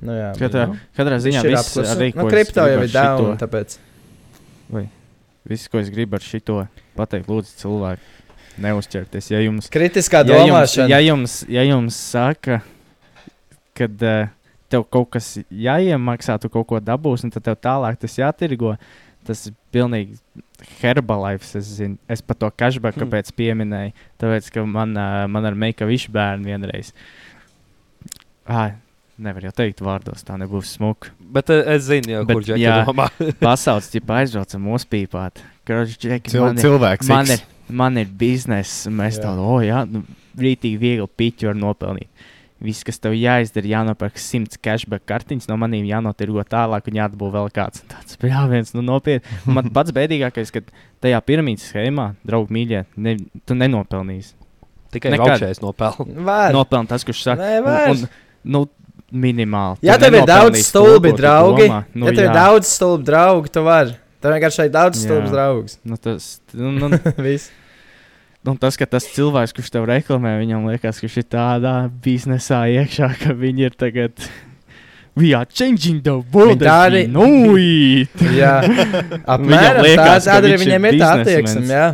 [0.02, 1.96] Nu, jā, Katrā, nu, katrā ziņā viņš ir viss apklusis.
[1.96, 3.78] arī, Nu, ko es kripto jau ir ar šito- down, tāpēc.
[5.46, 6.68] Viss, ko es gribu ar šo
[6.98, 8.00] pateikt, lūdzu, cilvēki,
[8.58, 9.30] neuzķerties.
[9.30, 10.88] Ja jums, Kritiskā ja jums, domāšana.
[10.90, 12.62] ja jums, ja jums saka, ka
[13.84, 14.28] uh,
[14.72, 18.76] tev kaut kas jāiemaksā, tu kaut ko dabūsi, un tad tev tālāk tas jātirgo,
[19.26, 20.16] tas ir pilnīgi
[20.80, 21.58] herbalife.
[21.58, 21.98] Es, zinu.
[22.08, 23.04] es pat to cashback Hmm.
[23.06, 23.92] kāpēc pieminēju.
[24.22, 26.92] Tāpēc, ka man, uh, man ar meika višu bērnu vienreiz.
[28.46, 28.76] Ah,
[29.18, 31.10] nevar jau teikt vārdos, tā nebūs smuka.
[31.18, 32.76] Bet eh, es zinu, jau, Bet, kur Džeki jā.
[32.86, 33.08] domā.
[33.42, 35.42] Pasaules tipā aizbraucam mūsu pīpāt.
[35.66, 37.08] Kroģis, Džeki, Cil, man ir, cilvēks.
[37.10, 37.40] man X.
[37.40, 40.04] ir, man ir bizness, un mēs tādu, oh, jā, nu,
[40.38, 42.26] rītīgi viegli piķu var nopelnīt.
[42.64, 47.50] Viss, kas tev jāizdara, jānopērk simts cashback kartiņas, no maniem jānotirgo tālāk, un jādabū vēl
[47.52, 47.82] kāds.
[47.84, 49.28] Un Tāds bija viens, nu, nopietni.
[49.44, 50.62] Un Man pats bēdīgākais, ka
[51.04, 54.32] tajā piramīdas schēmā, draugi mīļie, ne, tu nenopelnīsi.
[54.96, 55.60] Tikai nopelns.
[56.30, 56.56] Var.
[56.56, 57.92] Nopelnīt tas, kurš saka, Nē, var.
[57.92, 58.08] un,
[58.56, 58.64] nu,
[59.12, 59.84] minimāli.
[59.86, 62.34] Ja tev ir daudz stulbi draugi, nu, ja tev ir jā.
[62.40, 63.96] daudz stulbi draugi, tu vari.
[64.22, 65.04] Tev vienkārši ir daudz Jā.
[65.04, 65.78] stulbus draugus.
[65.86, 66.88] Nu, tas, nu, nu,
[67.26, 67.52] Viss.
[68.46, 71.72] Nu, tas, ka tas cilvēks, kurš tev reklamē, viņam liekas, ka viņš ir tādā
[72.04, 74.28] biznesā iekšā, ka viņi ir tagad.
[75.16, 76.60] We are changing the world.
[76.60, 78.12] Tā arī- Nu, it.
[78.40, 78.60] Jā,
[79.24, 81.64] apmēram liekas, tā, arī viņam ir tā attieksme.
[81.70, 81.86] Jā,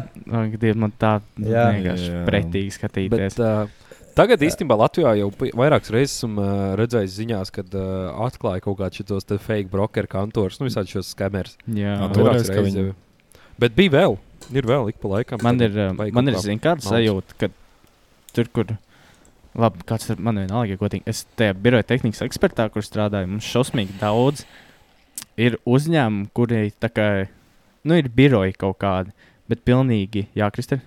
[0.58, 1.68] Dievs, man tā Jā.
[1.76, 2.24] vienkārši Jā.
[2.26, 3.36] pretīgi skatīties.
[3.36, 8.64] Bet, uh, tagad īstenībā Latvijā jau vairākas reizes esmu uh, redzējis ziņās, kad uh, atklāja
[8.66, 11.54] kaut kādus šos te fake brokeru kantorus, nu visādi šos skamers.
[11.70, 12.94] Jā, reizes viņi- jau.
[13.62, 14.18] Bet bija vēl.
[14.50, 15.42] Ir vēl ik pa laikam.
[15.44, 16.90] man ir, vajag man ir kā zin, kāda malts.
[16.90, 17.48] sajūta, ka
[18.34, 18.74] tur, kur.
[19.52, 21.04] Labi, kāds ir man vienalga, ko teikt.
[21.12, 24.46] Es tajā biroja tehnikas ekspertā, kur strādāju, mums šausmīgi daudz
[25.36, 27.08] ir uzņēmumi, kuri tā kā,
[27.84, 29.12] nu, ir biroji kaut kādi,
[29.52, 30.80] bet pilnīgi, jā, Kristē.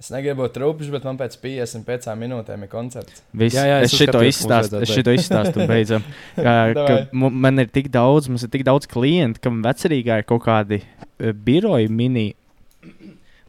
[0.00, 3.22] es negribu būt rupjš, bet man pēc 55 minūtēm ir koncerts.
[3.36, 6.06] Viss, Jā, jā, es es šito izstāstu, es šito izstāstu beidzam.
[6.40, 10.46] Kā, ka man ir tik daudz, mums ir tik daudz klientu, kam vecerīgā ir kaut
[10.46, 10.99] kādi eh,
[11.46, 12.28] biroji mini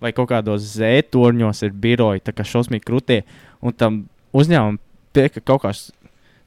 [0.02, 3.20] vai kaut kādos zētorņos ir biroji, tā kā šausmīgi krūtie.
[3.62, 4.00] Un tam
[4.34, 4.80] uzņēmumam
[5.14, 5.84] pieka kaut kāds,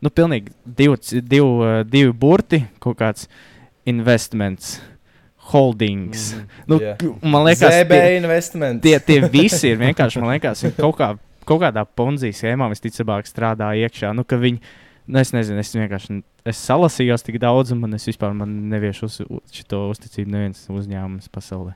[0.02, 3.28] nu, pilnīgi divi, divi, eh, divi burti, kaut kāds
[3.86, 4.80] investments,
[5.52, 6.32] holdings.
[6.34, 8.82] Mm, nu, k- man liekas, tie, investment.
[8.82, 11.10] tie, tie visi ir vienkārši, man liekas, ir kaut, kā,
[11.44, 14.14] kaut kādā ponzī schēmā visticamāk strādā iekšā.
[14.16, 14.58] Nu, ka viņi,
[15.07, 19.09] nu, es nezinu, es vienkārši es salasījos tik daudz, un man es vispār man neviešu
[19.09, 19.20] uz,
[19.52, 21.74] šo uzticību neviens uzņēmums pasaulē.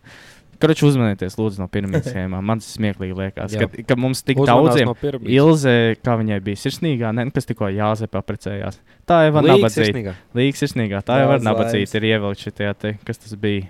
[0.59, 2.43] Kroči, uzmanieties, lūdzu, no piramīdas schēmām.
[2.43, 4.97] Man tas smieklīgi liekas, ka, ka mums tik daudziem no.
[5.31, 8.81] Ilze, kā viņai bija sirsnīgā, ne, kas tikko jāze paprecējās.
[9.07, 10.01] Tā jau var nabadzīt.
[10.39, 13.69] Līga sirsnīgā, tā jau var nabadzīt, ir ievilkt šitajā te, kas tas bija.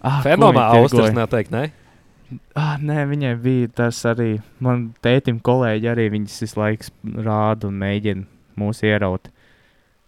[0.00, 1.14] Ah, Austrijas tirgoja?
[1.20, 2.40] noteikti, ne?
[2.58, 4.32] Ah, nē, viņai bija tas arī.
[4.64, 6.90] Man tētim kolēģi arī viņas visu laiku
[7.22, 9.28] rāda un mēģina mūs ieraut.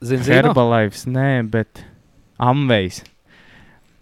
[0.02, 0.36] Zini, zini.
[0.36, 1.82] Herbalife, nē, bet
[2.42, 3.02] Amvejs.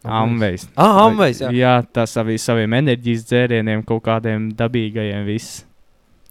[0.05, 0.65] Amvejs.
[0.81, 1.51] Ah, Amvejs, jā.
[1.53, 5.27] jā, tas arī saviem enerģijas dzērieniem, kaut kādiem dabīgajiem.
[5.29, 5.65] Viss.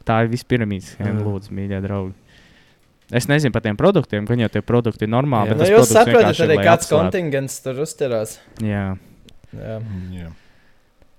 [0.07, 1.25] Tā ir vispirmīs schēma, Mm.
[1.27, 2.13] lūdzu, mīļie draugi.
[3.13, 5.49] Es nezinu par tiem produktiem, gan jau tie produkti ir normāli.
[5.49, 5.53] Jā.
[5.53, 7.11] bet Nu, tas jūs saprotat arī, kāds atslābtu.
[7.11, 8.37] kontingents tur uzturās.
[8.61, 8.97] Jā.
[9.53, 9.77] Jā.
[10.13, 10.29] Jā.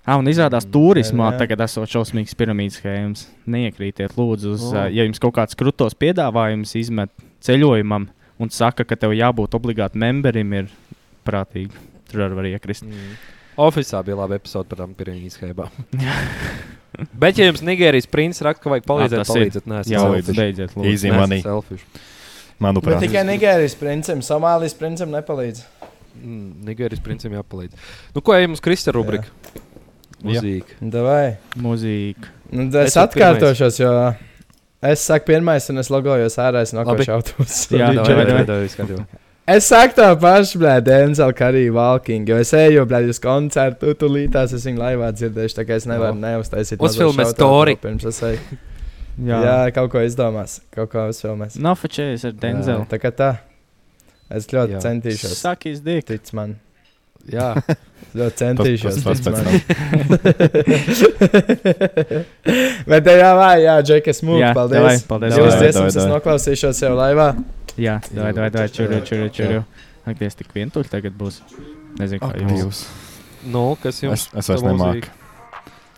[0.05, 1.37] Ah, un izrādās, Mm, turismā jā.
[1.43, 3.27] tagad esot šausmīgs piramīdas schēmas.
[3.45, 4.87] Neiekrītiet, lūdzu, uz, oh.
[4.89, 7.11] ja jums kaut kāds krūtos piedāvājums izmet
[7.45, 8.07] ceļojumam
[8.41, 10.71] un saka, ka tev jābūt obligāti memberim, ir
[11.27, 11.69] prātīgi.
[12.09, 12.87] Tur arī var iekrist.
[12.87, 13.13] Mm.
[13.61, 15.69] Oficiālā bija laba epizode par tām piramīdas schēmām.
[17.21, 19.37] Bet, ja jums Nigērijas princis raksta, ka vajag palīdzēt, tas ir.
[19.37, 19.67] palīdziet.
[19.69, 20.73] Nē, Jā, lūdzu, beidziet.
[20.75, 21.13] Lūdzu.
[21.15, 21.43] Money.
[21.45, 21.85] Selfish.
[21.85, 25.63] Bet Manuprāt, tikai Nigērijas princam, Somālijas princam nepalīdz.
[26.21, 27.77] Mm, Nigērijas princim jāpalīdz.
[28.15, 29.29] Nu, ko ejam uz Krista rubrika?
[29.29, 29.61] Jā.
[30.27, 30.77] Mūzika.
[30.93, 31.37] Davai.
[31.61, 32.29] Mūzika.
[32.51, 33.91] Nu, es Es atkārtošos, jo
[34.83, 36.83] es saku pirmais, un es logojos ārā, es Labi.
[36.91, 37.75] nokāpšu autobusu.
[37.79, 38.45] Jā, Davai, davai, davai, davai.
[38.49, 39.19] davai, skatījos.
[39.51, 43.93] Es saku tā pašu, blēd, Denzel, kā arī Walking, jo es eju, blēd, uz koncertu,
[43.97, 46.21] tu lītās, es viņu laivā dzirdēšu, tā kā es nevaru Jā.
[46.27, 46.77] neuztaisīt.
[46.79, 47.75] Uzfilmē mazo shoutout story.
[47.81, 48.59] Pirms es eju.
[49.31, 51.57] Jā, Jā, kaut ko izdomās, kaut ko uzfilmēs.
[51.59, 52.85] nav fačējas ar Denzelu.
[52.93, 53.31] Tā kā tā.
[54.31, 54.83] Es ļoti Jā.
[54.85, 55.33] centīšos.
[55.41, 56.05] Sakīs, dik.
[56.07, 56.53] Tic man.
[57.29, 57.49] Jā,
[58.17, 58.97] ļoti centīšos.
[59.05, 60.61] tas tic pēc man.
[62.89, 64.79] Bet tā jā, vai, jā, Džekas mūks, Jā, paldies.
[64.81, 65.37] davai, paldies.
[65.37, 67.29] Jūs dziesmas, es noklausīšos jau laivā.
[67.79, 69.61] Jā, davai, davai, davai, čuru, čuru, čuru.
[70.09, 71.41] Ak, tie tik vientuļi tagad būs.
[72.01, 72.57] Nezinu, kā jums.
[72.61, 72.83] Jūs.
[73.53, 74.27] nu, kas jums?
[74.33, 75.11] Es, es vairs nemāku.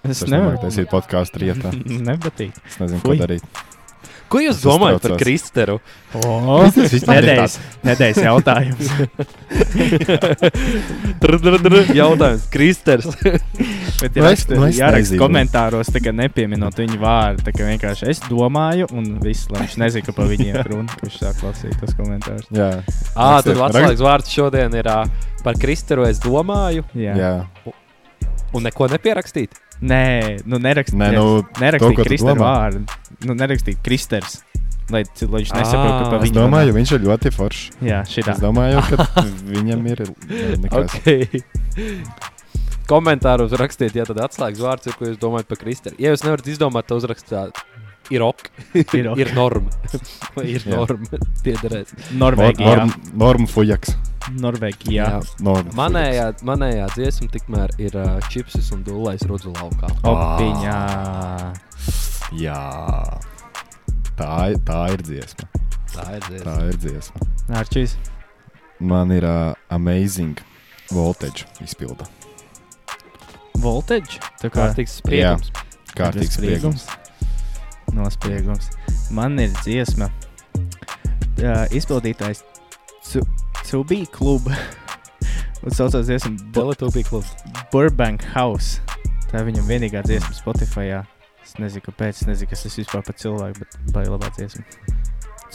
[0.03, 0.57] Es Es nemāku nevaru.
[0.65, 1.71] taisīt podkāstu rietā.
[2.09, 2.57] Nepatīk.
[2.67, 3.45] Es nezinu, ko darīt.
[4.33, 5.21] Ko jūs Es domājat par uztraucos.
[5.21, 5.75] Kristeru?
[6.13, 6.63] O,
[7.09, 8.89] nedēļas, nedēļas jautājums.
[11.21, 12.47] Tur ir jautājums.
[12.53, 13.07] Kristers.
[14.01, 15.21] Bet Nu, ja es- raksta, nu, es jāraksta nezinu.
[15.21, 17.45] komentāros, tā kā nepieminot viņu vārdu.
[17.45, 20.89] Tā kā vienkārši es domāju, un viss, lai viņš nezina, ka pa viņiem ir runa,
[20.97, 22.49] ka viņš sāk lasīt tos komentārus.
[22.51, 22.71] Jā,
[23.15, 24.99] Ā, tad atslēgas vārds šodien ir ā,
[25.45, 26.05] par Kristeru.
[26.09, 27.15] Es domāju, Jā.
[27.15, 27.33] jā.
[28.53, 29.55] Un neko nepierakstīt.
[29.83, 30.03] Nē,
[30.47, 30.99] nu nerakstīt.
[30.99, 32.39] Nē, nu, nerakstīt to, domā.
[32.43, 32.83] vārdu.
[33.27, 34.41] Nu, nerakstīt Kristers.
[34.91, 37.77] Lai, lai viņš nesaprot, ka pa Ā, Es viņu domāju, viņš ir ļoti foršs.
[37.87, 38.33] Jā, šitā.
[38.35, 40.03] Es domāju, ka viņam ir
[40.63, 40.97] nekas.
[40.99, 41.43] Okay.
[42.89, 45.95] Komentāros rakstiet, ja tad atslēgas vārds ir, ko jūs domājat par Kristeru.
[46.03, 47.63] Ja jūs nevarat izdomāt, tad uzrakstīt.
[48.11, 48.49] Ir ok,
[48.99, 49.19] Ir ok.
[49.23, 49.71] ir norma.
[50.35, 51.21] Vai ir norma.
[51.45, 51.93] Piederēs.
[52.19, 52.73] Norvēģijā.
[52.75, 52.91] Norm,
[53.23, 53.95] norm fujaks.
[54.31, 55.07] Norvēģijā.
[55.43, 59.89] Norm Manējā, manējā dziesma tikmēr ir uh, čipsis un dūlais rudzu laukā.
[60.07, 60.77] Opiņā.
[62.39, 62.61] Jā.
[64.17, 65.49] Tā, ir- tā ir dziesma.
[65.93, 66.45] Tā ir dziesma.
[66.47, 67.27] Tā ir dziesma.
[67.59, 67.97] Arčīs.
[68.79, 70.39] Man ir uh, amazing
[70.91, 72.07] voltage izpilda.
[73.63, 74.19] Voltage.
[74.41, 75.51] Tā kā Kārtīgs spriegums.
[75.95, 76.87] Kārtīgs spriegums.
[77.93, 78.71] Nospiegums.
[79.13, 80.09] Man ir dziesma.
[81.43, 82.41] Uh, izpildītājs
[83.67, 84.55] Cubī kluba.
[85.63, 87.31] Un saucās dziesma Bu- Teletubī klubs.
[87.71, 88.81] Burbank House.
[89.31, 90.89] Tā ir viņam vienīgā dziesma Spotify.
[91.43, 92.21] Es nezinu, kāpēc.
[92.21, 94.63] Es nezinu, kas tas vispār par cilvēku, bet baigi labā dziesma.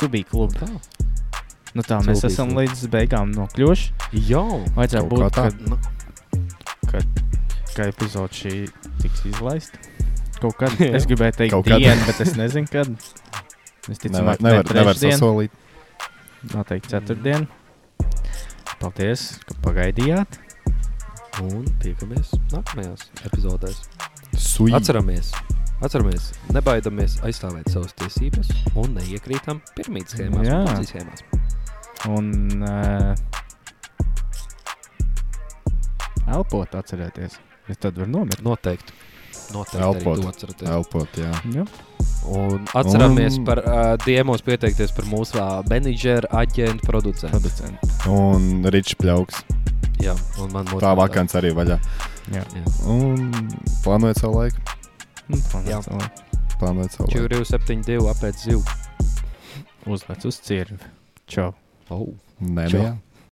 [0.00, 0.66] Cubī kluba.
[1.76, 2.64] Nu tā, mēs Cubī esam kluba.
[2.64, 3.92] līdz beigām nokļuvuši.
[4.30, 4.42] Jā.
[4.76, 5.44] Vajadzētu būt, kā tā.
[5.48, 5.78] kad, Nu,
[7.76, 8.52] ka epizode šī
[9.02, 9.78] tiks izlaista.
[10.40, 10.72] Kaut kad.
[10.80, 11.78] es gribēju teikt, Kaut kad.
[11.82, 12.88] dienu, bet es nezinu, kad.
[13.88, 15.50] Es ticu, Nevar, ka nevar, nevar sasolīt.
[16.54, 17.46] Noteikti ceturtdien.
[18.78, 20.38] Paldies, ka pagaidījāt.
[21.42, 23.82] Un tiekamies nākamajās epizodēs.
[24.38, 24.72] Sui.
[24.74, 25.30] Atceramies,
[25.86, 30.58] atceramies, nebaidamies aizstāvēt savas tiesības un neiekrītam piramīdas schēmās, Jā.
[30.58, 31.20] un Ponzi schēmās.
[32.08, 32.26] Un
[32.62, 33.14] uh,
[36.34, 37.38] elpot, atcerieties.
[37.68, 38.42] Es tad varu nomirt.
[38.46, 38.94] Noteikti.
[39.54, 40.12] Noteikti Elpot.
[40.14, 40.68] arī to atceraties.
[40.74, 41.32] Elpot, jā.
[41.54, 41.64] Ja?
[42.28, 47.32] Un atceramies Un- par uh, diemos pieteikties par mūsu menedžeru, aģentu, producentu.
[47.38, 47.92] Producenti.
[48.12, 49.40] Un Ričs Pļauks.
[50.04, 50.12] Jā,
[50.42, 51.78] un man Tā vakants arī vaļā.
[52.30, 52.64] Jā, Jā.
[52.86, 53.32] Un
[53.82, 54.60] plānojot savu laiku.
[55.28, 55.80] nu, tā Jā.
[55.88, 56.04] nav
[56.60, 57.28] Plānojot savu laiku.
[57.32, 58.62] 472 apēc zivu.
[59.88, 60.76] uzlec uz cirvi.
[61.26, 61.54] Čau!
[61.90, 62.08] Oh.
[62.40, 62.78] Nē, Čau.
[62.78, 62.92] nu jā.